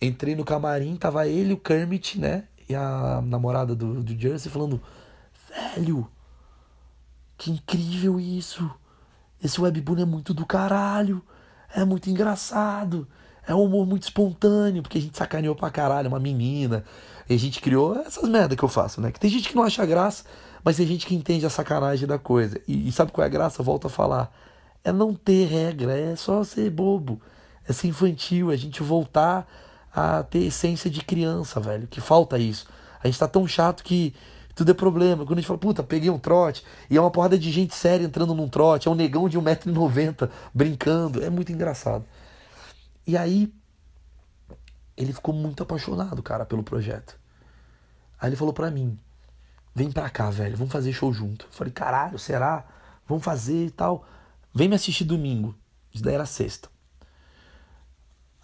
Entrei 0.00 0.34
no 0.34 0.44
camarim, 0.44 0.96
tava 0.96 1.26
ele, 1.26 1.52
o 1.52 1.58
Kermit, 1.58 2.18
né? 2.18 2.44
E 2.68 2.74
a 2.74 3.20
namorada 3.22 3.74
do, 3.74 4.02
do 4.02 4.18
Jersey 4.18 4.50
falando: 4.50 4.80
Velho, 5.48 6.08
que 7.36 7.50
incrível 7.50 8.18
isso! 8.18 8.70
Esse 9.42 9.60
webbullying 9.60 10.02
é 10.02 10.06
muito 10.06 10.32
do 10.34 10.44
caralho, 10.44 11.22
é 11.74 11.84
muito 11.84 12.10
engraçado, 12.10 13.08
é 13.46 13.54
um 13.54 13.64
humor 13.64 13.86
muito 13.86 14.02
espontâneo, 14.02 14.82
porque 14.82 14.98
a 14.98 15.00
gente 15.00 15.16
sacaneou 15.16 15.54
pra 15.54 15.70
caralho 15.70 16.08
uma 16.08 16.20
menina, 16.20 16.84
e 17.28 17.34
a 17.34 17.38
gente 17.38 17.60
criou 17.60 17.98
essas 18.00 18.28
merda 18.28 18.54
que 18.54 18.62
eu 18.62 18.68
faço, 18.68 19.00
né? 19.00 19.10
Que 19.10 19.20
tem 19.20 19.30
gente 19.30 19.48
que 19.48 19.56
não 19.56 19.62
acha 19.62 19.84
graça, 19.86 20.24
mas 20.62 20.76
tem 20.76 20.86
gente 20.86 21.06
que 21.06 21.14
entende 21.14 21.46
a 21.46 21.50
sacanagem 21.50 22.06
da 22.06 22.18
coisa. 22.18 22.60
E, 22.68 22.88
e 22.88 22.92
sabe 22.92 23.12
qual 23.12 23.24
é 23.24 23.26
a 23.26 23.30
graça? 23.30 23.62
Volto 23.62 23.86
a 23.86 23.90
falar. 23.90 24.30
É 24.82 24.92
não 24.92 25.14
ter 25.14 25.46
regra, 25.46 25.98
é 25.98 26.16
só 26.16 26.42
ser 26.42 26.70
bobo, 26.70 27.20
é 27.68 27.72
ser 27.72 27.88
infantil, 27.88 28.50
é 28.50 28.54
a 28.54 28.58
gente 28.58 28.82
voltar 28.82 29.46
a 29.92 30.22
ter 30.22 30.44
essência 30.44 30.90
de 30.90 31.02
criança, 31.02 31.60
velho. 31.60 31.86
Que 31.86 32.00
falta 32.00 32.38
isso. 32.38 32.66
A 33.02 33.06
gente 33.06 33.18
tá 33.18 33.28
tão 33.28 33.46
chato 33.46 33.82
que 33.82 34.14
tudo 34.54 34.70
é 34.70 34.74
problema. 34.74 35.24
Quando 35.24 35.38
a 35.38 35.40
gente 35.40 35.48
fala, 35.48 35.58
puta, 35.58 35.82
peguei 35.82 36.10
um 36.10 36.18
trote, 36.18 36.64
e 36.88 36.96
é 36.96 37.00
uma 37.00 37.10
porrada 37.10 37.38
de 37.38 37.50
gente 37.50 37.74
séria 37.74 38.04
entrando 38.04 38.34
num 38.34 38.48
trote, 38.48 38.88
é 38.88 38.90
um 38.90 38.94
negão 38.94 39.28
de 39.28 39.38
1,90m 39.38 40.30
brincando. 40.54 41.22
É 41.22 41.30
muito 41.30 41.52
engraçado. 41.52 42.04
E 43.06 43.16
aí, 43.16 43.52
ele 44.96 45.12
ficou 45.12 45.34
muito 45.34 45.62
apaixonado, 45.62 46.22
cara, 46.22 46.44
pelo 46.44 46.62
projeto. 46.62 47.18
Aí 48.20 48.28
ele 48.28 48.36
falou 48.36 48.52
pra 48.52 48.70
mim: 48.70 48.98
vem 49.74 49.90
pra 49.90 50.10
cá, 50.10 50.30
velho, 50.30 50.56
vamos 50.56 50.72
fazer 50.72 50.92
show 50.92 51.12
junto. 51.12 51.46
Eu 51.46 51.52
falei: 51.52 51.72
caralho, 51.72 52.18
será? 52.18 52.64
Vamos 53.08 53.24
fazer 53.24 53.66
e 53.66 53.70
tal. 53.70 54.04
Vem 54.54 54.68
me 54.68 54.74
assistir 54.74 55.04
domingo. 55.04 55.54
Isso 55.92 56.02
daí 56.02 56.14
era 56.14 56.26
sexta. 56.26 56.68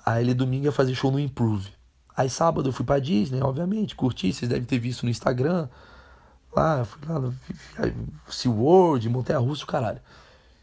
Aí 0.05 0.23
ele 0.23 0.35
domingo 0.35 0.67
ia 0.67 0.73
fazer 0.73 0.95
show 0.95 1.11
no 1.11 1.19
Improve. 1.19 1.69
Aí 2.17 2.31
sábado 2.31 2.69
eu 2.69 2.73
fui 2.73 2.85
pra 2.85 2.99
Disney, 2.99 3.43
obviamente, 3.43 3.95
curti, 3.95 4.33
vocês 4.33 4.49
devem 4.49 4.65
ter 4.65 4.79
visto 4.79 5.03
no 5.03 5.11
Instagram. 5.11 5.69
Lá, 6.55 6.85
fui 6.85 7.07
lá 7.07 7.19
no 7.19 7.35
SeaWorld, 8.29 9.09
Montanha 9.09 9.39
Russa, 9.39 9.67
caralho. 9.67 10.01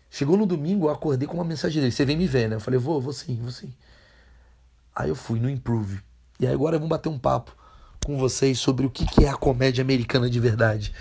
Chegou 0.10 0.38
no 0.38 0.46
domingo, 0.46 0.88
eu 0.88 0.92
acordei 0.92 1.28
com 1.28 1.36
uma 1.36 1.44
mensagem 1.44 1.82
dele. 1.82 1.92
Você 1.92 2.06
vem 2.06 2.18
me 2.18 2.28
ver, 2.28 2.50
né? 2.50 2.56
Eu 2.56 2.60
falei, 2.60 2.80
vou, 2.80 3.02
vou 3.02 3.14
sim, 3.14 3.40
vou 3.42 3.52
sim. 3.52 3.74
Aí 4.96 5.10
eu 5.10 5.16
fui 5.16 5.40
no 5.40 5.50
Improve. 5.50 6.00
E 6.40 6.48
aí 6.48 6.54
agora 6.54 6.78
vamos 6.78 6.90
bater 6.90 7.10
um 7.10 7.20
papo 7.20 7.56
com 8.06 8.18
vocês 8.18 8.60
sobre 8.60 8.86
o 8.86 8.90
que 8.90 9.24
é 9.24 9.30
a 9.30 9.36
comédia 9.36 9.82
americana 9.82 10.30
de 10.30 10.40
verdade. 10.40 10.94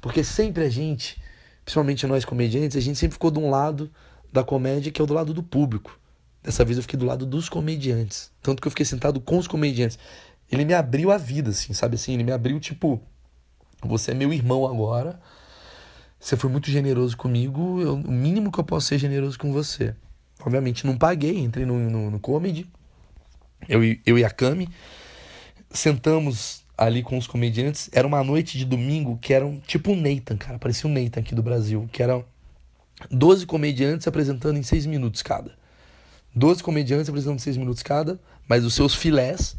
Porque 0.00 0.22
sempre 0.22 0.64
a 0.64 0.68
gente, 0.68 1.20
principalmente 1.68 2.06
nós 2.06 2.24
comediantes, 2.24 2.78
a 2.78 2.80
gente 2.80 2.98
sempre 2.98 3.12
ficou 3.12 3.30
de 3.30 3.38
um 3.38 3.50
lado 3.50 3.90
da 4.32 4.42
comédia 4.42 4.90
que 4.90 5.02
é 5.02 5.04
o 5.04 5.06
do 5.06 5.12
lado 5.12 5.34
do 5.34 5.42
público. 5.42 6.00
Dessa 6.42 6.64
vez 6.64 6.78
eu 6.78 6.82
fiquei 6.82 6.98
do 6.98 7.04
lado 7.04 7.26
dos 7.26 7.50
comediantes. 7.50 8.32
Tanto 8.42 8.62
que 8.62 8.68
eu 8.68 8.70
fiquei 8.70 8.86
sentado 8.86 9.20
com 9.20 9.36
os 9.36 9.46
comediantes. 9.46 9.98
Ele 10.50 10.64
me 10.64 10.72
abriu 10.72 11.12
a 11.12 11.18
vida, 11.18 11.50
assim, 11.50 11.74
sabe 11.74 11.96
assim? 11.96 12.14
Ele 12.14 12.24
me 12.24 12.32
abriu, 12.32 12.58
tipo, 12.58 13.02
você 13.82 14.12
é 14.12 14.14
meu 14.14 14.32
irmão 14.32 14.66
agora. 14.66 15.20
Você 16.18 16.38
foi 16.38 16.48
muito 16.48 16.70
generoso 16.70 17.14
comigo. 17.18 17.82
Eu, 17.82 17.96
o 17.96 18.10
mínimo 18.10 18.50
que 18.50 18.58
eu 18.58 18.64
posso 18.64 18.86
ser 18.86 18.96
generoso 18.96 19.38
com 19.38 19.52
você. 19.52 19.94
Obviamente 20.40 20.86
não 20.86 20.96
paguei, 20.96 21.38
entrei 21.38 21.66
no, 21.66 21.78
no, 21.78 22.10
no 22.12 22.18
comedy. 22.18 22.66
Eu, 23.68 23.80
eu 24.06 24.18
e 24.18 24.24
a 24.24 24.30
Cami. 24.30 24.70
Sentamos 25.70 26.64
ali 26.78 27.02
com 27.02 27.18
os 27.18 27.26
comediantes. 27.26 27.90
Era 27.92 28.06
uma 28.06 28.22
noite 28.22 28.56
de 28.56 28.64
domingo 28.64 29.18
que 29.20 29.34
era 29.34 29.44
um, 29.44 29.58
tipo 29.58 29.90
um 29.90 30.00
Nathan, 30.00 30.36
cara. 30.36 30.58
Parecia 30.58 30.88
um 30.88 30.92
Nathan 30.92 31.20
aqui 31.20 31.34
do 31.34 31.42
Brasil. 31.42 31.88
Que 31.92 32.02
eram 32.02 32.24
12 33.10 33.44
comediantes 33.44 34.06
apresentando 34.06 34.56
em 34.56 34.62
6 34.62 34.86
minutos 34.86 35.20
cada. 35.20 35.58
12 36.34 36.62
comediantes 36.62 37.08
apresentando 37.08 37.40
6 37.40 37.56
minutos 37.56 37.82
cada, 37.82 38.20
mas 38.48 38.64
os 38.64 38.74
seus 38.74 38.94
filés, 38.94 39.56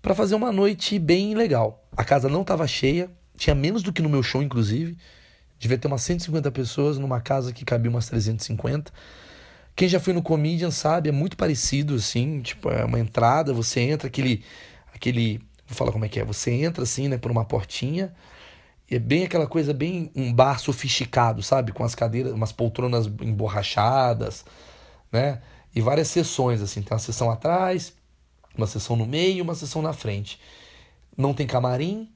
para 0.00 0.14
fazer 0.14 0.36
uma 0.36 0.52
noite 0.52 0.98
bem 0.98 1.34
legal. 1.34 1.84
A 1.96 2.04
casa 2.04 2.28
não 2.28 2.42
estava 2.42 2.66
cheia, 2.66 3.10
tinha 3.36 3.54
menos 3.54 3.82
do 3.82 3.92
que 3.92 4.00
no 4.00 4.08
meu 4.08 4.22
show, 4.22 4.42
inclusive. 4.42 4.96
Devia 5.58 5.76
ter 5.76 5.88
umas 5.88 6.02
150 6.02 6.50
pessoas 6.52 6.96
numa 6.96 7.20
casa 7.20 7.52
que 7.52 7.64
cabia 7.64 7.90
umas 7.90 8.08
350. 8.08 8.92
Quem 9.74 9.88
já 9.88 9.98
foi 9.98 10.12
no 10.12 10.22
Comedian 10.22 10.70
sabe, 10.70 11.08
é 11.08 11.12
muito 11.12 11.36
parecido, 11.36 11.94
assim, 11.94 12.40
tipo, 12.40 12.70
é 12.70 12.84
uma 12.84 13.00
entrada, 13.00 13.52
você 13.52 13.80
entra, 13.80 14.06
aquele. 14.06 14.44
aquele 14.94 15.40
vou 15.70 15.76
falar 15.76 15.92
como 15.92 16.04
é 16.04 16.08
que 16.08 16.20
é. 16.20 16.24
Você 16.24 16.50
entra 16.50 16.82
assim, 16.82 17.08
né, 17.08 17.16
por 17.16 17.30
uma 17.30 17.44
portinha. 17.44 18.12
E 18.90 18.96
é 18.96 18.98
bem 18.98 19.24
aquela 19.24 19.46
coisa, 19.46 19.72
bem 19.72 20.10
um 20.16 20.32
bar 20.32 20.58
sofisticado, 20.58 21.42
sabe? 21.42 21.72
Com 21.72 21.84
as 21.84 21.94
cadeiras, 21.94 22.32
umas 22.32 22.50
poltronas 22.50 23.06
emborrachadas, 23.06 24.44
né? 25.12 25.40
e 25.74 25.80
várias 25.80 26.08
sessões, 26.08 26.60
assim. 26.60 26.82
Tem 26.82 26.92
uma 26.92 26.98
sessão 26.98 27.30
atrás, 27.30 27.92
uma 28.56 28.66
sessão 28.66 28.96
no 28.96 29.06
meio, 29.06 29.44
uma 29.44 29.54
sessão 29.54 29.80
na 29.80 29.92
frente. 29.92 30.40
Não 31.16 31.32
tem 31.32 31.46
camarim. 31.46 32.08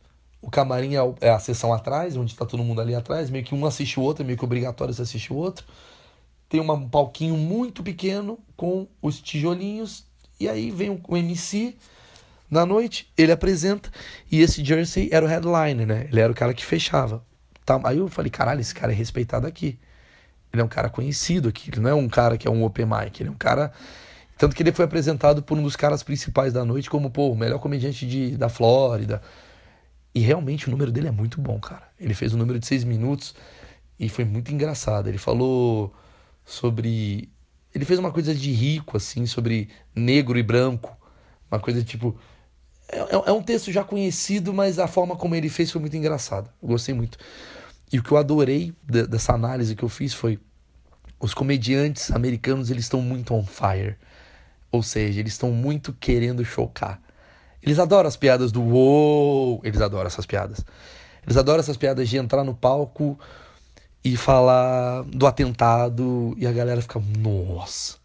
O 0.42 0.50
camarim 0.50 0.94
é, 1.20 1.30
a 1.30 1.38
sessão 1.38 1.72
atrás, 1.72 2.16
onde 2.16 2.32
está 2.32 2.44
todo 2.44 2.62
mundo 2.62 2.80
ali 2.80 2.94
atrás. 2.94 3.30
Meio 3.30 3.44
que 3.44 3.54
um 3.54 3.64
assiste 3.64 3.98
o 3.98 4.02
outro, 4.02 4.22
é 4.22 4.26
meio 4.26 4.36
que 4.36 4.44
obrigatório 4.44 4.92
você 4.92 5.02
assistir 5.02 5.32
o 5.32 5.36
outro. 5.36 5.64
Tem 6.48 6.60
um 6.60 6.88
palquinho 6.88 7.36
muito 7.36 7.82
pequeno 7.82 8.38
com 8.56 8.86
os 9.00 9.20
tijolinhos. 9.20 10.04
E 10.38 10.48
aí 10.48 10.70
vem 10.70 11.00
o 11.08 11.16
MC 11.16 11.76
na 12.50 12.64
noite, 12.66 13.10
ele 13.16 13.32
apresenta. 13.32 13.90
E 14.30 14.40
esse 14.40 14.64
Jersey 14.64 15.08
era 15.12 15.24
o 15.24 15.28
headliner, 15.28 15.86
né? 15.86 16.06
Ele 16.10 16.20
era 16.20 16.32
o 16.32 16.34
cara 16.34 16.54
que 16.54 16.64
fechava. 16.64 17.24
Tá, 17.64 17.80
aí 17.84 17.98
eu 17.98 18.08
falei, 18.08 18.30
caralho, 18.30 18.60
esse 18.60 18.74
cara 18.74 18.92
é 18.92 18.94
respeitado 18.94 19.46
aqui. 19.46 19.78
Ele 20.52 20.60
é 20.60 20.64
um 20.64 20.68
cara 20.68 20.88
conhecido 20.88 21.48
aqui, 21.48 21.70
ele 21.70 21.80
não 21.80 21.90
é 21.90 21.94
um 21.94 22.08
cara 22.08 22.38
que 22.38 22.46
é 22.46 22.50
um 22.50 22.62
open 22.62 22.86
mic, 22.86 23.20
ele 23.20 23.28
é 23.28 23.32
um 23.32 23.36
cara. 23.36 23.72
Tanto 24.38 24.54
que 24.54 24.62
ele 24.62 24.72
foi 24.72 24.84
apresentado 24.84 25.42
por 25.42 25.58
um 25.58 25.62
dos 25.62 25.74
caras 25.74 26.02
principais 26.02 26.52
da 26.52 26.64
noite 26.64 26.88
como, 26.90 27.10
pô, 27.10 27.30
o 27.30 27.36
melhor 27.36 27.58
comediante 27.58 28.06
de, 28.06 28.36
da 28.36 28.48
Flórida. 28.48 29.20
E 30.14 30.20
realmente 30.20 30.68
o 30.68 30.70
número 30.70 30.92
dele 30.92 31.08
é 31.08 31.10
muito 31.10 31.40
bom, 31.40 31.58
cara. 31.58 31.88
Ele 31.98 32.14
fez 32.14 32.32
um 32.32 32.36
número 32.36 32.58
de 32.58 32.66
seis 32.66 32.84
minutos 32.84 33.34
e 33.98 34.08
foi 34.08 34.24
muito 34.24 34.52
engraçado. 34.52 35.08
Ele 35.08 35.18
falou 35.18 35.92
sobre. 36.44 37.28
Ele 37.74 37.84
fez 37.84 37.98
uma 37.98 38.12
coisa 38.12 38.32
de 38.32 38.52
rico, 38.52 38.96
assim, 38.96 39.26
sobre 39.26 39.68
negro 39.94 40.38
e 40.38 40.42
branco. 40.42 40.96
Uma 41.50 41.58
coisa 41.58 41.82
tipo. 41.82 42.16
É, 42.94 43.16
é, 43.16 43.22
é 43.26 43.32
um 43.32 43.42
texto 43.42 43.72
já 43.72 43.82
conhecido, 43.82 44.54
mas 44.54 44.78
a 44.78 44.86
forma 44.86 45.16
como 45.16 45.34
ele 45.34 45.48
fez 45.48 45.70
foi 45.70 45.80
muito 45.80 45.96
engraçada. 45.96 46.48
Eu 46.62 46.68
gostei 46.68 46.94
muito. 46.94 47.18
E 47.92 47.98
o 47.98 48.02
que 48.02 48.12
eu 48.12 48.16
adorei 48.16 48.72
dessa 48.82 49.34
análise 49.34 49.74
que 49.74 49.82
eu 49.82 49.88
fiz 49.88 50.14
foi 50.14 50.38
os 51.18 51.34
comediantes 51.34 52.10
americanos 52.10 52.70
eles 52.70 52.84
estão 52.84 53.00
muito 53.00 53.34
on 53.34 53.44
fire. 53.44 53.96
Ou 54.70 54.82
seja, 54.82 55.20
eles 55.20 55.32
estão 55.32 55.50
muito 55.50 55.92
querendo 55.92 56.44
chocar. 56.44 57.00
Eles 57.62 57.78
adoram 57.78 58.08
as 58.08 58.16
piadas 58.16 58.52
do 58.52 58.62
uou, 58.62 59.60
eles 59.64 59.80
adoram 59.80 60.06
essas 60.06 60.26
piadas. 60.26 60.64
Eles 61.24 61.36
adoram 61.36 61.60
essas 61.60 61.76
piadas 61.76 62.08
de 62.08 62.16
entrar 62.16 62.44
no 62.44 62.54
palco 62.54 63.18
e 64.04 64.16
falar 64.16 65.02
do 65.04 65.26
atentado 65.26 66.34
e 66.36 66.46
a 66.46 66.52
galera 66.52 66.82
fica, 66.82 67.02
nossa, 67.18 67.96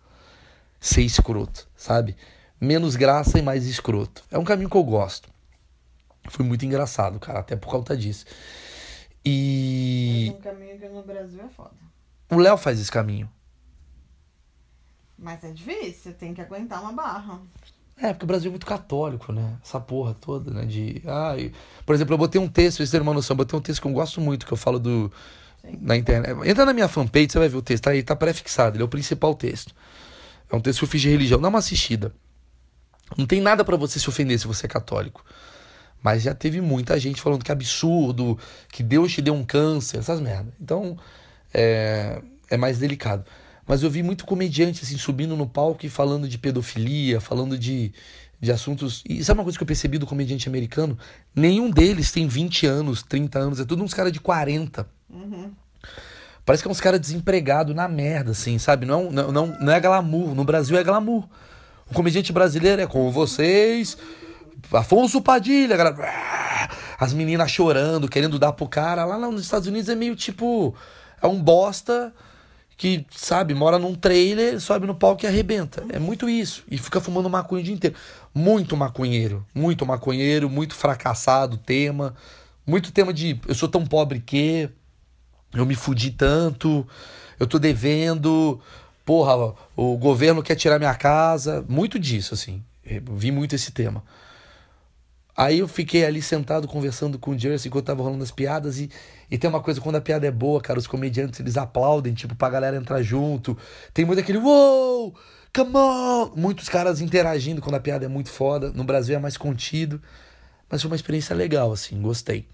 ser 0.80 1.02
escroto, 1.02 1.68
sabe? 1.76 2.16
Menos 2.60 2.96
graça 2.96 3.40
e 3.40 3.42
mais 3.42 3.66
escroto. 3.66 4.24
É 4.30 4.38
um 4.38 4.44
caminho 4.44 4.70
que 4.70 4.76
eu 4.76 4.84
gosto. 4.84 5.30
Foi 6.30 6.46
muito 6.46 6.66
engraçado, 6.66 7.20
cara, 7.20 7.40
até 7.40 7.56
por 7.56 7.70
conta 7.70 7.96
disso. 7.96 8.26
E. 9.26 10.34
Um 10.38 10.42
caminho 10.42 10.78
que 10.78 10.88
no 10.90 11.04
Brasil 11.04 11.42
é 11.44 11.50
foda. 11.50 11.72
O 12.30 12.38
Léo 12.38 12.58
faz 12.58 12.80
esse 12.80 12.92
caminho. 12.92 13.30
Mas 15.18 15.44
é 15.44 15.52
difícil, 15.52 16.14
tem 16.14 16.34
que 16.34 16.42
aguentar 16.42 16.82
uma 16.82 16.94
barra. 16.94 17.42
É, 17.98 18.14
porque 18.14 18.24
o 18.24 18.28
Brasil 18.28 18.50
é 18.50 18.52
muito 18.52 18.66
católico, 18.66 19.34
né? 19.34 19.58
Essa 19.64 19.80
porra 19.80 20.14
toda, 20.14 20.52
né? 20.52 20.66
De. 20.66 21.02
Ai... 21.06 21.52
Por 21.86 21.94
exemplo, 21.94 22.14
eu 22.14 22.18
botei 22.18 22.40
um 22.40 22.48
texto, 22.48 22.78
vocês 22.78 22.92
terem 22.92 23.06
uma 23.06 23.14
noção, 23.14 23.34
eu 23.34 23.38
botei 23.38 23.60
um 23.60 23.62
texto 23.62 23.82
que 23.82 23.88
eu 23.88 23.92
gosto 23.92 24.22
muito, 24.22 24.46
que 24.46 24.54
eu 24.54 24.58
falo 24.58 24.80
do. 24.80 25.12
Sim. 25.62 25.78
Na 25.82 25.98
internet. 25.98 26.48
Entra 26.48 26.66
na 26.66 26.74
minha 26.74 26.88
fanpage, 26.88 27.32
você 27.32 27.40
vai 27.40 27.50
ver 27.50 27.58
o 27.58 27.62
texto. 27.62 27.84
Tá 27.84 27.92
aí, 27.92 28.02
tá 28.02 28.16
pré-fixado, 28.16 28.78
ele 28.78 28.84
é 28.84 28.86
o 28.86 28.90
principal 28.90 29.36
texto. 29.36 29.76
É 30.50 30.56
um 30.56 30.62
texto 30.62 30.80
que 30.80 30.86
eu 30.86 30.90
fiz 30.90 31.02
de 31.02 31.10
religião. 31.10 31.42
Dá 31.42 31.50
uma 31.50 31.60
assistida. 31.60 32.14
Não 33.18 33.26
tem 33.26 33.42
nada 33.42 33.64
para 33.64 33.76
você 33.76 34.00
se 34.00 34.08
ofender 34.10 34.40
se 34.40 34.48
você 34.48 34.66
é 34.66 34.70
católico. 34.70 35.24
Mas 36.02 36.24
já 36.24 36.34
teve 36.34 36.62
muita 36.62 36.98
gente 37.00 37.22
falando 37.22 37.44
que 37.44 37.52
é 37.52 37.54
absurdo, 37.54 38.38
que 38.72 38.82
Deus 38.82 39.12
te 39.12 39.22
deu 39.22 39.34
um 39.34 39.44
câncer, 39.44 39.98
essas 39.98 40.22
merdas. 40.22 40.54
Então, 40.60 40.98
é, 41.54 42.22
é 42.50 42.58
mais 42.58 42.80
delicado. 42.80 43.26
Mas 43.68 43.84
eu 43.84 43.90
vi 43.90 44.02
muito 44.02 44.26
comediante 44.26 44.84
assim 44.84 44.98
subindo 44.98 45.36
no 45.36 45.48
palco 45.48 45.86
e 45.86 45.90
falando 45.90 46.28
de 46.28 46.38
pedofilia, 46.38 47.20
falando 47.20 47.58
de, 47.58 47.94
de 48.40 48.52
assuntos. 48.52 49.04
E 49.08 49.24
sabe 49.24 49.40
uma 49.40 49.44
coisa 49.44 49.58
que 49.58 49.64
eu 49.64 49.68
percebi 49.68 49.98
do 49.98 50.08
comediante 50.08 50.48
americano? 50.48 50.98
Nenhum 51.36 51.70
deles 51.70 52.12
tem 52.12 52.28
20 52.28 52.66
anos, 52.66 53.04
30 53.04 53.38
anos, 53.38 53.60
é 53.60 53.66
tudo 53.66 53.84
uns 53.84 53.94
caras 53.94 54.12
de 54.12 54.20
40. 54.20 54.88
Uhum. 55.10 55.52
Parece 56.46 56.64
que 56.64 56.68
é 56.68 56.72
uns 56.72 56.82
caras 56.82 57.00
desempregados 57.00 57.76
na 57.76 57.88
merda, 57.88 58.32
assim, 58.32 58.58
sabe? 58.58 58.86
Não, 58.88 59.08
é 59.08 59.12
não, 59.12 59.32
não, 59.32 59.48
não 59.60 59.72
é 59.72 59.80
glamour. 59.80 60.34
No 60.34 60.44
Brasil 60.44 60.76
é 60.76 60.84
glamour. 60.84 61.30
O 61.90 61.94
comediante 61.94 62.32
brasileiro 62.32 62.82
é 62.82 62.88
com 62.88 63.10
vocês. 63.10 63.98
Afonso 64.72 65.22
Padilha, 65.22 65.76
galera. 65.76 66.70
As 67.00 67.14
meninas 67.14 67.50
chorando, 67.50 68.08
querendo 68.08 68.38
dar 68.38 68.54
pro 68.54 68.68
cara. 68.68 69.06
Lá 69.06 69.18
nos 69.18 69.42
Estados 69.42 69.68
Unidos 69.68 69.90
é 69.90 69.96
meio 69.96 70.16
tipo. 70.16 70.76
É 71.22 71.28
um 71.28 71.42
bosta 71.42 72.14
que, 72.78 73.06
sabe, 73.12 73.54
mora 73.54 73.80
num 73.80 73.96
trailer, 73.96 74.60
sobe 74.62 74.86
no 74.86 74.96
palco 74.96 75.26
e 75.26 75.28
arrebenta. 75.28 75.84
É 75.90 76.00
muito 76.00 76.30
isso. 76.30 76.64
E 76.70 76.78
fica 76.78 77.02
fumando 77.02 77.30
maconha 77.30 77.62
o 77.62 77.66
dia 77.66 77.74
inteiro. 77.74 77.96
Muito 78.34 78.78
maconheiro. 78.78 79.46
Muito 79.54 79.86
maconheiro, 79.86 80.50
muito 80.50 80.76
fracassado 80.76 81.58
tema. 81.58 82.16
Muito 82.66 82.92
tema 82.92 83.12
de 83.12 83.40
eu 83.48 83.56
sou 83.56 83.68
tão 83.68 83.86
pobre 83.86 84.20
que. 84.20 84.70
Eu 85.54 85.66
me 85.66 85.74
fudi 85.74 86.12
tanto. 86.12 86.88
Eu 87.40 87.48
tô 87.48 87.58
devendo. 87.58 88.62
Porra, 89.10 89.56
o 89.76 89.98
governo 89.98 90.44
quer 90.44 90.54
tirar 90.54 90.78
minha 90.78 90.94
casa. 90.94 91.66
Muito 91.68 91.98
disso, 91.98 92.36
assim. 92.36 92.64
Eu 92.86 93.02
vi 93.16 93.32
muito 93.32 93.56
esse 93.56 93.72
tema. 93.72 94.04
Aí 95.36 95.58
eu 95.58 95.68
fiquei 95.68 96.06
ali 96.06 96.22
sentado 96.22 96.68
conversando 96.68 97.18
com 97.18 97.32
o 97.32 97.40
Jersey 97.40 97.70
enquanto 97.70 97.88
tava 97.88 98.04
rolando 98.04 98.24
as 98.24 98.30
piadas 98.30 98.78
e, 98.78 98.88
e 99.32 99.36
tem 99.36 99.50
uma 99.50 99.62
coisa, 99.62 99.82
quando 99.82 99.96
a 99.96 100.02
piada 100.02 100.28
é 100.28 100.32
boa, 100.32 100.62
cara, 100.62 100.78
os 100.78 100.86
comediantes 100.86 101.40
eles 101.40 101.58
aplaudem, 101.58 102.14
tipo, 102.14 102.36
pra 102.36 102.52
galera 102.52 102.78
entrar 102.78 103.02
junto. 103.02 103.58
Tem 103.96 104.06
muito 104.06 104.20
aquele 104.20 104.38
wow, 104.38 105.12
come 105.56 105.76
on! 105.76 106.32
Muitos 106.36 106.70
caras 106.70 107.02
interagindo 107.02 107.64
quando 107.64 107.78
a 107.78 107.80
piada 107.80 108.06
é 108.06 108.08
muito 108.08 108.30
foda. 108.30 108.72
No 108.74 108.84
Brasil 108.84 109.16
é 109.16 109.20
mais 109.20 109.38
contido, 109.38 110.00
mas 110.70 110.84
foi 110.84 110.92
uma 110.92 110.96
experiência 110.96 111.36
legal, 111.36 111.72
assim, 111.72 112.00
gostei. 112.00 112.48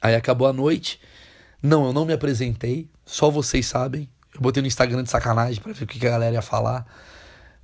Aí 0.00 0.14
acabou 0.14 0.46
a 0.46 0.52
noite. 0.52 1.00
Não, 1.60 1.84
eu 1.84 1.92
não 1.92 2.04
me 2.04 2.12
apresentei, 2.12 2.88
só 3.04 3.28
vocês 3.28 3.66
sabem. 3.66 4.08
Eu 4.38 4.42
botei 4.42 4.62
no 4.62 4.68
Instagram 4.68 5.02
de 5.02 5.10
sacanagem 5.10 5.60
para 5.60 5.72
ver 5.72 5.82
o 5.82 5.86
que 5.86 6.06
a 6.06 6.10
galera 6.10 6.34
ia 6.34 6.42
falar. 6.42 6.86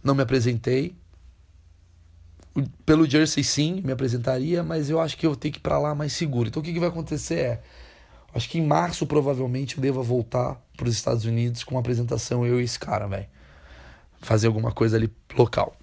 Não 0.02 0.12
me 0.12 0.22
apresentei 0.22 0.96
pelo 2.84 3.08
Jersey 3.08 3.44
sim, 3.44 3.80
me 3.84 3.92
apresentaria, 3.92 4.62
mas 4.62 4.90
eu 4.90 5.00
acho 5.00 5.16
que 5.16 5.26
eu 5.26 5.36
tenho 5.36 5.52
que 5.52 5.58
ir 5.58 5.62
para 5.62 5.78
lá 5.78 5.94
mais 5.94 6.12
seguro. 6.12 6.48
Então 6.48 6.60
o 6.60 6.64
que, 6.64 6.72
que 6.72 6.80
vai 6.80 6.88
acontecer 6.88 7.38
é, 7.38 7.62
acho 8.34 8.48
que 8.48 8.58
em 8.58 8.66
março 8.66 9.06
provavelmente 9.06 9.76
eu 9.76 9.82
deva 9.82 10.02
voltar 10.02 10.60
para 10.76 10.88
os 10.88 10.94
Estados 10.94 11.24
Unidos 11.24 11.62
com 11.62 11.76
uma 11.76 11.80
apresentação 11.80 12.44
eu 12.44 12.60
e 12.60 12.64
esse 12.64 12.78
cara, 12.78 13.06
velho. 13.06 13.26
Fazer 14.20 14.48
alguma 14.48 14.72
coisa 14.72 14.96
ali 14.96 15.12
local. 15.36 15.76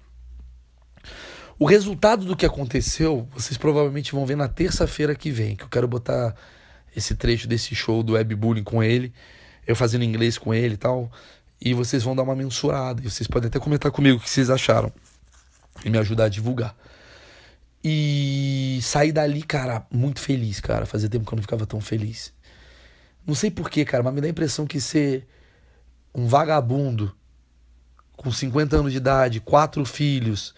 O 1.58 1.64
resultado 1.64 2.26
do 2.26 2.36
que 2.36 2.44
aconteceu, 2.44 3.26
vocês 3.34 3.56
provavelmente 3.56 4.12
vão 4.12 4.26
ver 4.26 4.36
na 4.36 4.48
terça-feira 4.48 5.14
que 5.14 5.30
vem, 5.30 5.56
que 5.56 5.64
eu 5.64 5.68
quero 5.68 5.88
botar 5.88 6.34
esse 6.94 7.14
trecho 7.14 7.48
desse 7.48 7.74
show 7.74 8.02
do 8.02 8.14
Webbullying 8.14 8.64
com 8.64 8.82
ele, 8.82 9.12
eu 9.66 9.76
fazendo 9.76 10.04
inglês 10.04 10.38
com 10.38 10.52
ele 10.52 10.74
e 10.74 10.78
tal, 10.78 11.10
e 11.60 11.74
vocês 11.74 12.02
vão 12.02 12.16
dar 12.16 12.22
uma 12.22 12.34
mensurada, 12.34 13.00
e 13.00 13.10
vocês 13.10 13.26
podem 13.26 13.48
até 13.48 13.58
comentar 13.58 13.90
comigo 13.90 14.18
o 14.18 14.20
que 14.20 14.28
vocês 14.28 14.50
acharam 14.50 14.92
e 15.84 15.90
me 15.90 15.98
ajudar 15.98 16.24
a 16.24 16.28
divulgar. 16.28 16.76
E 17.84 18.78
saí 18.82 19.10
dali, 19.10 19.42
cara, 19.42 19.84
muito 19.90 20.20
feliz, 20.20 20.60
cara. 20.60 20.86
Fazia 20.86 21.08
tempo 21.08 21.26
que 21.26 21.32
eu 21.32 21.36
não 21.36 21.42
ficava 21.42 21.66
tão 21.66 21.80
feliz. 21.80 22.32
Não 23.26 23.34
sei 23.34 23.50
porquê, 23.50 23.84
cara, 23.84 24.02
mas 24.02 24.14
me 24.14 24.20
dá 24.20 24.26
a 24.26 24.30
impressão 24.30 24.66
que 24.66 24.80
ser 24.80 25.26
um 26.14 26.26
vagabundo 26.26 27.14
com 28.16 28.30
50 28.30 28.76
anos 28.76 28.92
de 28.92 28.98
idade, 28.98 29.40
quatro 29.40 29.84
filhos, 29.84 30.54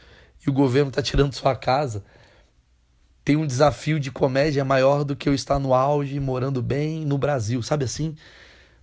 e 0.47 0.51
o 0.51 0.53
governo 0.53 0.91
tá 0.91 1.01
tirando 1.01 1.33
sua 1.33 1.57
casa, 1.57 2.05
tem 3.25 3.37
um 3.37 3.47
desafio 3.47 3.99
de 3.99 4.11
comédia 4.11 4.65
maior 4.65 5.03
do 5.03 5.17
que 5.17 5.29
eu 5.29 5.35
estar 5.35 5.59
no 5.59 5.73
auge, 5.73 6.21
morando 6.21 6.61
bem 6.61 7.07
no 7.07 7.17
Brasil, 7.17 7.63
sabe 7.63 7.85
assim? 7.85 8.15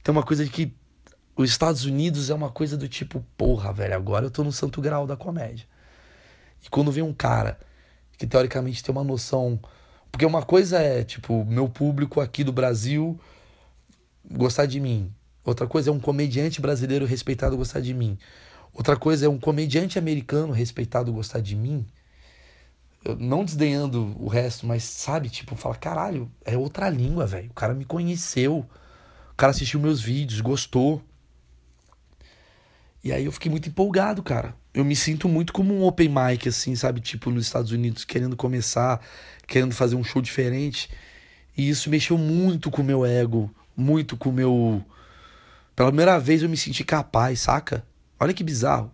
Tem 0.03 0.11
uma 0.11 0.23
coisa 0.23 0.43
de 0.43 0.51
que 0.51 0.73
os 1.35 1.49
Estados 1.49 1.85
Unidos 1.85 2.29
é 2.29 2.33
uma 2.33 2.49
coisa 2.49 2.77
do 2.77 2.87
tipo, 2.87 3.25
porra, 3.37 3.71
velho, 3.71 3.95
agora 3.95 4.25
eu 4.25 4.31
tô 4.31 4.43
no 4.43 4.51
santo 4.51 4.81
grau 4.81 5.07
da 5.07 5.15
comédia. 5.15 5.65
E 6.63 6.69
quando 6.69 6.91
vem 6.91 7.03
um 7.03 7.13
cara 7.13 7.59
que 8.17 8.27
teoricamente 8.27 8.83
tem 8.83 8.93
uma 8.93 9.03
noção. 9.03 9.59
Porque 10.11 10.25
uma 10.25 10.43
coisa 10.43 10.79
é, 10.79 11.03
tipo, 11.03 11.43
meu 11.45 11.67
público 11.67 12.21
aqui 12.21 12.43
do 12.43 12.51
Brasil 12.51 13.19
gostar 14.29 14.67
de 14.67 14.79
mim. 14.79 15.11
Outra 15.43 15.65
coisa 15.65 15.89
é 15.89 15.93
um 15.93 15.99
comediante 15.99 16.61
brasileiro 16.61 17.05
respeitado 17.05 17.57
gostar 17.57 17.79
de 17.79 17.93
mim. 17.93 18.17
Outra 18.73 18.95
coisa 18.95 19.25
é 19.25 19.29
um 19.29 19.39
comediante 19.39 19.97
americano 19.97 20.53
respeitado 20.53 21.11
gostar 21.11 21.39
de 21.39 21.55
mim. 21.55 21.85
Não 23.17 23.43
desdenhando 23.43 24.15
o 24.19 24.27
resto, 24.27 24.67
mas 24.67 24.83
sabe, 24.83 25.29
tipo, 25.29 25.55
fala, 25.55 25.75
caralho, 25.75 26.31
é 26.45 26.55
outra 26.55 26.87
língua, 26.89 27.25
velho. 27.25 27.49
O 27.49 27.53
cara 27.55 27.73
me 27.73 27.85
conheceu. 27.85 28.63
Cara 29.41 29.51
assistiu 29.51 29.79
meus 29.79 30.01
vídeos, 30.01 30.39
gostou. 30.39 31.01
E 33.03 33.11
aí 33.11 33.25
eu 33.25 33.31
fiquei 33.31 33.49
muito 33.49 33.67
empolgado, 33.67 34.21
cara 34.21 34.55
eu 34.73 34.85
me 34.85 34.95
sinto 34.95 35.27
muito 35.27 35.51
como 35.51 35.73
um 35.73 35.83
open 35.83 36.09
mic, 36.09 36.47
assim, 36.47 36.75
sabe? 36.75 37.01
Tipo, 37.01 37.29
nos 37.29 37.45
Estados 37.45 37.71
Unidos, 37.71 38.05
querendo 38.05 38.37
começar, 38.37 39.01
querendo 39.45 39.73
fazer 39.73 39.95
um 39.95 40.03
show 40.03 40.21
diferente. 40.21 40.89
E 41.57 41.69
isso 41.69 41.89
mexeu 41.89 42.17
muito 42.17 42.71
com 42.71 42.81
o 42.81 42.85
meu 42.85 43.05
ego, 43.05 43.53
muito 43.75 44.15
com 44.15 44.29
o 44.29 44.33
meu. 44.33 44.83
Pela 45.75 45.89
primeira 45.89 46.17
vez 46.19 46.41
eu 46.41 46.49
me 46.49 46.55
senti 46.55 46.83
capaz, 46.83 47.41
saca? 47.41 47.85
Olha 48.19 48.33
que 48.33 48.43
bizarro. 48.43 48.91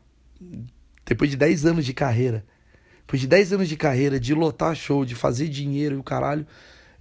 Depois 1.05 1.29
de 1.29 1.37
10 1.37 1.65
anos 1.65 1.85
de 1.85 1.93
carreira, 1.93 2.43
depois 3.01 3.21
de 3.21 3.27
10 3.27 3.53
anos 3.53 3.69
de 3.69 3.77
carreira, 3.77 4.19
de 4.19 4.33
lotar 4.33 4.75
show, 4.75 5.05
de 5.05 5.13
fazer 5.13 5.47
dinheiro 5.47 5.95
e 5.95 5.97
o 5.97 6.03
caralho, 6.03 6.45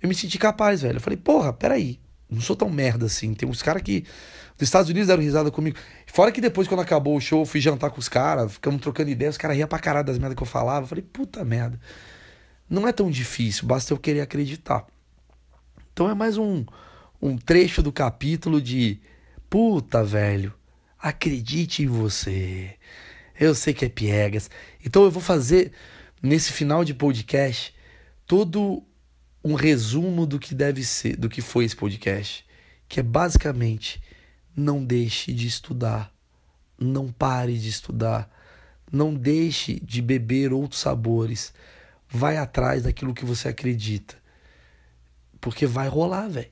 eu 0.03 0.09
me 0.09 0.15
senti 0.15 0.39
capaz, 0.39 0.83
velho. 0.83 0.99
Eu 0.99 1.01
falei, 1.01 1.17
porra, 1.17 1.53
peraí, 1.53 1.99
não 2.31 2.41
sou 2.41 2.57
tão 2.57 2.69
merda 2.69 3.07
assim. 3.07 3.35
Tem 3.35 3.49
uns 3.49 3.63
caras 3.63 3.83
que 3.83 4.03
dos 4.59 4.67
Estados 4.69 4.91
Unidos 4.91 5.09
deram 5.09 5.23
risada 5.23 5.51
comigo. 5.51 5.77
Fora 6.07 6.33
que 6.33 6.41
depois, 6.41 6.67
quando 6.67 6.81
acabou 6.81 7.17
o 7.17 7.21
show, 7.21 7.43
eu 7.43 7.47
fui 7.47 7.61
jantar 7.61 7.91
com 7.91 8.01
os 8.01 8.09
caras, 8.09 8.53
ficamos 8.53 8.81
trocando 8.81 9.11
ideias, 9.11 9.35
os 9.35 9.39
caras 9.39 9.57
riam 9.57 9.69
pra 9.69 9.79
caralho 9.79 10.07
das 10.07 10.19
merdas 10.19 10.37
que 10.37 10.43
eu 10.43 10.47
falava. 10.47 10.85
Eu 10.85 10.89
falei, 10.89 11.05
puta 11.05 11.45
merda. 11.45 11.79
Não 12.69 12.89
é 12.89 12.93
tão 12.93 13.11
difícil, 13.11 13.67
basta 13.67 13.93
eu 13.93 13.99
querer 13.99 14.21
acreditar. 14.21 14.87
Então 15.93 16.11
é 16.11 16.15
mais 16.15 16.37
um, 16.37 16.65
um 17.23 17.37
trecho 17.37 17.83
do 17.83 17.93
capítulo 17.93 18.61
de 18.61 19.01
puta, 19.49 20.03
velho, 20.03 20.53
acredite 20.99 21.83
em 21.83 21.87
você. 21.87 22.75
Eu 23.39 23.55
sei 23.55 23.73
que 23.73 23.85
é 23.85 23.89
piegas. 23.89 24.51
Então 24.85 25.05
eu 25.05 25.11
vou 25.11 25.23
fazer 25.23 25.73
nesse 26.23 26.53
final 26.53 26.85
de 26.85 26.95
podcast 26.95 27.75
todo 28.27 28.83
um 29.47 29.55
resumo 29.55 30.27
do 30.27 30.41
que 30.41 30.57
deve 30.57 30.83
ser, 30.83 31.17
do 31.17 31.29
que 31.29 31.41
foi 31.41 31.65
esse 31.65 31.77
podcast, 31.77 32.45
que 32.89 32.99
é 32.99 33.03
basicamente 33.03 34.03
não 34.57 34.85
deixe 34.85 35.33
de 35.33 35.47
estudar. 35.47 36.13
Não 36.77 37.13
pare 37.13 37.57
de 37.57 37.69
estudar. 37.69 38.29
Não 38.91 39.15
deixe 39.15 39.79
de 39.79 40.03
beber 40.03 40.53
outros 40.53 40.81
sabores. 40.81 41.55
Vai 42.09 42.37
atrás 42.37 42.83
daquilo 42.83 43.15
que 43.15 43.25
você 43.25 43.49
acredita. 43.49 44.17
Porque 45.41 45.65
vai 45.65 45.87
rolar, 45.87 46.27
velho. 46.27 46.51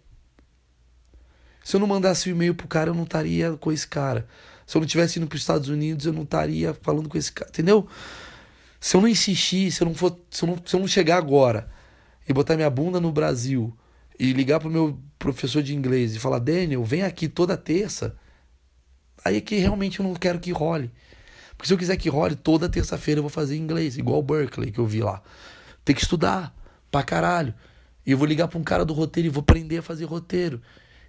Se 1.64 1.74
eu 1.74 1.80
não 1.80 1.88
mandasse 1.88 2.28
o 2.28 2.32
um 2.32 2.36
e-mail 2.36 2.54
pro 2.54 2.68
cara, 2.68 2.90
eu 2.90 2.94
não 2.94 3.02
estaria 3.02 3.56
com 3.56 3.72
esse 3.72 3.88
cara. 3.88 4.28
Se 4.64 4.76
eu 4.76 4.80
não 4.80 4.86
tivesse 4.86 5.18
indo 5.18 5.26
para 5.26 5.34
os 5.34 5.42
Estados 5.42 5.68
Unidos, 5.68 6.06
eu 6.06 6.12
não 6.12 6.22
estaria 6.22 6.72
falando 6.74 7.08
com 7.08 7.18
esse 7.18 7.32
cara. 7.32 7.50
Entendeu? 7.50 7.88
Se 8.78 8.96
eu 8.96 9.00
não 9.00 9.08
insistir, 9.08 9.72
se 9.72 9.82
eu 9.82 9.86
não, 9.86 9.94
for, 9.94 10.16
se 10.30 10.44
eu 10.44 10.48
não, 10.48 10.62
se 10.64 10.76
eu 10.76 10.80
não 10.80 10.86
chegar 10.86 11.16
agora 11.16 11.74
e 12.28 12.32
botar 12.32 12.56
minha 12.56 12.70
bunda 12.70 13.00
no 13.00 13.12
Brasil 13.12 13.76
e 14.18 14.32
ligar 14.32 14.60
pro 14.60 14.70
meu 14.70 14.98
professor 15.18 15.62
de 15.62 15.74
inglês 15.74 16.14
e 16.14 16.18
falar, 16.18 16.38
Daniel, 16.38 16.84
vem 16.84 17.02
aqui 17.02 17.28
toda 17.28 17.56
terça, 17.56 18.16
aí 19.24 19.36
é 19.36 19.40
que 19.40 19.56
realmente 19.56 20.00
eu 20.00 20.06
não 20.06 20.14
quero 20.14 20.38
que 20.38 20.52
role. 20.52 20.90
Porque 21.56 21.68
se 21.68 21.74
eu 21.74 21.78
quiser 21.78 21.96
que 21.96 22.08
role, 22.08 22.34
toda 22.34 22.68
terça-feira 22.68 23.18
eu 23.18 23.22
vou 23.22 23.30
fazer 23.30 23.56
inglês, 23.56 23.96
igual 23.96 24.18
o 24.18 24.22
Berkeley 24.22 24.70
que 24.70 24.78
eu 24.78 24.86
vi 24.86 25.00
lá. 25.00 25.22
Tem 25.84 25.94
que 25.94 26.02
estudar 26.02 26.54
pra 26.90 27.02
caralho. 27.02 27.54
E 28.06 28.10
eu 28.10 28.18
vou 28.18 28.26
ligar 28.26 28.48
pra 28.48 28.58
um 28.58 28.64
cara 28.64 28.84
do 28.84 28.92
roteiro 28.92 29.28
e 29.28 29.30
vou 29.30 29.40
aprender 29.40 29.78
a 29.78 29.82
fazer 29.82 30.04
roteiro. 30.04 30.60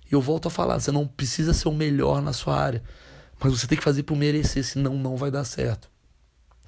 E 0.09 0.13
eu 0.13 0.21
volto 0.21 0.47
a 0.47 0.51
falar, 0.51 0.79
você 0.79 0.91
não 0.91 1.07
precisa 1.07 1.53
ser 1.53 1.67
o 1.67 1.73
melhor 1.73 2.21
na 2.21 2.31
sua 2.31 2.59
área, 2.59 2.83
mas 3.39 3.51
você 3.51 3.67
tem 3.67 3.77
que 3.77 3.83
fazer 3.83 4.03
por 4.03 4.15
merecer, 4.15 4.63
senão 4.63 4.95
não 4.97 5.17
vai 5.17 5.31
dar 5.31 5.43
certo. 5.43 5.89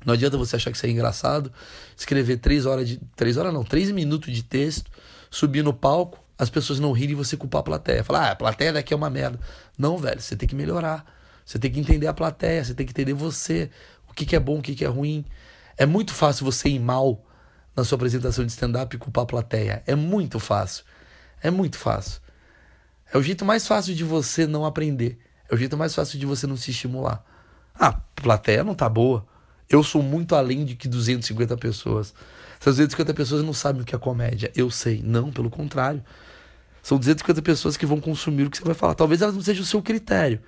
Não 0.06 0.14
adianta 0.14 0.38
você 0.38 0.56
achar 0.56 0.72
que 0.72 0.78
isso 0.78 0.86
é 0.86 0.90
engraçado, 0.90 1.52
escrever 1.96 2.38
três 2.38 2.66
horas 2.66 2.88
de. 2.88 2.98
Três 3.16 3.38
horas 3.38 3.54
não, 3.54 3.64
três 3.64 3.92
minutos 3.92 4.34
de 4.34 4.44
texto, 4.44 4.90
subir 5.30 5.64
no 5.64 5.74
palco, 5.74 6.24
as 6.38 6.50
pessoas 6.50 6.80
não 6.80 6.92
rirem 6.92 7.14
e 7.14 7.16
você 7.16 7.36
culpar 7.36 7.62
a 7.62 7.64
plateia. 7.64 8.04
Falar, 8.04 8.28
ah, 8.28 8.32
a 8.32 8.36
plateia 8.36 8.72
daqui 8.72 8.94
é 8.94 8.98
uma 8.98 9.10
merda. 9.10 9.40
Não, 9.78 9.98
velho, 9.98 10.22
você 10.22 10.36
tem 10.36 10.48
que 10.48 10.56
melhorar. 10.56 11.06
Você 11.46 11.58
tem 11.58 11.72
que 11.72 11.80
entender 11.80 12.08
a 12.08 12.14
plateia, 12.14 12.64
você 12.64 12.74
tem 12.74 12.86
que 12.86 12.92
entender 12.92 13.14
você, 13.14 13.70
o 14.10 14.14
que, 14.14 14.26
que 14.26 14.36
é 14.36 14.40
bom, 14.40 14.60
o 14.60 14.62
que, 14.62 14.76
que 14.76 14.84
é 14.84 14.88
ruim. 14.88 15.26
É 15.78 15.86
muito 15.86 16.14
fácil 16.14 16.46
você 16.46 16.70
ir 16.70 16.80
mal 16.80 17.24
na 17.76 17.84
sua 17.84 17.96
apresentação 17.96 18.46
de 18.46 18.52
stand-up 18.52 18.96
e 18.96 19.00
culpar 19.00 19.24
a 19.24 19.28
plateia. 19.28 19.84
É 19.88 19.96
muito 19.96 20.40
fácil. 20.40 20.84
É 21.42 21.50
muito 21.50 21.78
fácil. 21.78 22.20
É 23.14 23.18
o 23.18 23.22
jeito 23.22 23.46
mais 23.46 23.66
fácil 23.66 23.96
de 23.96 24.04
você 24.04 24.46
não 24.46 24.66
aprender. 24.66 25.20
É 25.50 25.56
o 25.56 25.58
jeito 25.58 25.78
mais 25.78 25.96
fácil 25.96 26.20
de 26.20 26.26
você 26.26 26.46
não 26.46 26.58
se 26.58 26.72
estimular. 26.72 27.24
Ah, 27.74 27.90
a 27.90 28.22
plateia 28.22 28.64
não 28.64 28.76
tá 28.76 28.90
boa. 28.90 29.26
Eu 29.70 29.84
sou 29.84 30.02
muito 30.02 30.36
além 30.36 30.64
de 30.66 30.76
que 30.76 30.88
250 30.88 31.58
pessoas. 31.58 32.14
Essas 32.60 32.76
250 32.78 33.14
pessoas 33.14 33.44
não 33.44 33.54
sabem 33.54 33.82
o 33.82 33.86
que 33.86 33.96
é 33.96 33.98
comédia. 33.98 34.52
Eu 34.56 34.72
sei. 34.72 35.02
Não, 35.04 35.32
pelo 35.32 35.50
contrário. 35.50 36.04
São 36.82 36.98
250 36.98 37.42
pessoas 37.42 37.76
que 37.76 37.86
vão 37.86 38.00
consumir 38.00 38.44
o 38.44 38.50
que 38.50 38.58
você 38.58 38.64
vai 38.64 38.74
falar. 38.74 38.96
Talvez 38.96 39.22
elas 39.22 39.36
não 39.36 39.42
sejam 39.42 39.64
o 39.64 39.66
seu 39.66 39.82
critério, 39.82 40.42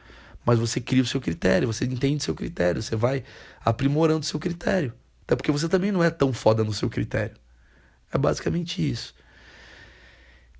mas 0.46 0.58
você 0.58 0.80
cria 0.80 1.04
o 1.04 1.06
seu 1.06 1.20
critério, 1.20 1.68
você 1.68 1.84
entende 1.84 2.18
o 2.18 2.24
seu 2.24 2.34
critério, 2.34 2.82
você 2.82 2.96
vai 2.96 3.26
aprimorando 3.60 4.22
o 4.22 4.24
seu 4.24 4.40
critério. 4.40 4.94
Até 5.26 5.36
porque 5.36 5.52
você 5.52 5.68
também 5.68 5.92
não 5.92 6.02
é 6.02 6.10
tão 6.10 6.32
foda 6.32 6.64
no 6.64 6.74
seu 6.74 6.90
critério. 6.90 7.36
É 8.12 8.18
basicamente 8.18 8.90
isso. 8.90 9.14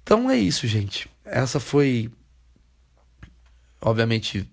Então 0.04 0.30
é 0.30 0.38
isso, 0.38 0.68
gente. 0.68 1.10
Essa 1.24 1.60
foi. 1.60 2.12
Obviamente, 3.82 4.52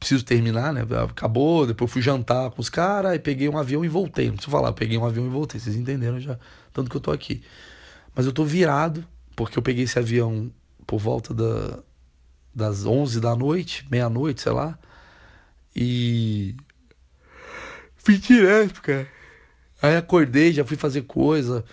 preciso 0.00 0.24
terminar, 0.24 0.72
né? 0.72 0.80
Acabou, 1.08 1.66
depois 1.66 1.90
fui 1.90 2.00
jantar 2.00 2.50
com 2.50 2.60
os 2.60 2.70
caras, 2.70 3.14
e 3.14 3.18
peguei 3.18 3.48
um 3.48 3.58
avião 3.58 3.84
e 3.84 3.88
voltei. 3.88 4.26
Não 4.28 4.34
preciso 4.34 4.50
falar, 4.50 4.72
peguei 4.72 4.96
um 4.96 5.04
avião 5.04 5.26
e 5.26 5.28
voltei. 5.28 5.60
Vocês 5.60 5.76
entenderam 5.76 6.18
já, 6.18 6.38
tanto 6.72 6.90
que 6.90 6.96
eu 6.96 7.00
tô 7.00 7.12
aqui. 7.12 7.42
Mas 8.14 8.24
eu 8.24 8.32
tô 8.32 8.44
virado, 8.44 9.06
porque 9.36 9.58
eu 9.58 9.62
peguei 9.62 9.84
esse 9.84 9.98
avião 9.98 10.50
por 10.86 10.98
volta 10.98 11.34
da, 11.34 11.78
das 12.54 12.86
11 12.86 13.20
da 13.20 13.36
noite, 13.36 13.86
meia-noite, 13.90 14.40
sei 14.40 14.52
lá. 14.52 14.78
E. 15.76 16.56
Fui 17.96 18.16
direto, 18.16 18.80
cara. 18.80 19.06
Aí 19.82 19.96
acordei, 19.96 20.52
já 20.52 20.64
fui 20.64 20.76
fazer 20.76 21.02
coisa. 21.02 21.64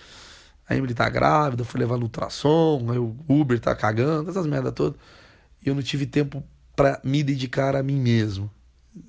A 0.69 0.75
Emily 0.75 0.93
tá 0.93 1.09
grávida, 1.09 1.63
fui 1.63 1.79
levar 1.79 1.95
no 1.95 2.03
ultrassom, 2.03 2.87
aí 2.91 2.97
o 2.97 3.15
Uber 3.29 3.57
tá 3.57 3.73
cagando, 3.73 4.29
essas 4.29 4.45
merda 4.45 4.71
todas. 4.71 4.99
E 5.65 5.69
eu 5.69 5.75
não 5.75 5.81
tive 5.81 6.05
tempo 6.05 6.43
para 6.77 7.01
me 7.03 7.23
dedicar 7.23 7.75
a 7.75 7.81
mim 7.81 7.99
mesmo. 7.99 8.49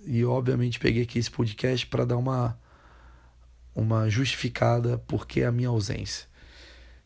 E 0.07 0.25
obviamente 0.25 0.81
peguei 0.81 1.03
aqui 1.03 1.19
esse 1.19 1.31
podcast 1.31 1.87
para 1.87 2.07
dar 2.07 2.17
uma 2.17 2.59
uma 3.77 4.11
justificada 4.11 4.99
porque 5.07 5.43
a 5.45 5.53
minha 5.53 5.69
ausência. 5.69 6.27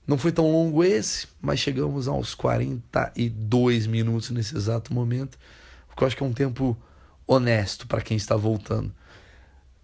Não 0.07 0.17
foi 0.17 0.33
tão 0.33 0.51
longo 0.51 0.83
esse, 0.83 1.29
mas 1.41 1.61
chegamos 1.61 2.09
aos 2.09 2.35
42 2.35 3.87
minutos 3.87 4.31
nesse 4.31 4.57
exato 4.57 4.95
momento, 4.95 5.39
porque 5.87 6.03
eu 6.03 6.07
acho 6.07 6.17
que 6.17 6.23
é 6.23 6.27
um 6.27 6.33
tempo 6.33 6.77
honesto 7.27 7.87
para 7.87 8.01
quem 8.01 8.17
está 8.17 8.37
voltando. 8.37 8.93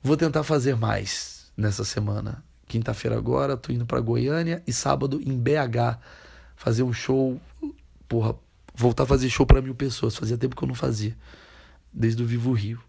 Vou 0.03 0.17
tentar 0.17 0.45
fazer 0.45 0.77
mais 0.77 1.53
nessa 1.57 1.85
semana. 1.85 2.43
Quinta-feira 2.67 3.19
agora, 3.19 3.57
tô 3.57 3.73
indo 3.73 3.85
para 3.85 4.01
Goiânia 4.01 4.63
e 4.67 4.73
sábado 4.73 5.21
em 5.21 5.37
BH 5.37 5.99
fazer 6.57 6.85
um 6.85 6.93
show, 6.93 7.39
porra, 8.09 8.35
voltar 8.79 9.03
a 9.03 9.07
fazer 9.07 9.29
show 9.29 9.45
para 9.45 9.61
mil 9.61 9.75
pessoas. 9.75 10.17
Fazia 10.17 10.39
tempo 10.39 10.55
que 10.55 10.63
eu 10.63 10.69
não 10.69 10.75
fazia, 10.75 11.17
desde 11.93 12.23
o 12.23 12.27
Vivo 12.27 12.53
Rio. 12.53 12.81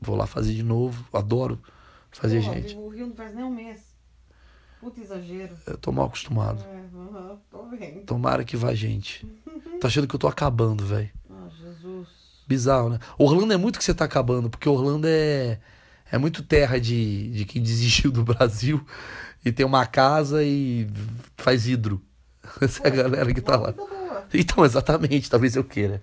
Vou 0.00 0.16
lá 0.16 0.26
fazer 0.26 0.54
de 0.54 0.62
novo, 0.62 1.04
adoro 1.12 1.60
fazer 2.12 2.40
Porra, 2.40 2.54
gente. 2.54 2.68
Vivo 2.68 2.88
Rio 2.88 3.06
não 3.08 3.14
faz 3.14 3.34
nem 3.34 3.44
um 3.44 3.50
mês. 3.50 3.90
Puta 4.80 5.00
exagero. 5.00 5.54
Eu 5.66 5.76
tô 5.76 5.92
mal 5.92 6.06
acostumado. 6.06 6.64
É, 6.64 6.84
aham, 6.96 7.38
tô 7.50 7.66
vendo. 7.66 8.04
Tomara 8.06 8.44
que 8.44 8.56
vá 8.56 8.72
gente. 8.72 9.26
Tô 9.80 9.86
achando 9.86 10.06
que 10.06 10.14
eu 10.14 10.18
tô 10.18 10.26
acabando, 10.26 10.86
velho. 10.86 11.10
Ah, 11.28 11.48
Jesus. 11.50 12.08
Bizarro, 12.48 12.88
né? 12.88 12.98
Orlando 13.18 13.52
é 13.52 13.56
muito 13.56 13.78
que 13.78 13.84
você 13.84 13.92
tá 13.92 14.06
acabando, 14.06 14.48
porque 14.48 14.68
Orlando 14.68 15.06
é, 15.06 15.60
é 16.10 16.16
muito 16.16 16.42
terra 16.42 16.80
de, 16.80 17.30
de 17.30 17.44
quem 17.44 17.60
desistiu 17.62 18.10
do 18.10 18.24
Brasil 18.24 18.84
e 19.44 19.52
tem 19.52 19.66
uma 19.66 19.84
casa 19.84 20.42
e 20.42 20.88
faz 21.36 21.66
hidro. 21.66 22.00
Essa 22.60 22.84
é 22.84 22.86
a 22.86 22.90
galera 22.90 23.34
que 23.34 23.40
tá 23.40 23.56
lá. 23.56 23.74
Então, 24.34 24.64
exatamente, 24.64 25.28
talvez 25.28 25.56
eu 25.56 25.64
queira. 25.64 26.00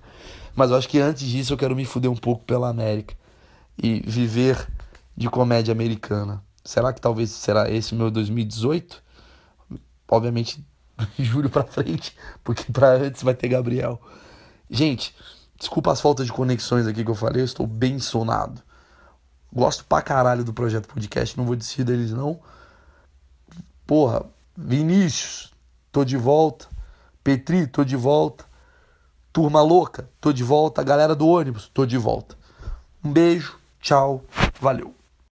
Mas 0.56 0.72
eu 0.72 0.78
acho 0.78 0.90
que 0.90 1.00
antes 1.00 1.28
disso 1.28 1.54
eu 1.54 1.58
quero 1.58 1.76
me 1.76 1.86
fuder 1.86 2.12
um 2.12 2.16
pouco 2.16 2.44
pela 2.44 2.70
América 2.70 3.16
e 3.82 4.02
viver 4.06 4.68
de 5.16 5.30
comédia 5.30 5.72
americana. 5.72 6.44
Será 6.64 6.92
que 6.92 7.00
talvez 7.00 7.30
será 7.30 7.70
esse 7.70 7.96
meu 7.96 8.12
2018? 8.12 9.02
Obviamente, 10.10 10.66
julho 11.18 11.50
pra 11.50 11.64
frente, 11.64 12.16
porque 12.44 12.72
pra 12.72 12.94
antes 12.94 13.24
vai 13.24 13.34
ter 13.34 13.48
Gabriel. 13.48 14.02
Gente, 14.70 15.16
desculpa 15.58 15.92
as 15.92 16.02
faltas 16.02 16.26
de 16.26 16.34
conexões 16.34 16.88
aqui 16.88 17.04
que 17.04 17.10
eu 17.10 17.16
falei, 17.16 17.42
eu 17.42 17.46
estou 17.46 17.66
bem 17.66 18.00
sonado. 18.00 18.62
Gosto 19.54 19.86
pra 19.86 20.02
caralho 20.02 20.44
do 20.44 20.54
projeto 20.54 20.88
podcast, 20.88 21.38
não 21.38 21.46
vou 21.46 21.56
desistir 21.56 21.84
deles 21.84 22.12
não. 22.12 22.40
Porra, 23.86 24.26
Vinícius, 24.56 25.54
tô 25.92 26.04
de 26.04 26.18
volta. 26.18 26.68
Petri, 27.28 27.68
tô 27.68 27.84
de 27.84 27.98
volta. 27.98 28.46
Turma 29.34 29.62
louca, 29.62 30.10
tô 30.22 30.32
de 30.32 30.46
volta. 30.46 30.82
Galera 30.82 31.14
do 31.14 31.28
ônibus, 31.28 31.70
tô 31.74 31.86
de 31.86 31.98
volta. 31.98 32.38
Um 33.04 33.12
beijo, 33.12 33.60
tchau, 33.82 34.24
valeu. 34.62 34.97